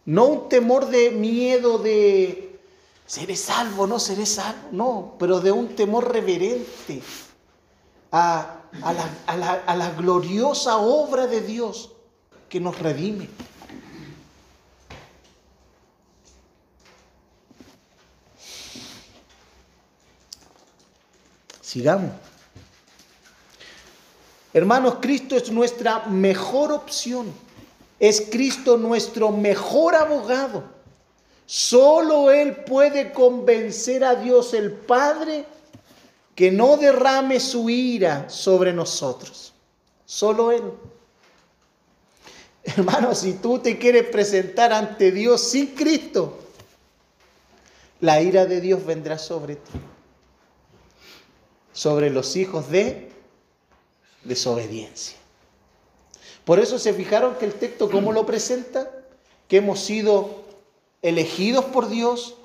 No 0.06 0.26
un 0.26 0.50
temor 0.50 0.88
de 0.88 1.12
miedo 1.12 1.78
de 1.78 2.60
seré 3.06 3.36
salvo, 3.36 3.86
no 3.88 4.00
seré 4.00 4.26
salvo, 4.26 4.70
no, 4.72 5.16
pero 5.20 5.42
de 5.42 5.52
un 5.52 5.76
temor 5.76 6.12
reverente 6.12 7.02
a, 8.14 8.62
la, 9.28 9.64
a 9.66 9.76
la 9.76 9.92
gloriosa 9.92 10.78
obra 10.78 11.28
de 11.28 11.42
Dios 11.42 11.92
que 12.48 12.62
nos 12.62 12.80
redime. 12.80 13.28
Sigamos. 21.72 22.12
Hermanos, 24.54 24.96
Cristo 25.00 25.38
es 25.38 25.50
nuestra 25.50 26.06
mejor 26.08 26.74
opción. 26.74 27.34
Es 27.98 28.28
Cristo 28.30 28.76
nuestro 28.76 29.32
mejor 29.32 29.96
abogado. 29.96 30.66
Solo 31.46 32.30
Él 32.30 32.58
puede 32.66 33.14
convencer 33.14 34.04
a 34.04 34.16
Dios 34.16 34.54
el 34.54 34.74
Padre 34.74 35.46
que 36.36 36.52
no 36.52 36.76
derrame 36.76 37.40
su 37.40 37.70
ira 37.70 38.30
sobre 38.30 38.74
nosotros. 38.74 39.54
Solo 40.06 40.52
Él. 40.52 40.74
Hermanos, 42.66 43.20
si 43.20 43.36
tú 43.36 43.60
te 43.60 43.78
quieres 43.78 44.10
presentar 44.10 44.74
ante 44.74 45.10
Dios 45.14 45.40
sin 45.40 45.68
Cristo, 45.68 46.38
la 48.02 48.22
ira 48.22 48.46
de 48.46 48.60
Dios 48.60 48.86
vendrá 48.86 49.18
sobre 49.18 49.56
ti 49.56 49.80
sobre 51.82 52.12
los 52.12 52.36
hijos 52.36 52.70
de 52.70 53.10
desobediencia. 54.24 55.18
Por 56.46 56.60
eso 56.60 56.78
se 56.78 56.94
fijaron 56.94 57.34
que 57.40 57.46
el 57.46 57.56
texto, 57.56 57.90
¿cómo 57.90 58.12
lo 58.12 58.24
presenta? 58.24 58.88
Que 59.48 59.58
hemos 59.58 59.80
sido 59.80 60.44
elegidos 61.02 61.66
por 61.66 61.90
Dios, 61.90 62.36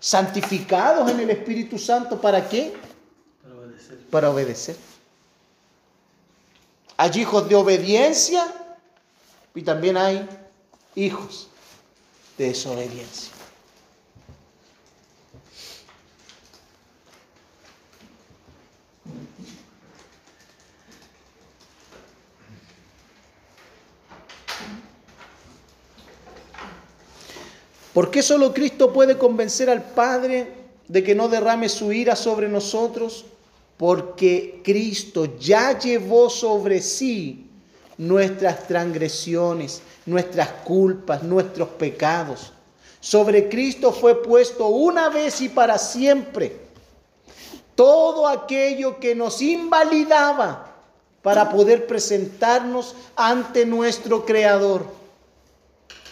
santificados 0.00 1.08
en 1.08 1.20
el 1.20 1.30
Espíritu 1.30 1.78
Santo, 1.78 2.20
¿para 2.20 2.48
qué? 2.48 2.74
Para 3.40 3.54
obedecer. 3.54 3.98
Para 4.10 4.30
obedecer. 4.30 4.76
Hay 6.96 7.20
hijos 7.20 7.48
de 7.48 7.54
obediencia 7.54 8.44
y 9.54 9.62
también 9.62 9.98
hay 9.98 10.28
hijos 10.96 11.46
de 12.36 12.48
desobediencia. 12.48 13.39
¿Por 28.00 28.10
qué 28.10 28.22
solo 28.22 28.54
Cristo 28.54 28.94
puede 28.94 29.18
convencer 29.18 29.68
al 29.68 29.82
Padre 29.82 30.50
de 30.88 31.04
que 31.04 31.14
no 31.14 31.28
derrame 31.28 31.68
su 31.68 31.92
ira 31.92 32.16
sobre 32.16 32.48
nosotros? 32.48 33.26
Porque 33.76 34.62
Cristo 34.64 35.36
ya 35.38 35.78
llevó 35.78 36.30
sobre 36.30 36.80
sí 36.80 37.50
nuestras 37.98 38.66
transgresiones, 38.66 39.82
nuestras 40.06 40.48
culpas, 40.64 41.22
nuestros 41.22 41.68
pecados. 41.68 42.54
Sobre 43.00 43.50
Cristo 43.50 43.92
fue 43.92 44.22
puesto 44.22 44.68
una 44.68 45.10
vez 45.10 45.42
y 45.42 45.50
para 45.50 45.76
siempre 45.76 46.56
todo 47.74 48.26
aquello 48.26 48.98
que 48.98 49.14
nos 49.14 49.42
invalidaba 49.42 50.74
para 51.20 51.50
poder 51.50 51.86
presentarnos 51.86 52.94
ante 53.14 53.66
nuestro 53.66 54.24
Creador. 54.24 54.99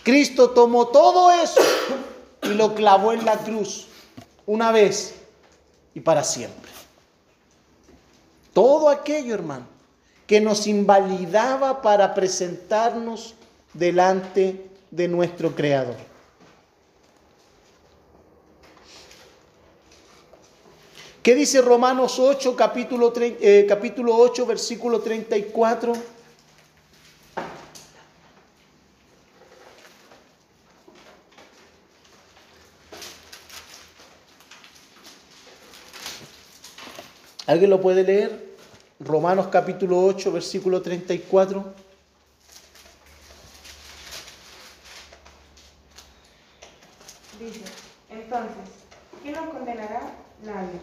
Cristo 0.03 0.51
tomó 0.51 0.89
todo 0.89 1.31
eso 1.31 1.61
y 2.43 2.49
lo 2.49 2.75
clavó 2.75 3.13
en 3.13 3.25
la 3.25 3.39
cruz 3.39 3.87
una 4.47 4.73
vez 4.73 5.15
y 5.95 6.01
para 6.01 6.25
siempre. 6.25 6.71
Todo 8.53 8.89
aquello, 8.89 9.35
hermano, 9.35 9.67
que 10.27 10.41
nos 10.41 10.67
invalidaba 10.67 11.83
para 11.83 12.15
presentarnos 12.15 13.35
delante 13.75 14.67
de 14.91 15.09
nuestro 15.09 15.55
Creador. 15.55 15.97
¿Qué 21.23 21.35
dice 21.35 21.61
Romanos 21.61 22.19
8, 22.19 22.57
capítulo, 22.57 23.13
eh, 23.17 23.67
capítulo 23.69 24.17
8, 24.17 24.47
versículo 24.47 25.01
34? 25.01 25.93
¿Alguien 37.49 37.71
lo 37.71 37.81
puede 37.81 38.05
leer? 38.05 38.57
Romanos 39.01 39.47
capítulo 39.51 40.05
8, 40.05 40.33
versículo 40.33 40.83
34. 40.83 41.65
Dice, 47.41 47.61
entonces, 48.11 48.53
¿quién 49.23 49.35
nos 49.35 49.49
condenará? 49.49 50.13
Nadie, 50.45 50.79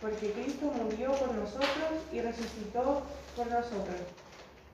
porque 0.00 0.32
Cristo 0.32 0.72
murió 0.82 1.12
por 1.12 1.32
nosotros 1.34 2.02
y 2.12 2.20
resucitó 2.20 3.02
por 3.36 3.46
nosotros, 3.46 4.00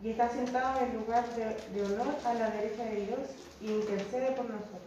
y 0.03 0.11
está 0.13 0.31
sentado 0.31 0.81
en 0.81 0.93
el 0.93 0.97
lugar 0.97 1.29
de, 1.37 1.45
de 1.79 1.85
honor 1.85 2.15
a 2.25 2.33
la 2.33 2.51
derecha 2.53 2.85
de 2.85 3.05
Dios 3.05 3.21
y 3.61 3.67
intercede 3.67 4.33
por 4.33 4.47
nosotros. 4.47 4.81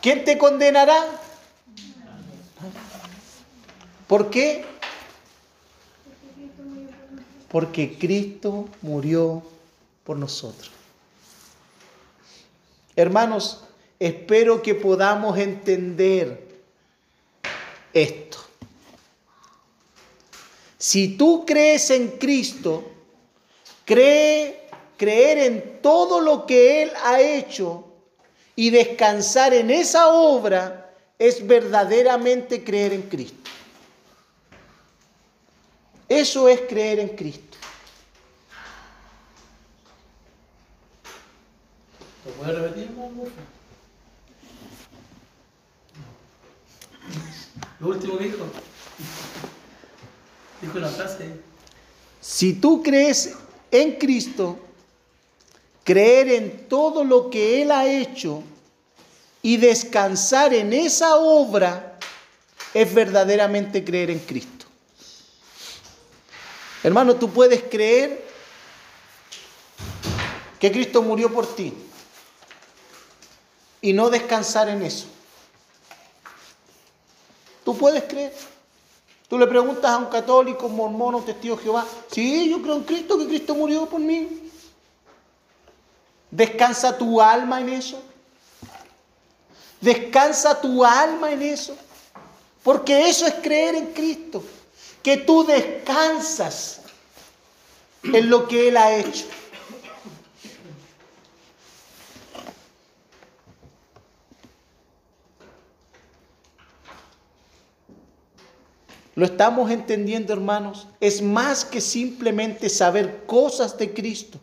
¿Quién 0.00 0.24
te 0.24 0.38
condenará? 0.38 1.04
¿Por 4.10 4.28
qué? 4.28 4.64
Porque 7.48 7.96
Cristo 7.96 8.68
murió 8.82 9.40
por 10.02 10.16
nosotros. 10.16 10.72
Hermanos, 12.96 13.62
espero 14.00 14.62
que 14.62 14.74
podamos 14.74 15.38
entender 15.38 16.44
esto. 17.92 18.38
Si 20.76 21.16
tú 21.16 21.46
crees 21.46 21.90
en 21.90 22.08
Cristo, 22.18 22.90
cree, 23.84 24.68
creer 24.96 25.38
en 25.38 25.80
todo 25.80 26.20
lo 26.20 26.46
que 26.46 26.82
Él 26.82 26.90
ha 27.04 27.20
hecho 27.20 27.84
y 28.56 28.70
descansar 28.70 29.54
en 29.54 29.70
esa 29.70 30.08
obra 30.08 30.96
es 31.16 31.46
verdaderamente 31.46 32.64
creer 32.64 32.92
en 32.92 33.02
Cristo. 33.02 33.50
Eso 36.10 36.48
es 36.48 36.62
creer 36.62 36.98
en 36.98 37.10
Cristo. 37.10 37.56
¿Lo 42.26 42.32
puede 42.32 42.52
repetir, 42.52 42.90
Lo 47.78 47.86
último 47.86 48.18
que 48.18 48.24
dijo. 48.24 48.44
Dijo 50.60 50.78
una 50.78 50.88
frase. 50.88 51.30
Si 52.20 52.54
tú 52.54 52.82
crees 52.82 53.36
en 53.70 53.96
Cristo, 53.96 54.58
creer 55.84 56.28
en 56.32 56.66
todo 56.66 57.04
lo 57.04 57.30
que 57.30 57.62
Él 57.62 57.70
ha 57.70 57.86
hecho 57.86 58.42
y 59.42 59.58
descansar 59.58 60.52
en 60.54 60.72
esa 60.72 61.14
obra 61.14 62.00
es 62.74 62.92
verdaderamente 62.92 63.84
creer 63.84 64.10
en 64.10 64.18
Cristo. 64.18 64.59
Hermano, 66.82 67.16
tú 67.16 67.30
puedes 67.30 67.62
creer 67.64 68.24
que 70.58 70.70
Cristo 70.72 71.02
murió 71.02 71.32
por 71.32 71.46
ti 71.54 71.74
y 73.80 73.92
no 73.92 74.10
descansar 74.10 74.68
en 74.68 74.82
eso. 74.82 75.06
¿Tú 77.64 77.76
puedes 77.76 78.04
creer? 78.04 78.34
Tú 79.28 79.38
le 79.38 79.46
preguntas 79.46 79.90
a 79.90 79.98
un 79.98 80.06
católico, 80.06 80.66
un 80.66 80.76
mormón, 80.76 81.14
un 81.14 81.24
testigo 81.24 81.56
de 81.56 81.62
Jehová, 81.62 81.86
sí, 82.10 82.50
yo 82.50 82.60
creo 82.60 82.76
en 82.76 82.84
Cristo, 82.84 83.16
que 83.18 83.26
Cristo 83.26 83.54
murió 83.54 83.86
por 83.86 84.00
mí. 84.00 84.50
¿Descansa 86.30 86.96
tu 86.96 87.20
alma 87.20 87.60
en 87.60 87.68
eso? 87.70 88.02
¿Descansa 89.80 90.60
tu 90.60 90.84
alma 90.84 91.32
en 91.32 91.42
eso? 91.42 91.76
Porque 92.62 93.08
eso 93.08 93.26
es 93.26 93.34
creer 93.34 93.76
en 93.76 93.92
Cristo, 93.92 94.42
que 95.02 95.16
tú 95.16 95.44
descansas 95.44 96.82
en 98.02 98.30
lo 98.30 98.46
que 98.48 98.68
Él 98.68 98.76
ha 98.76 98.96
hecho. 98.96 99.26
¿Lo 109.20 109.26
estamos 109.26 109.70
entendiendo, 109.70 110.32
hermanos? 110.32 110.86
Es 110.98 111.20
más 111.20 111.64
que 111.64 111.82
simplemente 111.82 112.70
saber 112.70 113.26
cosas 113.26 113.76
de 113.76 113.92
Cristo. 113.92 114.38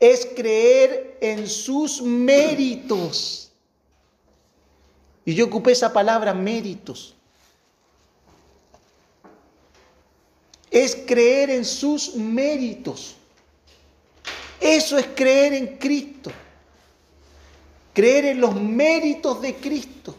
Es 0.00 0.26
creer 0.34 1.18
en 1.20 1.46
sus 1.46 2.02
méritos. 2.02 3.52
Y 5.24 5.34
yo 5.34 5.46
ocupé 5.46 5.70
esa 5.70 5.92
palabra 5.92 6.34
méritos. 6.34 7.14
Es 10.70 10.96
creer 11.06 11.50
en 11.50 11.64
sus 11.64 12.14
méritos. 12.14 13.16
Eso 14.60 14.98
es 14.98 15.06
creer 15.14 15.52
en 15.54 15.78
Cristo. 15.78 16.30
Creer 17.94 18.26
en 18.26 18.40
los 18.40 18.54
méritos 18.54 19.40
de 19.40 19.54
Cristo 19.54 20.14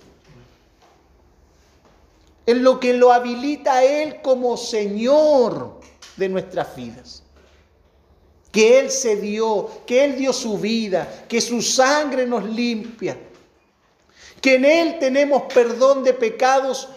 en 2.49 2.63
lo 2.63 2.79
que 2.79 2.93
lo 2.93 3.13
habilita 3.13 3.75
a 3.75 3.83
Él 3.83 4.21
como 4.23 4.57
Señor 4.57 5.79
de 6.17 6.29
nuestras 6.29 6.75
vidas. 6.75 7.21
Que 8.51 8.79
Él 8.79 8.89
se 8.89 9.17
dio, 9.17 9.69
que 9.85 10.03
Él 10.03 10.17
dio 10.17 10.33
su 10.33 10.57
vida, 10.57 11.25
que 11.29 11.41
su 11.41 11.61
sangre 11.61 12.25
nos 12.25 12.43
limpia, 12.43 13.19
que 14.41 14.55
en 14.55 14.65
Él 14.65 14.97
tenemos 14.99 15.43
perdón 15.53 16.03
de 16.03 16.15
pecados 16.15 16.89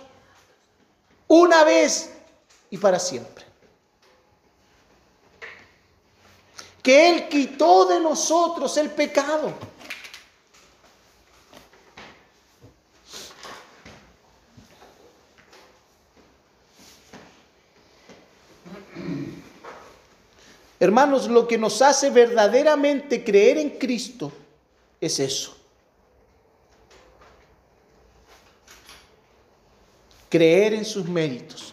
una 1.29 1.65
vez 1.65 2.12
y 2.73 2.79
para 2.79 2.99
siempre. 2.99 3.45
Que 6.83 7.09
Él 7.11 7.29
quitó 7.29 7.85
de 7.85 8.01
nosotros 8.01 8.77
el 8.77 8.91
pecado 8.91 9.55
Hermanos, 20.83 21.29
lo 21.29 21.47
que 21.47 21.59
nos 21.59 21.81
hace 21.81 22.11
verdaderamente 22.11 23.23
creer 23.23 23.57
en 23.57 23.71
Cristo 23.79 24.33
es 25.01 25.21
eso. 25.21 25.57
Creer 30.29 30.75
en 30.75 30.85
sus 30.85 31.09
méritos. 31.09 31.72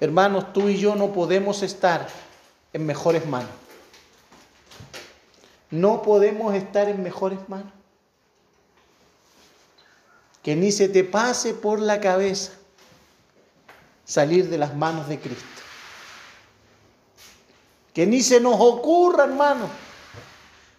Hermanos, 0.00 0.52
tú 0.52 0.68
y 0.68 0.76
yo 0.76 0.94
no 0.94 1.12
podemos 1.12 1.62
estar 1.62 2.06
en 2.72 2.84
mejores 2.84 3.26
manos. 3.26 3.50
No 5.70 6.02
podemos 6.02 6.54
estar 6.54 6.88
en 6.88 7.02
mejores 7.02 7.38
manos. 7.48 7.72
Que 10.42 10.54
ni 10.54 10.70
se 10.70 10.88
te 10.88 11.02
pase 11.02 11.54
por 11.54 11.80
la 11.80 12.00
cabeza 12.00 12.52
salir 14.04 14.48
de 14.48 14.58
las 14.58 14.74
manos 14.76 15.08
de 15.08 15.18
Cristo. 15.18 15.44
Que 17.92 18.06
ni 18.06 18.22
se 18.22 18.40
nos 18.40 18.56
ocurra, 18.60 19.24
hermano, 19.24 19.68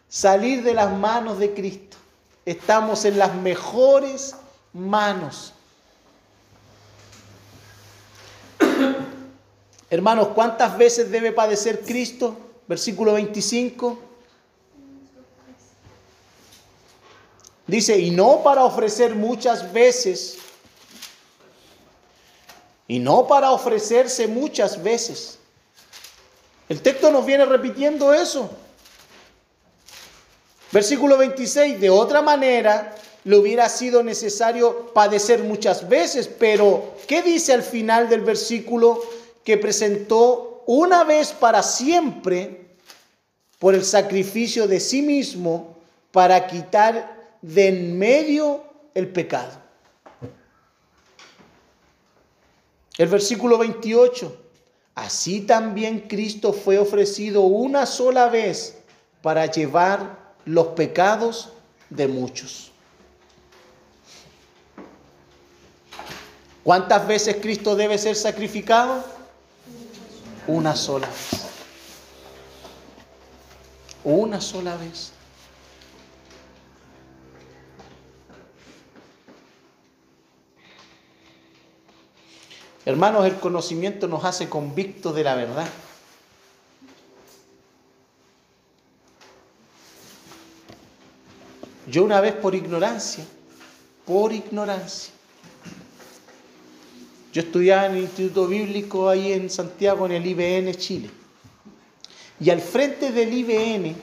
salir 0.07 0.63
de 0.63 0.74
las 0.74 0.91
manos 0.91 1.39
de 1.39 1.53
Cristo. 1.53 1.97
Estamos 2.45 3.03
en 3.05 3.18
las 3.18 3.36
mejores 3.36 4.36
manos. 4.72 5.53
Hermanos, 9.90 10.30
¿cuántas 10.36 10.78
veces 10.78 11.10
debe 11.10 11.32
padecer 11.32 11.82
Cristo? 11.82 12.38
Versículo 12.68 13.14
25. 13.14 14.00
Dice, 17.68 17.98
y 17.98 18.12
no 18.12 18.44
para 18.44 18.64
ofrecer 18.64 19.16
muchas 19.16 19.72
veces 19.72 20.38
y 22.88 23.00
no 23.00 23.28
para 23.28 23.52
ofrecerse 23.52 24.28
muchas 24.28 24.82
veces. 24.82 25.40
El 26.70 26.82
texto 26.82 27.12
nos 27.12 27.26
viene 27.26 27.46
repitiendo 27.46 28.14
eso. 28.14 28.50
Versículo 30.72 31.18
26, 31.18 31.80
de 31.80 31.90
otra 31.90 32.22
manera 32.22 32.96
le 33.24 33.38
hubiera 33.38 33.68
sido 33.68 34.04
necesario 34.04 34.94
padecer 34.94 35.44
muchas 35.44 35.88
veces, 35.88 36.28
pero 36.28 36.96
¿qué 37.08 37.22
dice 37.22 37.54
al 37.54 37.64
final 37.64 38.08
del 38.10 38.22
versículo? 38.22 39.02
Que 39.48 39.58
presentó 39.58 40.62
una 40.66 41.06
vez 41.06 41.32
para 41.32 41.64
siempre 41.64 42.68
por 43.60 43.76
el 43.76 43.86
sacrificio 43.86 44.68
de 44.68 44.82
sí 44.82 45.02
mismo 45.02 45.78
para 46.12 46.48
quitar 46.48 47.30
de 47.41 47.70
en 47.70 47.98
medio 47.98 48.62
el 48.93 49.08
pecado. 49.08 49.54
El 52.98 53.08
versículo 53.08 53.58
28. 53.58 54.36
Así 54.95 55.39
también 55.39 56.02
Cristo 56.10 56.52
fue 56.52 56.78
ofrecido 56.78 57.43
una 57.43 57.86
sola 57.86 58.28
vez 58.28 58.76
para 59.22 59.45
llevar 59.45 60.34
los 60.43 60.68
pecados 60.68 61.54
de 61.89 62.10
muchos. 62.10 62.74
¿Cuántas 66.66 67.08
veces 67.08 67.38
Cristo 67.41 67.78
debe 67.78 67.98
ser 67.98 68.18
sacrificado? 68.18 69.16
Una 70.48 70.76
sola 70.76 71.08
vez. 71.08 71.45
Una 74.04 74.39
sola 74.39 74.78
vez. 74.78 75.12
Hermanos, 82.86 83.26
el 83.26 83.36
conocimiento 83.36 84.08
nos 84.08 84.24
hace 84.24 84.48
convictos 84.48 85.14
de 85.14 85.26
la 85.26 85.36
verdad. 85.36 85.68
Yo 91.88 92.06
una 92.06 92.22
vez 92.22 92.34
por 92.34 92.56
ignorancia, 92.56 93.26
por 94.06 94.32
ignorancia, 94.32 95.14
yo 97.38 97.44
estudiaba 97.44 97.86
en 97.86 97.98
el 97.98 98.04
Instituto 98.04 98.48
Bíblico 98.48 99.10
ahí 99.10 99.34
en 99.34 99.50
Santiago, 99.50 100.06
en 100.08 100.14
el 100.14 100.26
IBN 100.26 100.74
Chile. 100.76 101.10
Y 102.40 102.50
al 102.50 102.62
frente 102.62 103.12
del 103.12 103.34
IBN 103.34 103.96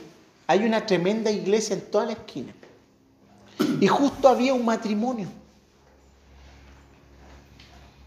hay 0.46 0.64
una 0.64 0.86
tremenda 0.86 1.30
iglesia 1.30 1.74
en 1.74 1.82
toda 1.90 2.06
la 2.06 2.12
esquina. 2.12 2.52
Y 3.80 3.86
justo 3.86 4.28
había 4.28 4.54
un 4.54 4.64
matrimonio 4.64 5.28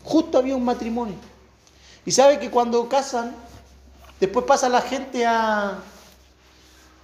justo 0.08 0.38
había 0.38 0.56
un 0.56 0.64
matrimonio. 0.64 1.16
Y 2.06 2.12
sabe 2.12 2.40
que 2.40 2.50
cuando 2.50 2.88
casan, 2.88 3.36
después 4.20 4.46
pasa 4.46 4.70
la 4.70 4.82
gente 4.82 5.26
a, 5.26 5.80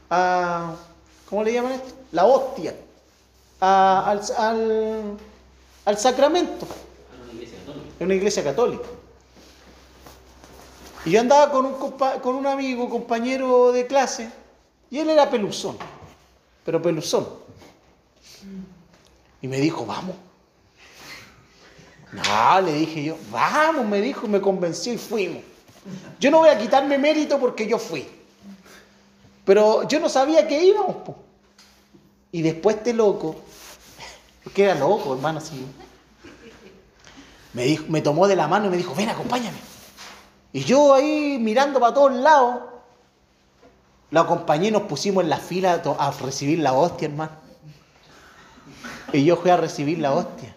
a 0.10 0.76
¿cómo 1.30 1.44
le 1.44 1.54
llaman 1.54 1.74
esto? 1.74 1.94
La 2.14 2.26
hostia, 2.26 2.74
al, 3.60 4.22
al, 5.86 5.98
sacramento. 5.98 6.66
Una 8.04 8.16
iglesia 8.16 8.44
católica. 8.44 8.84
Y 11.06 11.12
yo 11.12 11.20
andaba 11.20 11.52
con 11.52 11.66
un, 11.66 11.74
con 12.22 12.36
un 12.36 12.48
amigo, 12.48 12.90
compañero 12.90 13.72
de 13.72 13.88
clase, 13.88 14.30
y 14.90 15.00
él 15.00 15.10
era 15.10 15.30
peluzón, 15.30 15.78
pero 16.66 16.82
peluzón. 16.82 17.28
Y 19.42 19.48
me 19.48 19.60
dijo, 19.60 19.86
vamos. 19.86 20.16
No, 22.12 22.62
le 22.62 22.74
dije 22.74 23.04
yo, 23.04 23.18
vamos, 23.32 23.86
me 23.86 24.00
dijo, 24.00 24.28
me 24.28 24.40
convenció 24.40 24.94
y 24.94 24.98
fuimos. 24.98 25.44
Yo 26.20 26.32
no 26.32 26.40
voy 26.40 26.50
a 26.50 26.58
quitarme 26.58 26.98
mérito 26.98 27.40
porque 27.40 27.68
yo 27.68 27.78
fui. 27.78 28.08
Pero 29.46 29.88
yo 29.88 30.00
no 30.00 30.08
sabía 30.08 30.48
que 30.48 30.64
íbamos. 30.64 30.96
Y 32.32 32.42
después 32.42 32.78
este 32.78 32.94
loco, 32.94 33.36
que 34.54 34.64
era 34.64 34.76
loco, 34.76 35.14
hermano, 35.14 35.40
así. 35.40 35.66
Me, 37.54 37.64
dijo, 37.66 37.86
me 37.88 38.02
tomó 38.02 38.28
de 38.28 38.36
la 38.36 38.48
mano 38.48 38.68
y 38.68 38.70
me 38.70 38.78
dijo, 38.78 38.96
ven, 38.96 39.10
acompáñame. 39.10 39.58
Y 40.52 40.64
yo 40.64 40.94
ahí 40.94 41.38
mirando 41.40 41.80
para 41.80 41.94
todos 41.94 42.14
lados, 42.14 42.62
lo 44.12 44.20
acompañé 44.20 44.68
y 44.68 44.72
nos 44.72 44.84
pusimos 44.84 45.24
en 45.24 45.30
la 45.30 45.38
fila 45.38 45.82
a 45.98 46.12
recibir 46.12 46.60
la 46.60 46.74
hostia, 46.74 47.08
hermano. 47.08 47.32
Y 49.12 49.24
yo 49.24 49.38
fui 49.38 49.52
a 49.52 49.58
recibir 49.58 50.00
la 50.00 50.14
hostia. 50.14 50.56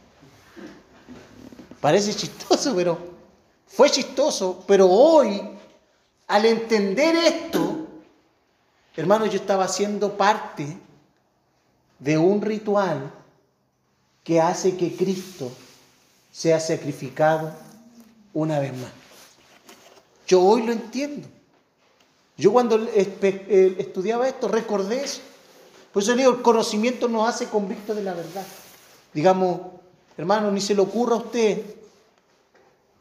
Parece 1.80 2.14
chistoso, 2.14 2.74
pero 2.74 2.98
fue 3.66 3.90
chistoso. 3.90 4.64
Pero 4.66 4.86
hoy, 4.86 5.40
al 6.26 6.44
entender 6.44 7.14
esto, 7.16 7.86
hermano, 8.96 9.26
yo 9.26 9.36
estaba 9.36 9.68
siendo 9.68 10.16
parte 10.16 10.78
de 11.98 12.18
un 12.18 12.42
ritual 12.42 13.10
que 14.24 14.40
hace 14.40 14.76
que 14.76 14.96
Cristo 14.96 15.50
sea 16.36 16.60
sacrificado 16.60 17.50
una 18.34 18.58
vez 18.58 18.70
más. 18.76 18.90
Yo 20.26 20.42
hoy 20.42 20.64
lo 20.64 20.72
entiendo. 20.72 21.26
Yo 22.36 22.52
cuando 22.52 22.76
estudiaba 22.94 24.28
esto 24.28 24.46
recordé 24.46 25.02
eso. 25.02 25.22
Por 25.94 26.02
eso 26.02 26.14
digo, 26.14 26.32
el 26.32 26.42
conocimiento 26.42 27.08
nos 27.08 27.26
hace 27.26 27.46
convictos 27.46 27.96
de 27.96 28.02
la 28.02 28.12
verdad. 28.12 28.44
Digamos, 29.14 29.60
hermano, 30.18 30.50
ni 30.50 30.60
se 30.60 30.74
le 30.74 30.82
ocurra 30.82 31.14
a 31.14 31.20
usted. 31.20 31.62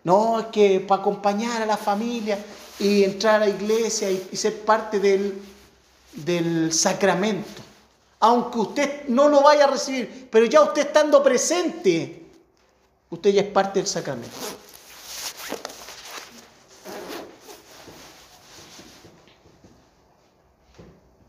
No, 0.06 0.40
es 0.40 0.46
que 0.46 0.80
para 0.80 1.02
acompañar 1.02 1.62
a 1.62 1.66
la 1.66 1.76
familia 1.76 2.40
y 2.80 3.04
entrar 3.04 3.42
a 3.42 3.48
la 3.48 3.50
iglesia 3.50 4.10
y, 4.10 4.34
ser 4.38 4.62
parte 4.62 5.02
del 5.02 6.72
sacramento. 6.72 7.62
Aunque 8.22 8.60
usted 8.60 9.08
no 9.10 9.28
lo 9.28 9.42
vaya 9.42 9.66
a 9.66 9.72
recibir, 9.72 10.30
pero 10.32 10.46
ya 10.46 10.62
usted 10.62 10.84
estando 10.88 11.22
presente, 11.22 12.25
usted 13.10 13.32
ya 13.32 13.42
es 13.42 13.48
parte 13.48 13.80
del 13.80 13.88
sacramento. 13.88 14.36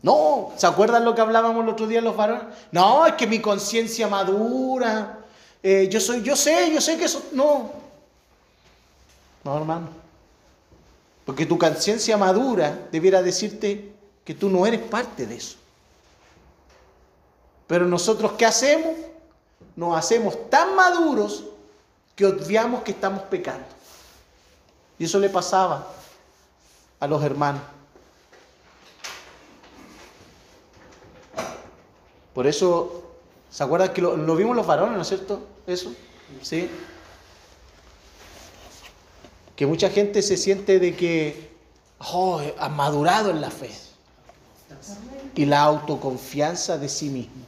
No, 0.01 0.53
¿se 0.55 0.65
acuerdan 0.67 1.03
lo 1.03 1.15
que 1.15 1.21
hablábamos 1.21 1.63
el 1.63 1.69
otro 1.69 1.87
día 1.87 2.01
los 2.01 2.15
varones? 2.15 2.43
No, 2.71 3.05
es 3.05 3.13
que 3.15 3.27
mi 3.27 3.39
conciencia 3.41 4.07
madura. 4.07 5.19
eh, 5.61 5.89
yo 5.91 5.99
soy, 5.99 6.21
yo 6.21 6.35
sé, 6.35 6.71
yo 6.73 6.79
sé 6.79 6.97
que 6.97 7.05
eso. 7.05 7.23
No. 7.33 7.71
No, 9.43 9.57
hermano. 9.57 9.89
Porque 11.25 11.45
tu 11.45 11.57
conciencia 11.57 12.15
madura 12.15 12.87
debiera 12.91 13.21
decirte 13.21 13.91
que 14.23 14.33
tú 14.33 14.49
no 14.49 14.65
eres 14.65 14.81
parte 14.81 15.25
de 15.25 15.35
eso. 15.35 15.57
Pero 17.65 17.85
nosotros, 17.85 18.33
¿qué 18.37 18.45
hacemos? 18.45 18.95
Nos 19.75 19.97
hacemos 19.97 20.49
tan 20.49 20.73
maduros 20.75 21.43
que 22.17 22.25
obviamos 22.25 22.81
que 22.81 22.91
estamos 22.91 23.21
pecando. 23.23 23.67
Y 24.97 25.05
eso 25.05 25.19
le 25.19 25.29
pasaba 25.29 25.87
a 26.99 27.07
los 27.07 27.23
hermanos. 27.23 27.61
Por 32.33 32.47
eso, 32.47 33.03
¿se 33.51 33.63
acuerdan 33.63 33.93
que 33.93 34.01
lo, 34.01 34.17
lo 34.17 34.35
vimos 34.35 34.55
los 34.55 34.65
varones, 34.65 34.95
¿no 34.95 35.03
es 35.03 35.07
cierto? 35.07 35.47
Eso, 35.67 35.93
¿sí? 36.41 36.67
Que 39.55 39.67
mucha 39.67 39.89
gente 39.91 40.23
se 40.23 40.37
siente 40.37 40.79
de 40.79 40.95
que, 40.95 41.55
oh, 41.99 42.41
ha 42.57 42.69
madurado 42.69 43.29
en 43.29 43.41
la 43.41 43.51
fe. 43.51 43.69
Y 45.35 45.45
la 45.45 45.61
autoconfianza 45.61 46.79
de 46.79 46.89
sí 46.89 47.09
mismo 47.09 47.45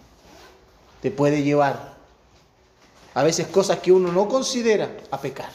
te 1.02 1.10
puede 1.10 1.42
llevar 1.42 1.99
a 3.20 3.24
veces 3.24 3.48
cosas 3.48 3.80
que 3.80 3.92
uno 3.92 4.14
no 4.14 4.30
considera 4.30 4.90
a 5.12 5.20
pecar. 5.20 5.50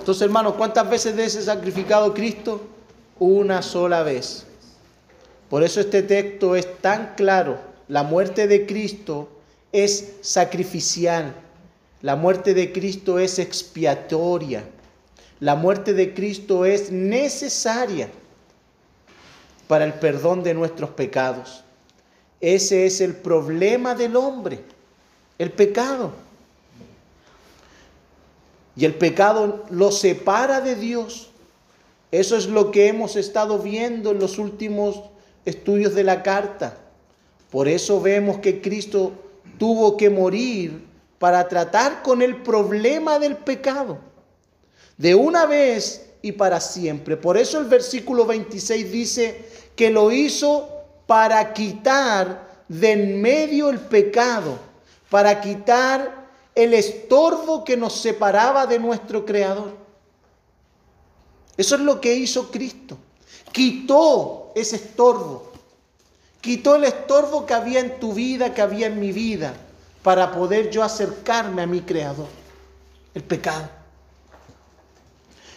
Entonces, 0.00 0.20
hermanos, 0.20 0.52
¿cuántas 0.58 0.90
veces 0.90 1.16
de 1.16 1.24
ese 1.24 1.40
sacrificado 1.40 2.12
Cristo? 2.12 2.60
Una 3.18 3.62
sola 3.62 4.02
vez. 4.02 4.44
Por 5.48 5.62
eso 5.62 5.80
este 5.80 6.02
texto 6.02 6.56
es 6.56 6.76
tan 6.82 7.14
claro. 7.16 7.58
La 7.88 8.02
muerte 8.02 8.46
de 8.46 8.66
Cristo 8.66 9.30
es 9.72 10.12
sacrificial. 10.20 11.34
La 12.02 12.16
muerte 12.16 12.54
de 12.54 12.72
Cristo 12.72 13.18
es 13.18 13.38
expiatoria. 13.38 14.64
La 15.40 15.56
muerte 15.56 15.94
de 15.94 16.14
Cristo 16.14 16.64
es 16.64 16.92
necesaria 16.92 18.08
para 19.66 19.84
el 19.84 19.94
perdón 19.94 20.42
de 20.42 20.54
nuestros 20.54 20.90
pecados. 20.90 21.64
Ese 22.40 22.86
es 22.86 23.00
el 23.00 23.14
problema 23.14 23.94
del 23.94 24.16
hombre, 24.16 24.60
el 25.38 25.50
pecado. 25.50 26.12
Y 28.76 28.84
el 28.84 28.94
pecado 28.94 29.64
lo 29.70 29.92
separa 29.92 30.60
de 30.60 30.74
Dios. 30.74 31.30
Eso 32.10 32.36
es 32.36 32.46
lo 32.46 32.70
que 32.70 32.88
hemos 32.88 33.16
estado 33.16 33.58
viendo 33.58 34.10
en 34.10 34.18
los 34.18 34.38
últimos 34.38 35.02
estudios 35.44 35.94
de 35.94 36.04
la 36.04 36.22
carta. 36.22 36.76
Por 37.50 37.68
eso 37.68 38.00
vemos 38.00 38.38
que 38.38 38.60
Cristo 38.60 39.12
tuvo 39.58 39.96
que 39.96 40.10
morir 40.10 40.86
para 41.18 41.48
tratar 41.48 42.02
con 42.02 42.22
el 42.22 42.42
problema 42.42 43.18
del 43.18 43.36
pecado. 43.36 43.98
De 44.96 45.14
una 45.14 45.46
vez 45.46 46.10
y 46.22 46.32
para 46.32 46.60
siempre. 46.60 47.16
Por 47.16 47.36
eso 47.36 47.58
el 47.58 47.66
versículo 47.66 48.24
26 48.26 48.90
dice 48.90 49.44
que 49.76 49.90
lo 49.90 50.10
hizo 50.10 50.68
para 51.06 51.52
quitar 51.52 52.64
de 52.68 52.92
en 52.92 53.20
medio 53.20 53.68
el 53.70 53.80
pecado, 53.80 54.58
para 55.10 55.40
quitar 55.40 56.28
el 56.54 56.74
estorbo 56.74 57.64
que 57.64 57.76
nos 57.76 58.00
separaba 58.00 58.66
de 58.66 58.78
nuestro 58.78 59.24
Creador. 59.24 59.76
Eso 61.56 61.74
es 61.74 61.80
lo 61.82 62.00
que 62.00 62.14
hizo 62.14 62.50
Cristo. 62.50 62.96
Quitó 63.52 64.52
ese 64.54 64.76
estorbo. 64.76 65.51
Quitó 66.42 66.74
el 66.74 66.82
estorbo 66.82 67.46
que 67.46 67.54
había 67.54 67.78
en 67.78 68.00
tu 68.00 68.14
vida, 68.14 68.52
que 68.52 68.60
había 68.60 68.88
en 68.88 68.98
mi 68.98 69.12
vida, 69.12 69.54
para 70.02 70.32
poder 70.32 70.70
yo 70.70 70.82
acercarme 70.82 71.62
a 71.62 71.66
mi 71.68 71.82
Creador. 71.82 72.26
El 73.14 73.22
pecado. 73.22 73.68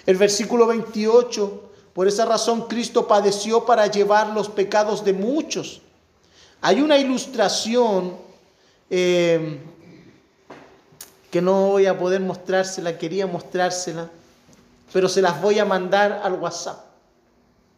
El 0.06 0.16
versículo 0.18 0.68
28, 0.68 1.72
por 1.92 2.08
esa 2.08 2.26
razón 2.26 2.68
Cristo 2.68 3.08
padeció 3.08 3.66
para 3.66 3.88
llevar 3.88 4.28
los 4.30 4.48
pecados 4.48 5.04
de 5.04 5.14
muchos. 5.14 5.82
Hay 6.62 6.80
una 6.82 7.00
ilustración 7.00 8.18
eh, 8.92 9.60
que 11.32 11.42
no 11.42 11.70
voy 11.70 11.88
a 11.88 11.98
poder 11.98 12.22
mostrársela, 12.22 12.96
quería 12.96 13.26
mostrársela, 13.26 14.08
pero 14.94 15.10
se 15.10 15.24
las 15.24 15.42
voy 15.42 15.58
a 15.58 15.66
mandar 15.66 16.22
al 16.24 16.34
WhatsApp. 16.34 16.86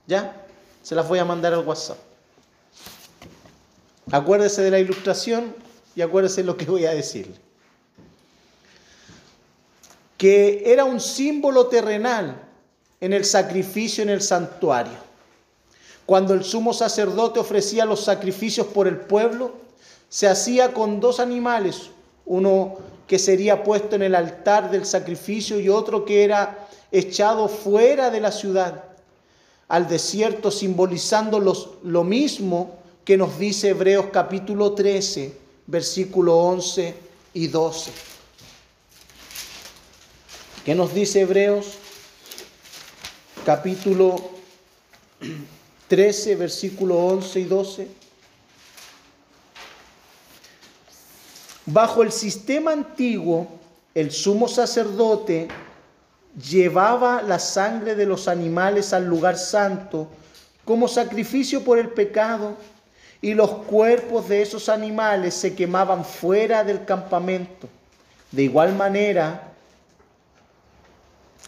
¿Ya? 0.07 0.45
Se 0.83 0.93
las 0.93 1.07
voy 1.07 1.19
a 1.19 1.25
mandar 1.25 1.53
al 1.53 1.65
WhatsApp. 1.65 2.06
Acuérdese 4.11 4.61
de 4.61 4.71
la 4.71 4.79
ilustración 4.79 5.53
y 5.95 6.01
acuérdese 6.01 6.43
lo 6.43 6.55
que 6.55 6.65
voy 6.65 6.85
a 6.85 6.91
decirle. 6.91 7.35
Que 10.17 10.63
era 10.65 10.85
un 10.85 10.99
símbolo 10.99 11.67
terrenal 11.67 12.41
en 13.01 13.13
el 13.13 13.25
sacrificio 13.25 14.03
en 14.03 14.09
el 14.09 14.21
santuario. 14.21 15.07
Cuando 16.05 16.33
el 16.33 16.43
sumo 16.43 16.73
sacerdote 16.73 17.39
ofrecía 17.39 17.85
los 17.85 18.03
sacrificios 18.03 18.67
por 18.67 18.87
el 18.87 18.97
pueblo, 18.97 19.53
se 20.09 20.27
hacía 20.27 20.73
con 20.73 20.99
dos 20.99 21.19
animales, 21.19 21.89
uno 22.25 22.77
que 23.07 23.19
sería 23.19 23.63
puesto 23.63 23.95
en 23.95 24.03
el 24.03 24.15
altar 24.15 24.71
del 24.71 24.85
sacrificio 24.85 25.59
y 25.59 25.69
otro 25.69 26.05
que 26.05 26.23
era 26.23 26.67
echado 26.91 27.49
fuera 27.49 28.09
de 28.09 28.21
la 28.21 28.31
ciudad 28.31 28.85
al 29.67 29.87
desierto, 29.89 30.49
simbolizando 30.49 31.39
los, 31.39 31.71
lo 31.83 32.05
mismo 32.05 32.77
que 33.07 33.15
nos 33.15 33.39
dice 33.39 33.69
Hebreos 33.69 34.07
capítulo 34.11 34.73
13, 34.73 35.33
versículo 35.65 36.39
11 36.39 36.93
y 37.35 37.47
12. 37.47 37.91
¿Qué 40.65 40.75
nos 40.75 40.93
dice 40.93 41.21
Hebreos 41.21 41.77
capítulo 43.45 44.17
13, 45.87 46.35
versículo 46.35 46.97
11 46.97 47.39
y 47.39 47.43
12? 47.45 47.87
Bajo 51.67 52.03
el 52.03 52.11
sistema 52.11 52.73
antiguo, 52.73 53.47
el 53.95 54.11
sumo 54.11 54.49
sacerdote 54.49 55.47
llevaba 56.37 57.21
la 57.21 57.39
sangre 57.39 57.95
de 57.95 58.05
los 58.05 58.27
animales 58.27 58.91
al 58.91 59.05
lugar 59.05 59.37
santo 59.37 60.09
como 60.65 60.89
sacrificio 60.89 61.63
por 61.63 61.79
el 61.79 61.87
pecado 61.87 62.57
y 63.21 63.33
los 63.33 63.49
cuerpos 63.49 64.29
de 64.29 64.41
esos 64.41 64.69
animales 64.69 65.33
se 65.33 65.55
quemaban 65.55 66.05
fuera 66.05 66.63
del 66.63 66.85
campamento. 66.85 67.67
De 68.31 68.43
igual 68.43 68.75
manera, 68.75 69.53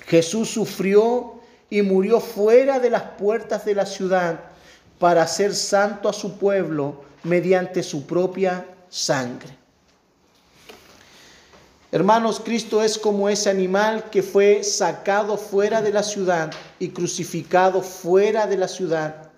Jesús 0.08 0.50
sufrió 0.50 1.40
y 1.70 1.82
murió 1.82 2.20
fuera 2.20 2.80
de 2.80 2.90
las 2.90 3.04
puertas 3.04 3.66
de 3.66 3.76
la 3.76 3.86
ciudad 3.86 4.40
para 4.98 5.24
hacer 5.24 5.54
santo 5.54 6.10
a 6.10 6.14
su 6.14 6.38
pueblo 6.38 7.04
mediante 7.24 7.84
su 7.84 8.06
propia 8.06 8.66
sangre. 8.90 9.60
Hermanos, 11.92 12.40
Cristo 12.40 12.84
es 12.84 12.98
como 13.00 13.30
ese 13.30 13.50
animal 13.50 14.10
que 14.12 14.22
fue 14.22 14.64
sacado 14.64 15.38
fuera 15.38 15.82
de 15.82 15.92
la 15.92 16.04
ciudad 16.04 16.52
y 16.78 16.90
crucificado 16.90 17.82
fuera 17.82 18.46
de 18.46 18.58
la 18.58 18.68
ciudad, 18.68 19.29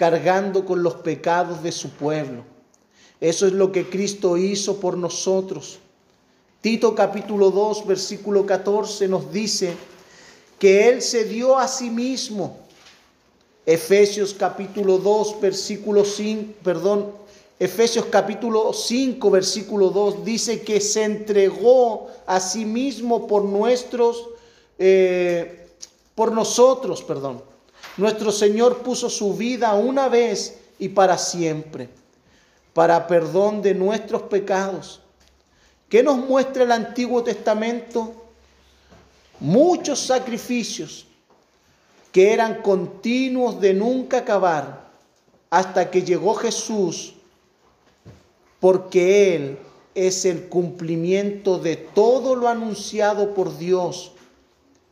cargando 0.00 0.64
con 0.64 0.82
los 0.82 0.94
pecados 0.94 1.62
de 1.62 1.70
su 1.72 1.90
pueblo. 1.90 2.42
Eso 3.20 3.46
es 3.46 3.52
lo 3.52 3.70
que 3.70 3.90
Cristo 3.90 4.38
hizo 4.38 4.80
por 4.80 4.96
nosotros. 4.96 5.78
Tito 6.62 6.94
capítulo 6.94 7.50
2, 7.50 7.86
versículo 7.86 8.46
14 8.46 9.08
nos 9.08 9.30
dice 9.30 9.74
que 10.58 10.88
Él 10.88 11.02
se 11.02 11.24
dio 11.24 11.58
a 11.58 11.68
sí 11.68 11.90
mismo. 11.90 12.56
Efesios 13.66 14.32
capítulo 14.32 14.96
2, 14.96 15.38
versículo 15.38 16.06
5, 16.06 16.54
perdón, 16.64 17.12
Efesios 17.58 18.06
capítulo 18.06 18.72
5, 18.72 19.30
versículo 19.30 19.90
2 19.90 20.24
dice 20.24 20.62
que 20.62 20.80
se 20.80 21.04
entregó 21.04 22.08
a 22.24 22.40
sí 22.40 22.64
mismo 22.64 23.26
por 23.26 23.44
nuestros, 23.44 24.30
eh, 24.78 25.68
por 26.14 26.32
nosotros, 26.32 27.02
perdón. 27.02 27.50
Nuestro 27.96 28.32
Señor 28.32 28.78
puso 28.78 29.10
su 29.10 29.34
vida 29.34 29.74
una 29.74 30.08
vez 30.08 30.58
y 30.78 30.88
para 30.88 31.18
siempre, 31.18 31.88
para 32.72 33.06
perdón 33.06 33.62
de 33.62 33.74
nuestros 33.74 34.22
pecados. 34.22 35.00
¿Qué 35.88 36.02
nos 36.02 36.18
muestra 36.18 36.62
el 36.62 36.72
Antiguo 36.72 37.22
Testamento? 37.22 38.14
Muchos 39.40 39.98
sacrificios 39.98 41.06
que 42.12 42.32
eran 42.32 42.62
continuos 42.62 43.60
de 43.60 43.74
nunca 43.74 44.18
acabar 44.18 44.90
hasta 45.50 45.90
que 45.90 46.02
llegó 46.02 46.34
Jesús 46.34 47.14
porque 48.60 49.34
Él 49.34 49.58
es 49.94 50.24
el 50.24 50.48
cumplimiento 50.48 51.58
de 51.58 51.76
todo 51.76 52.36
lo 52.36 52.48
anunciado 52.48 53.34
por 53.34 53.56
Dios. 53.58 54.12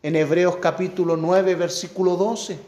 En 0.02 0.16
Hebreos 0.16 0.56
capítulo 0.56 1.16
9, 1.16 1.54
versículo 1.54 2.16
12, 2.16 2.58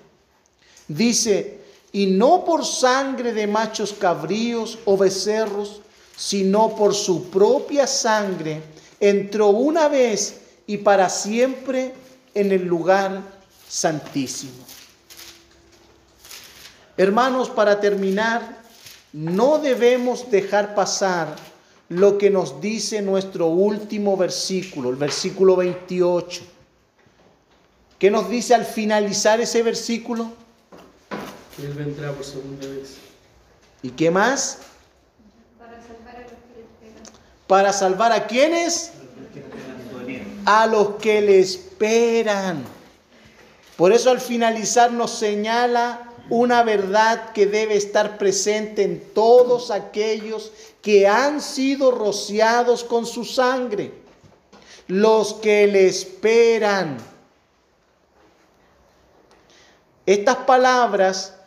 dice, 0.90 1.60
y 1.92 2.06
no 2.06 2.44
por 2.44 2.64
sangre 2.64 3.32
de 3.32 3.46
machos 3.46 3.92
cabríos 3.92 4.78
o 4.84 4.96
becerros, 4.96 5.80
sino 6.16 6.74
por 6.74 6.94
su 6.94 7.30
propia 7.30 7.86
sangre, 7.86 8.62
entró 8.98 9.48
una 9.48 9.88
vez 9.88 10.40
y 10.66 10.78
para 10.78 11.08
siempre 11.08 11.94
en 12.34 12.52
el 12.52 12.64
lugar 12.64 13.22
santísimo. 13.68 14.64
Hermanos, 16.96 17.48
para 17.48 17.80
terminar, 17.80 18.58
no 19.12 19.58
debemos 19.58 20.30
dejar 20.30 20.74
pasar 20.74 21.34
lo 21.88 22.18
que 22.18 22.30
nos 22.30 22.60
dice 22.60 23.00
nuestro 23.00 23.46
último 23.46 24.16
versículo, 24.16 24.90
el 24.90 24.96
versículo 24.96 25.56
28. 25.56 26.42
¿Qué 27.98 28.10
nos 28.10 28.28
dice 28.28 28.54
al 28.54 28.64
finalizar 28.64 29.40
ese 29.40 29.62
versículo? 29.62 30.39
Él 31.62 31.74
vendrá 31.74 32.12
por 32.12 32.24
segunda 32.24 32.66
vez. 32.66 32.96
¿Y 33.82 33.90
qué 33.90 34.10
más? 34.10 34.58
Para 35.58 35.80
salvar 35.82 36.16
a 36.16 36.20
los 36.22 36.30
que 36.30 36.54
le 36.54 36.62
esperan. 36.62 37.12
¿Para 37.46 37.72
salvar 37.72 38.12
a 38.12 38.26
quienes? 38.26 38.92
A 40.46 40.66
los 40.66 40.96
que 40.96 41.20
le 41.20 41.38
esperan. 41.38 42.64
Por 43.76 43.92
eso 43.92 44.10
al 44.10 44.20
finalizar 44.20 44.92
nos 44.92 45.10
señala 45.10 46.10
una 46.30 46.62
verdad 46.62 47.32
que 47.32 47.46
debe 47.46 47.76
estar 47.76 48.16
presente 48.16 48.82
en 48.84 49.00
todos 49.12 49.70
aquellos 49.70 50.52
que 50.80 51.08
han 51.08 51.40
sido 51.40 51.90
rociados 51.90 52.84
con 52.84 53.04
su 53.04 53.24
sangre, 53.24 53.92
los 54.86 55.34
que 55.34 55.66
le 55.66 55.88
esperan. 55.88 56.98
Estas 60.06 60.36
palabras, 60.36 61.39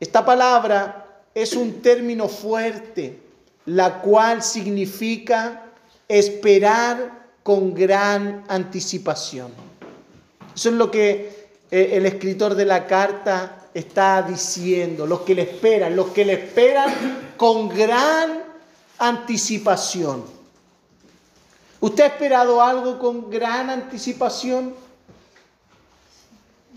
esta 0.00 0.24
palabra 0.24 1.06
es 1.34 1.54
un 1.54 1.82
término 1.82 2.26
fuerte, 2.26 3.20
la 3.66 4.00
cual 4.00 4.42
significa 4.42 5.66
esperar 6.08 7.28
con 7.42 7.74
gran 7.74 8.44
anticipación. 8.48 9.52
Eso 10.54 10.70
es 10.70 10.74
lo 10.74 10.90
que 10.90 11.50
eh, 11.70 11.90
el 11.92 12.06
escritor 12.06 12.54
de 12.54 12.64
la 12.64 12.86
carta 12.86 13.68
está 13.74 14.22
diciendo, 14.22 15.06
los 15.06 15.20
que 15.20 15.34
le 15.34 15.42
esperan, 15.42 15.94
los 15.94 16.08
que 16.08 16.24
le 16.24 16.32
esperan 16.32 17.34
con 17.36 17.68
gran 17.68 18.42
anticipación. 18.98 20.24
¿Usted 21.80 22.04
ha 22.04 22.06
esperado 22.08 22.60
algo 22.60 22.98
con 22.98 23.30
gran 23.30 23.70
anticipación? 23.70 24.74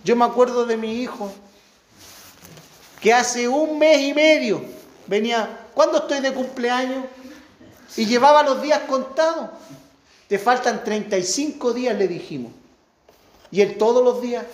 Yo 0.03 0.15
me 0.15 0.25
acuerdo 0.25 0.65
de 0.65 0.77
mi 0.77 1.01
hijo, 1.01 1.31
que 3.03 3.13
hace 3.13 3.49
un 3.49 3.77
mes 3.77 3.99
y 3.99 4.13
medio 4.13 4.63
venía, 5.07 5.67
¿cuándo 5.73 5.97
estoy 5.97 6.21
de 6.21 6.33
cumpleaños? 6.33 7.03
Y 7.97 8.05
llevaba 8.05 8.43
los 8.43 8.61
días 8.61 8.79
contados. 8.87 9.49
Te 10.29 10.39
faltan 10.39 10.85
35 10.85 11.73
días, 11.73 11.97
le 11.97 12.07
dijimos. 12.07 12.53
Y 13.51 13.59
él 13.59 13.77
todos 13.77 14.01
los 14.01 14.21
días, 14.21 14.45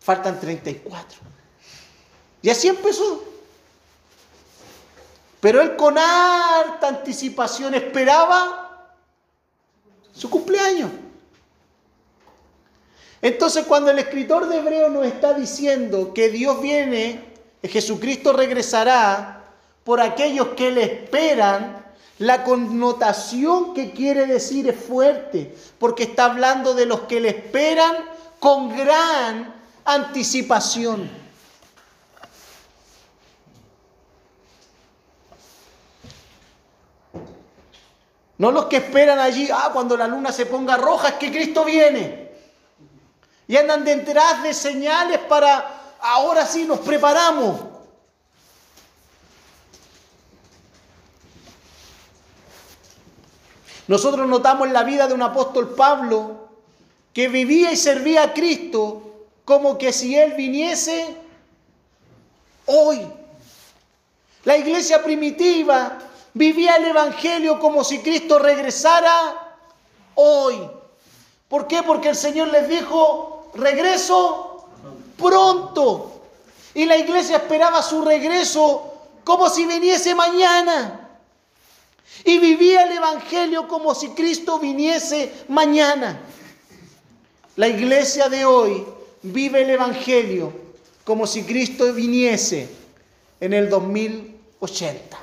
faltan 0.00 0.40
34. 0.40 1.20
Y 2.42 2.50
así 2.50 2.66
empezó. 2.66 3.22
Pero 5.40 5.62
él 5.62 5.76
con 5.76 5.96
harta 5.96 6.88
anticipación 6.88 7.74
esperaba 7.76 8.96
su 10.12 10.28
cumpleaños. 10.28 10.90
Entonces 13.22 13.64
cuando 13.64 13.92
el 13.92 14.00
escritor 14.00 14.48
de 14.48 14.58
Hebreo 14.58 14.88
nos 14.88 15.06
está 15.06 15.34
diciendo 15.34 16.12
que 16.12 16.30
Dios 16.30 16.60
viene, 16.60 17.29
Jesucristo 17.68 18.32
regresará 18.32 19.44
por 19.84 20.00
aquellos 20.00 20.48
que 20.48 20.70
le 20.70 20.82
esperan, 20.84 21.84
la 22.18 22.44
connotación 22.44 23.72
que 23.72 23.92
quiere 23.92 24.26
decir 24.26 24.68
es 24.68 24.76
fuerte, 24.76 25.56
porque 25.78 26.04
está 26.04 26.26
hablando 26.26 26.74
de 26.74 26.86
los 26.86 27.00
que 27.02 27.20
le 27.20 27.30
esperan 27.30 27.96
con 28.38 28.76
gran 28.76 29.54
anticipación. 29.84 31.10
No 38.36 38.50
los 38.52 38.66
que 38.66 38.78
esperan 38.78 39.18
allí, 39.18 39.50
ah, 39.52 39.70
cuando 39.72 39.96
la 39.98 40.06
luna 40.06 40.32
se 40.32 40.46
ponga 40.46 40.78
roja 40.78 41.08
es 41.08 41.14
que 41.14 41.30
Cristo 41.30 41.64
viene. 41.64 42.30
Y 43.46 43.56
andan 43.56 43.84
detrás 43.84 44.42
de 44.42 44.54
señales 44.54 45.18
para, 45.18 45.79
ahora 46.02 46.46
sí 46.46 46.64
nos 46.64 46.80
preparamos. 46.80 47.60
Nosotros 53.88 54.28
notamos 54.28 54.68
en 54.68 54.72
la 54.72 54.84
vida 54.84 55.08
de 55.08 55.14
un 55.14 55.22
apóstol 55.22 55.74
Pablo 55.74 56.48
que 57.12 57.28
vivía 57.28 57.72
y 57.72 57.76
servía 57.76 58.22
a 58.22 58.32
Cristo 58.32 59.26
como 59.44 59.78
que 59.78 59.92
si 59.92 60.16
Él 60.16 60.34
viniese 60.34 61.16
hoy. 62.66 63.04
La 64.44 64.56
iglesia 64.56 65.02
primitiva 65.02 65.98
vivía 66.34 66.76
el 66.76 66.84
Evangelio 66.84 67.58
como 67.58 67.82
si 67.82 67.98
Cristo 67.98 68.38
regresara 68.38 69.56
hoy. 70.14 70.70
¿Por 71.48 71.66
qué? 71.66 71.82
Porque 71.82 72.10
el 72.10 72.16
Señor 72.16 72.48
les 72.48 72.68
dijo, 72.68 73.50
regreso 73.54 74.49
pronto. 75.20 76.22
Y 76.74 76.86
la 76.86 76.96
iglesia 76.96 77.36
esperaba 77.36 77.82
su 77.82 78.02
regreso 78.02 78.94
como 79.24 79.48
si 79.48 79.66
viniese 79.66 80.14
mañana. 80.14 81.08
Y 82.24 82.38
vivía 82.38 82.84
el 82.84 82.92
Evangelio 82.92 83.68
como 83.68 83.94
si 83.94 84.08
Cristo 84.10 84.58
viniese 84.58 85.32
mañana. 85.48 86.20
La 87.56 87.68
iglesia 87.68 88.28
de 88.28 88.44
hoy 88.44 88.84
vive 89.22 89.62
el 89.62 89.70
Evangelio 89.70 90.52
como 91.04 91.26
si 91.26 91.42
Cristo 91.44 91.92
viniese 91.92 92.68
en 93.40 93.52
el 93.52 93.68
2080. 93.68 95.19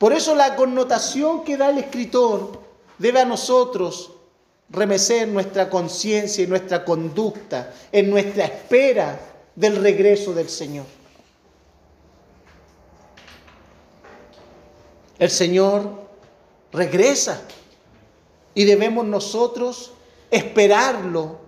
Por 0.00 0.14
eso 0.14 0.34
la 0.34 0.56
connotación 0.56 1.44
que 1.44 1.58
da 1.58 1.68
el 1.68 1.76
escritor 1.76 2.58
debe 2.96 3.20
a 3.20 3.26
nosotros 3.26 4.12
remecer 4.70 5.28
nuestra 5.28 5.68
conciencia 5.68 6.42
y 6.42 6.46
nuestra 6.46 6.86
conducta 6.86 7.74
en 7.92 8.08
nuestra 8.08 8.46
espera 8.46 9.20
del 9.54 9.76
regreso 9.76 10.32
del 10.32 10.48
Señor. 10.48 10.86
El 15.18 15.28
Señor 15.28 15.90
regresa 16.72 17.42
y 18.54 18.64
debemos 18.64 19.04
nosotros 19.04 19.92
esperarlo 20.30 21.40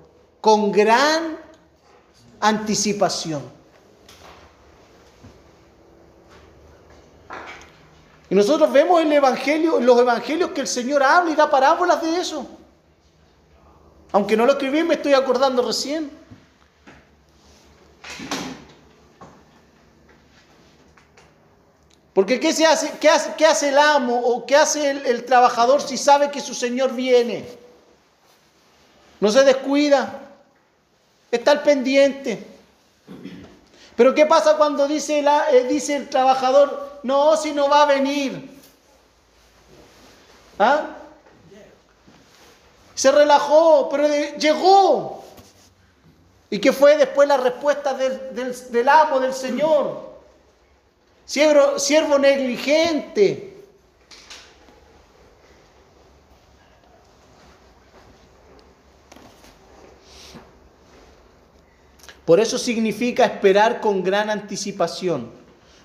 con 0.42 0.70
gran 0.70 1.38
anticipación. 2.38 3.61
Y 8.32 8.34
nosotros 8.34 8.72
vemos 8.72 9.02
el 9.02 9.12
evangelio, 9.12 9.78
los 9.78 10.00
evangelios 10.00 10.52
que 10.52 10.62
el 10.62 10.66
Señor 10.66 11.02
habla 11.02 11.32
y 11.32 11.34
da 11.34 11.50
parábolas 11.50 12.00
de 12.00 12.16
eso. 12.18 12.46
Aunque 14.10 14.38
no 14.38 14.46
lo 14.46 14.52
escribí, 14.52 14.82
me 14.82 14.94
estoy 14.94 15.12
acordando 15.12 15.60
recién. 15.60 16.10
Porque 22.14 22.40
¿qué, 22.40 22.54
se 22.54 22.64
hace, 22.64 22.94
qué 22.98 23.44
hace 23.44 23.68
el 23.68 23.78
amo 23.78 24.18
o 24.18 24.46
qué 24.46 24.56
hace 24.56 24.92
el, 24.92 25.04
el 25.04 25.26
trabajador 25.26 25.82
si 25.82 25.98
sabe 25.98 26.30
que 26.30 26.40
su 26.40 26.54
Señor 26.54 26.94
viene? 26.94 27.46
No 29.20 29.30
se 29.30 29.44
descuida, 29.44 30.22
está 31.30 31.50
al 31.50 31.62
pendiente. 31.62 32.51
Pero 34.02 34.16
¿qué 34.16 34.26
pasa 34.26 34.56
cuando 34.56 34.88
dice, 34.88 35.20
eh, 35.20 35.64
dice 35.68 35.94
el 35.94 36.08
trabajador, 36.08 36.98
no, 37.04 37.36
si 37.36 37.52
no 37.52 37.68
va 37.68 37.82
a 37.84 37.86
venir? 37.86 38.50
¿Ah? 40.58 40.88
Se 42.96 43.12
relajó, 43.12 43.88
pero 43.88 44.08
llegó. 44.38 45.22
¿Y 46.50 46.58
qué 46.58 46.72
fue 46.72 46.96
después 46.96 47.28
la 47.28 47.36
respuesta 47.36 47.94
del, 47.94 48.34
del- 48.34 48.72
del 48.72 48.88
amo, 48.88 49.20
del 49.20 49.32
Señor? 49.34 50.00
Siervo, 51.24 51.78
siervo 51.78 52.18
negligente. 52.18 53.51
Por 62.24 62.38
eso 62.40 62.58
significa 62.58 63.24
esperar 63.24 63.80
con 63.80 64.02
gran 64.02 64.30
anticipación. 64.30 65.30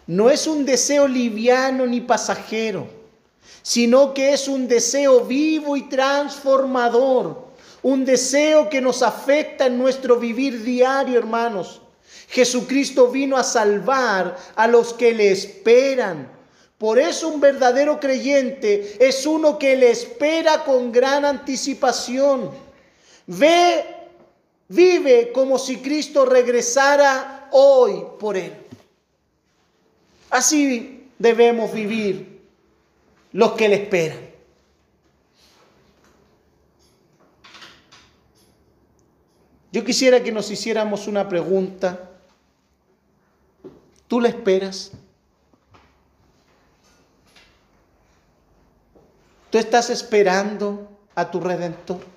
No 0.06 0.30
es 0.30 0.48
un 0.48 0.66
deseo 0.66 1.08
liviano 1.08 1.86
ni 1.86 2.02
pasajero, 2.02 2.88
sino 3.62 4.14
que 4.14 4.34
es 4.34 4.48
un 4.48 4.68
deseo 4.68 5.26
vivo 5.26 5.76
y 5.76 5.90
transformador, 5.90 7.48
un 7.82 8.06
deseo 8.06 8.70
que 8.70 8.82
nos 8.82 9.02
afecta 9.02 9.66
en 9.66 9.78
nuestro 9.78 10.18
vivir 10.18 10.64
diario, 10.64 11.18
hermanos. 11.18 11.82
Jesucristo 12.30 13.10
vino 13.10 13.36
a 13.36 13.44
salvar 13.44 14.38
a 14.56 14.68
los 14.68 14.94
que 14.94 15.14
le 15.14 15.32
esperan. 15.32 16.32
Por 16.78 17.00
eso 17.00 17.30
un 17.30 17.40
verdadero 17.42 18.00
creyente 18.00 18.98
es 19.00 19.26
uno 19.26 19.58
que 19.58 19.76
le 19.76 19.90
espera 19.90 20.64
con 20.64 20.92
gran 20.92 21.26
anticipación. 21.26 22.52
Ve, 23.26 23.97
vive 24.68 25.32
como 25.32 25.58
si 25.58 25.78
Cristo 25.78 26.26
regresara 26.26 27.50
hoy 27.52 28.04
por 28.20 28.38
él. 28.38 28.54
Así 30.30 31.10
debemos 31.18 31.72
vivir 31.74 32.42
los 33.32 33.54
que 33.54 33.70
le 33.70 33.76
esperan. 33.76 34.28
Yo 39.72 39.84
quisiera 39.84 40.24
que 40.24 40.32
nos 40.32 40.50
hiciéramos 40.50 41.08
una 41.08 41.28
pregunta. 41.28 42.10
¿Tú 44.08 44.20
le 44.20 44.30
esperas? 44.30 44.92
¿Tú 49.50 49.58
estás 49.58 49.90
esperando 49.90 50.90
a 51.16 51.30
tu 51.30 51.40
redentor? 51.40 52.17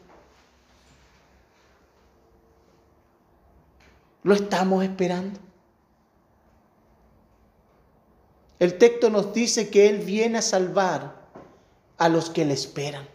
¿Lo 4.23 4.35
estamos 4.35 4.85
esperando? 4.85 5.41
El 8.59 8.77
texto 8.77 9.09
nos 9.09 9.33
dice 9.33 9.71
que 9.71 9.89
Él 9.89 9.99
viene 9.99 10.39
a 10.39 10.43
salvar 10.43 11.15
a 11.97 12.09
los 12.09 12.29
que 12.29 12.45
le 12.45 12.53
esperan. 12.53 13.09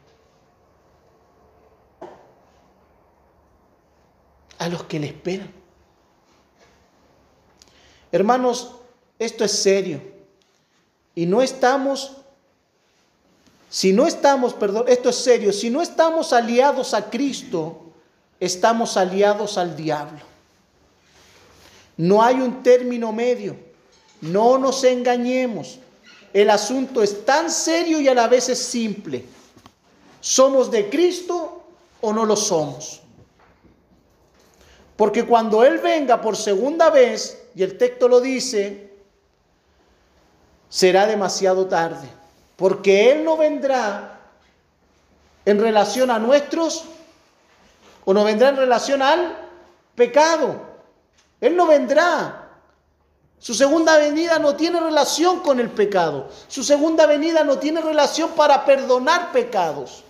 A 4.58 4.68
los 4.68 4.84
que 4.86 5.00
le 5.00 5.08
esperan. 5.08 5.52
Hermanos, 8.12 8.72
esto 9.20 9.44
es 9.44 9.52
serio. 9.52 10.02
Y 11.14 11.28
no 11.28 11.44
estamos, 11.44 12.18
si 13.70 13.94
no 13.94 14.08
estamos, 14.08 14.54
perdón, 14.54 14.86
esto 14.88 15.10
es 15.10 15.16
serio, 15.16 15.54
si 15.54 15.70
no 15.70 15.82
estamos 15.82 16.34
aliados 16.34 16.94
a 16.94 17.10
Cristo, 17.10 17.94
estamos 18.40 18.98
aliados 18.98 19.58
al 19.58 19.76
diablo. 19.76 20.35
No 21.98 22.24
hay 22.24 22.36
un 22.36 22.62
término 22.64 23.12
medio. 23.12 23.56
No 24.22 24.58
nos 24.58 24.84
engañemos. 24.84 25.80
El 26.34 26.50
asunto 26.50 27.02
es 27.02 27.26
tan 27.26 27.50
serio 27.50 28.02
y 28.02 28.08
a 28.08 28.14
la 28.14 28.28
vez 28.28 28.50
es 28.50 28.60
simple. 28.60 29.24
¿Somos 30.20 30.70
de 30.72 30.90
Cristo 30.90 31.64
o 32.02 32.12
no 32.12 32.26
lo 32.26 32.36
somos? 32.36 33.02
Porque 34.98 35.26
cuando 35.26 35.64
Él 35.64 35.80
venga 35.80 36.22
por 36.22 36.36
segunda 36.36 36.90
vez, 36.90 37.42
y 37.56 37.64
el 37.64 37.78
texto 37.78 38.08
lo 38.08 38.20
dice, 38.20 38.92
será 40.70 41.06
demasiado 41.06 41.68
tarde. 41.68 42.08
Porque 42.56 43.12
Él 43.12 43.24
no 43.24 43.38
vendrá 43.38 44.20
en 45.46 45.60
relación 45.60 46.12
a 46.12 46.20
nuestros, 46.20 46.86
o 48.04 48.14
no 48.14 48.24
vendrá 48.24 48.50
en 48.50 48.58
relación 48.58 49.02
al 49.02 49.38
pecado. 49.96 50.75
Él 51.42 51.56
no 51.56 51.68
vendrá. 51.68 52.42
Su 53.40 53.54
segunda 53.54 53.98
venida 53.98 54.40
no 54.40 54.56
tiene 54.56 54.80
relación 54.80 55.42
con 55.42 55.60
el 55.60 55.70
pecado. 55.70 56.30
Su 56.48 56.64
segunda 56.64 57.06
venida 57.06 57.44
no 57.44 57.60
tiene 57.60 57.82
relación 57.82 58.32
para 58.32 58.66
perdonar 58.66 59.32
pecados. 59.32 60.04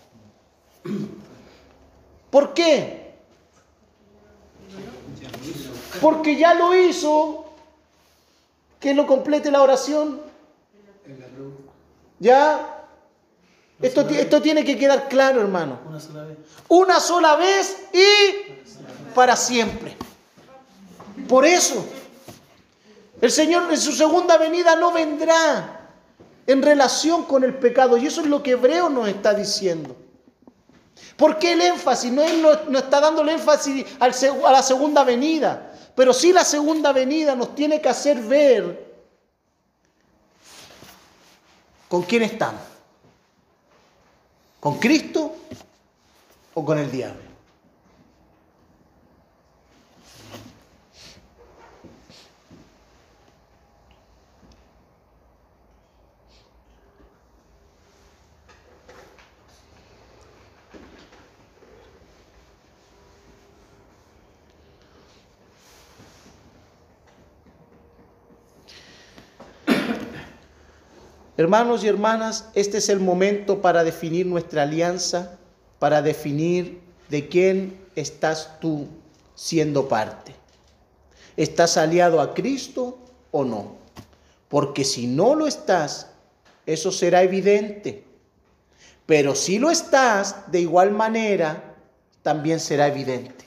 ¿Por 2.30 2.54
qué? 2.54 3.16
Porque 6.02 6.38
ya 6.38 6.54
lo 6.54 6.76
hizo. 6.76 7.46
Que 8.80 8.94
lo 8.94 9.08
complete 9.08 9.52
la 9.52 9.62
oración. 9.62 10.22
Ya. 12.20 12.86
Esto, 13.82 14.02
esto 14.02 14.42
tiene 14.42 14.64
que 14.64 14.78
quedar 14.78 15.10
claro, 15.10 15.42
hermano. 15.42 15.80
Una 15.88 16.00
sola 16.00 16.24
vez. 16.24 16.38
Una 16.70 17.00
sola 17.00 17.36
vez 17.36 17.88
y 17.92 19.14
para 19.14 19.36
siempre. 19.36 19.98
Por 21.28 21.46
eso, 21.46 21.86
el 23.22 23.32
Señor 23.32 23.72
en 23.72 23.80
su 23.80 23.92
segunda 23.92 24.38
venida 24.38 24.76
no 24.76 24.92
vendrá 24.92 25.90
en 26.48 26.62
relación 26.62 27.24
con 27.24 27.44
el 27.44 27.56
pecado. 27.56 27.98
Y 27.98 28.08
eso 28.08 28.22
es 28.22 28.28
lo 28.28 28.44
que 28.44 28.52
Hebreo 28.52 28.90
nos 28.90 29.08
está 29.08 29.34
diciendo. 29.34 29.96
¿Por 31.18 31.40
qué 31.40 31.54
el 31.54 31.62
énfasis? 31.62 32.12
No, 32.12 32.22
él 32.22 32.42
no, 32.42 32.78
está 32.78 33.00
dando 33.00 33.22
el 33.22 33.30
énfasis 33.30 33.86
a 34.00 34.52
la 34.52 34.62
segunda 34.62 35.04
venida. 35.04 35.72
Pero 35.96 36.14
sí 36.14 36.34
la 36.34 36.44
segunda 36.44 36.92
venida 36.92 37.36
nos 37.36 37.56
tiene 37.56 37.82
que 37.82 37.90
hacer 37.90 38.20
ver 38.22 38.94
con 41.88 42.04
quién 42.04 42.24
estamos. 42.24 42.62
¿Con 44.60 44.78
Cristo 44.78 45.36
o 46.54 46.66
con 46.66 46.78
el 46.80 46.92
diablo? 46.92 47.25
Hermanos 71.38 71.84
y 71.84 71.88
hermanas, 71.88 72.50
este 72.54 72.78
es 72.78 72.88
el 72.88 73.00
momento 73.00 73.62
para 73.62 73.84
definir 73.84 74.26
nuestra 74.26 74.64
alianza, 74.64 75.38
para 75.80 76.02
definir 76.02 76.80
de 77.10 77.28
quién 77.28 77.78
estás 77.96 78.60
tú 78.62 78.88
siendo 79.36 79.90
parte. 79.90 80.34
¿Estás 81.36 81.76
aliado 81.76 82.22
a 82.22 82.34
Cristo 82.34 82.98
o 83.32 83.44
no? 83.44 83.76
Porque 84.48 84.86
si 84.86 85.08
no 85.08 85.36
lo 85.36 85.46
estás, 85.48 86.08
eso 86.66 86.92
será 86.92 87.24
evidente. 87.24 88.06
Pero 89.06 89.36
si 89.36 89.60
lo 89.60 89.70
estás, 89.70 90.50
de 90.52 90.62
igual 90.62 90.92
manera, 90.92 91.76
también 92.24 92.62
será 92.62 92.88
evidente. 92.88 93.46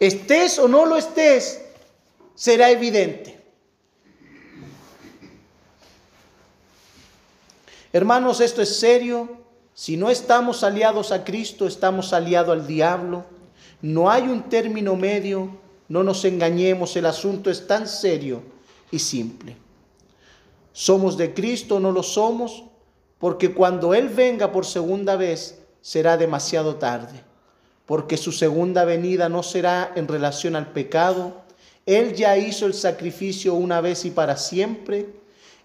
Estés 0.00 0.58
o 0.58 0.68
no 0.68 0.86
lo 0.86 0.96
estés, 0.96 1.60
será 2.34 2.70
evidente. 2.70 3.37
Hermanos, 7.92 8.40
esto 8.40 8.60
es 8.60 8.78
serio. 8.78 9.28
Si 9.72 9.96
no 9.96 10.10
estamos 10.10 10.62
aliados 10.62 11.12
a 11.12 11.24
Cristo, 11.24 11.66
estamos 11.66 12.12
aliados 12.12 12.52
al 12.52 12.66
diablo. 12.66 13.24
No 13.80 14.10
hay 14.10 14.24
un 14.24 14.42
término 14.44 14.96
medio. 14.96 15.48
No 15.88 16.02
nos 16.02 16.24
engañemos, 16.24 16.96
el 16.96 17.06
asunto 17.06 17.50
es 17.50 17.66
tan 17.66 17.88
serio 17.88 18.42
y 18.90 18.98
simple. 18.98 19.56
¿Somos 20.72 21.16
de 21.16 21.32
Cristo 21.32 21.80
no 21.80 21.92
lo 21.92 22.02
somos? 22.02 22.64
Porque 23.18 23.54
cuando 23.54 23.94
Él 23.94 24.10
venga 24.10 24.52
por 24.52 24.66
segunda 24.66 25.16
vez 25.16 25.58
será 25.80 26.18
demasiado 26.18 26.76
tarde, 26.76 27.24
porque 27.86 28.18
su 28.18 28.32
segunda 28.32 28.84
venida 28.84 29.30
no 29.30 29.42
será 29.42 29.92
en 29.96 30.06
relación 30.06 30.56
al 30.56 30.72
pecado. 30.72 31.42
Él 31.86 32.14
ya 32.14 32.36
hizo 32.36 32.66
el 32.66 32.74
sacrificio 32.74 33.54
una 33.54 33.80
vez 33.80 34.04
y 34.04 34.10
para 34.10 34.36
siempre. 34.36 35.06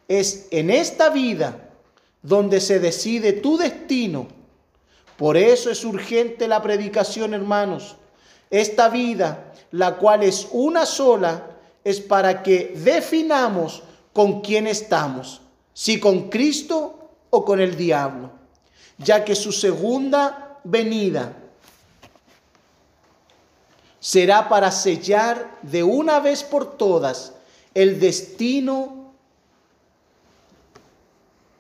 Es 0.08 0.48
en 0.52 0.70
esta 0.70 1.10
vida 1.10 1.73
donde 2.24 2.60
se 2.62 2.80
decide 2.80 3.34
tu 3.34 3.58
destino. 3.58 4.28
Por 5.18 5.38
eso 5.38 5.70
es 5.70 5.86
urgente 5.86 6.48
la 6.48 6.62
predicación, 6.62 7.34
hermanos. 7.34 7.98
Esta 8.50 8.90
vida, 8.90 9.54
la 9.72 9.98
cual 9.98 10.24
es 10.24 10.48
una 10.52 10.86
sola, 10.86 11.52
es 11.84 12.00
para 12.00 12.42
que 12.42 12.74
definamos 12.76 13.84
con 14.14 14.42
quién 14.42 14.68
estamos, 14.68 15.42
si 15.74 16.00
con 16.00 16.30
Cristo 16.30 17.10
o 17.30 17.44
con 17.44 17.60
el 17.60 17.76
diablo, 17.76 18.32
ya 18.98 19.26
que 19.26 19.36
su 19.36 19.52
segunda 19.52 20.60
venida 20.64 21.36
será 24.00 24.48
para 24.48 24.72
sellar 24.72 25.60
de 25.62 25.84
una 25.84 26.20
vez 26.20 26.44
por 26.44 26.78
todas 26.78 27.34
el 27.74 28.00
destino 28.00 29.03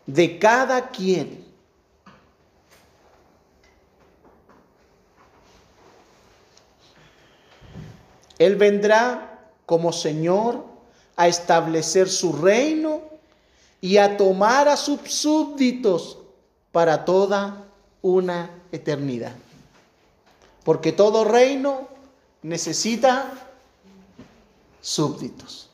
de 0.06 0.40
cada 0.40 0.90
quien. 0.90 1.44
Él 8.38 8.56
vendrá 8.56 9.40
como 9.66 9.94
Señor 9.94 10.66
a 11.16 11.28
establecer 11.28 12.10
su 12.10 12.34
reino 12.34 13.02
y 13.80 13.98
a 13.98 14.18
tomar 14.18 14.68
a 14.68 14.78
sus 14.78 15.00
súbditos 15.12 16.18
para 16.72 17.06
toda 17.06 17.66
una 18.02 18.50
eternidad. 18.72 19.36
Porque 20.64 20.92
todo 20.92 21.24
reino 21.24 21.88
necesita 22.42 23.32
súbditos. 24.82 25.70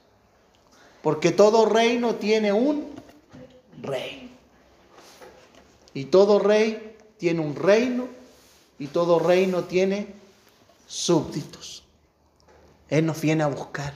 Porque 1.01 1.31
todo 1.31 1.65
reino 1.65 2.15
tiene 2.15 2.51
un 2.51 2.98
rey. 3.81 4.31
Y 5.93 6.05
todo 6.05 6.39
rey 6.39 6.95
tiene 7.17 7.41
un 7.41 7.55
reino 7.55 8.07
y 8.77 8.87
todo 8.87 9.19
reino 9.19 9.65
tiene 9.65 10.07
súbditos. 10.87 11.83
Él 12.89 13.05
nos 13.05 13.21
viene 13.21 13.43
a 13.43 13.47
buscar. 13.47 13.93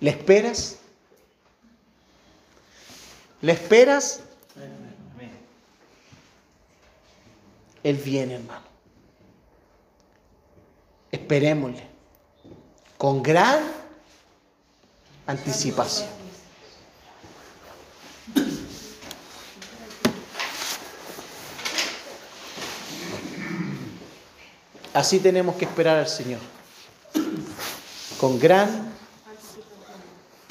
¿Le 0.00 0.10
esperas? 0.10 0.78
¿Le 3.40 3.52
esperas? 3.52 4.20
Él 7.82 7.96
viene, 7.96 8.34
hermano. 8.34 8.62
Esperémosle. 11.10 11.86
Con 12.96 13.22
gran 13.22 13.64
anticipación. 15.26 16.21
Así 24.94 25.20
tenemos 25.20 25.56
que 25.56 25.64
esperar 25.64 25.98
al 25.98 26.08
Señor. 26.08 26.40
Con 28.20 28.38
gran 28.38 28.92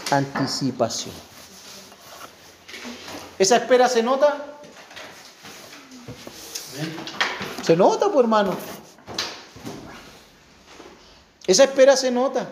anticipación. 0.09 1.13
¿Esa 3.37 3.57
espera 3.57 3.87
se 3.87 4.03
nota? 4.03 4.45
Se 7.63 7.75
nota, 7.75 8.07
pues 8.07 8.19
hermano. 8.19 8.55
Esa 11.47 11.63
espera 11.63 11.95
se 11.95 12.11
nota. 12.11 12.47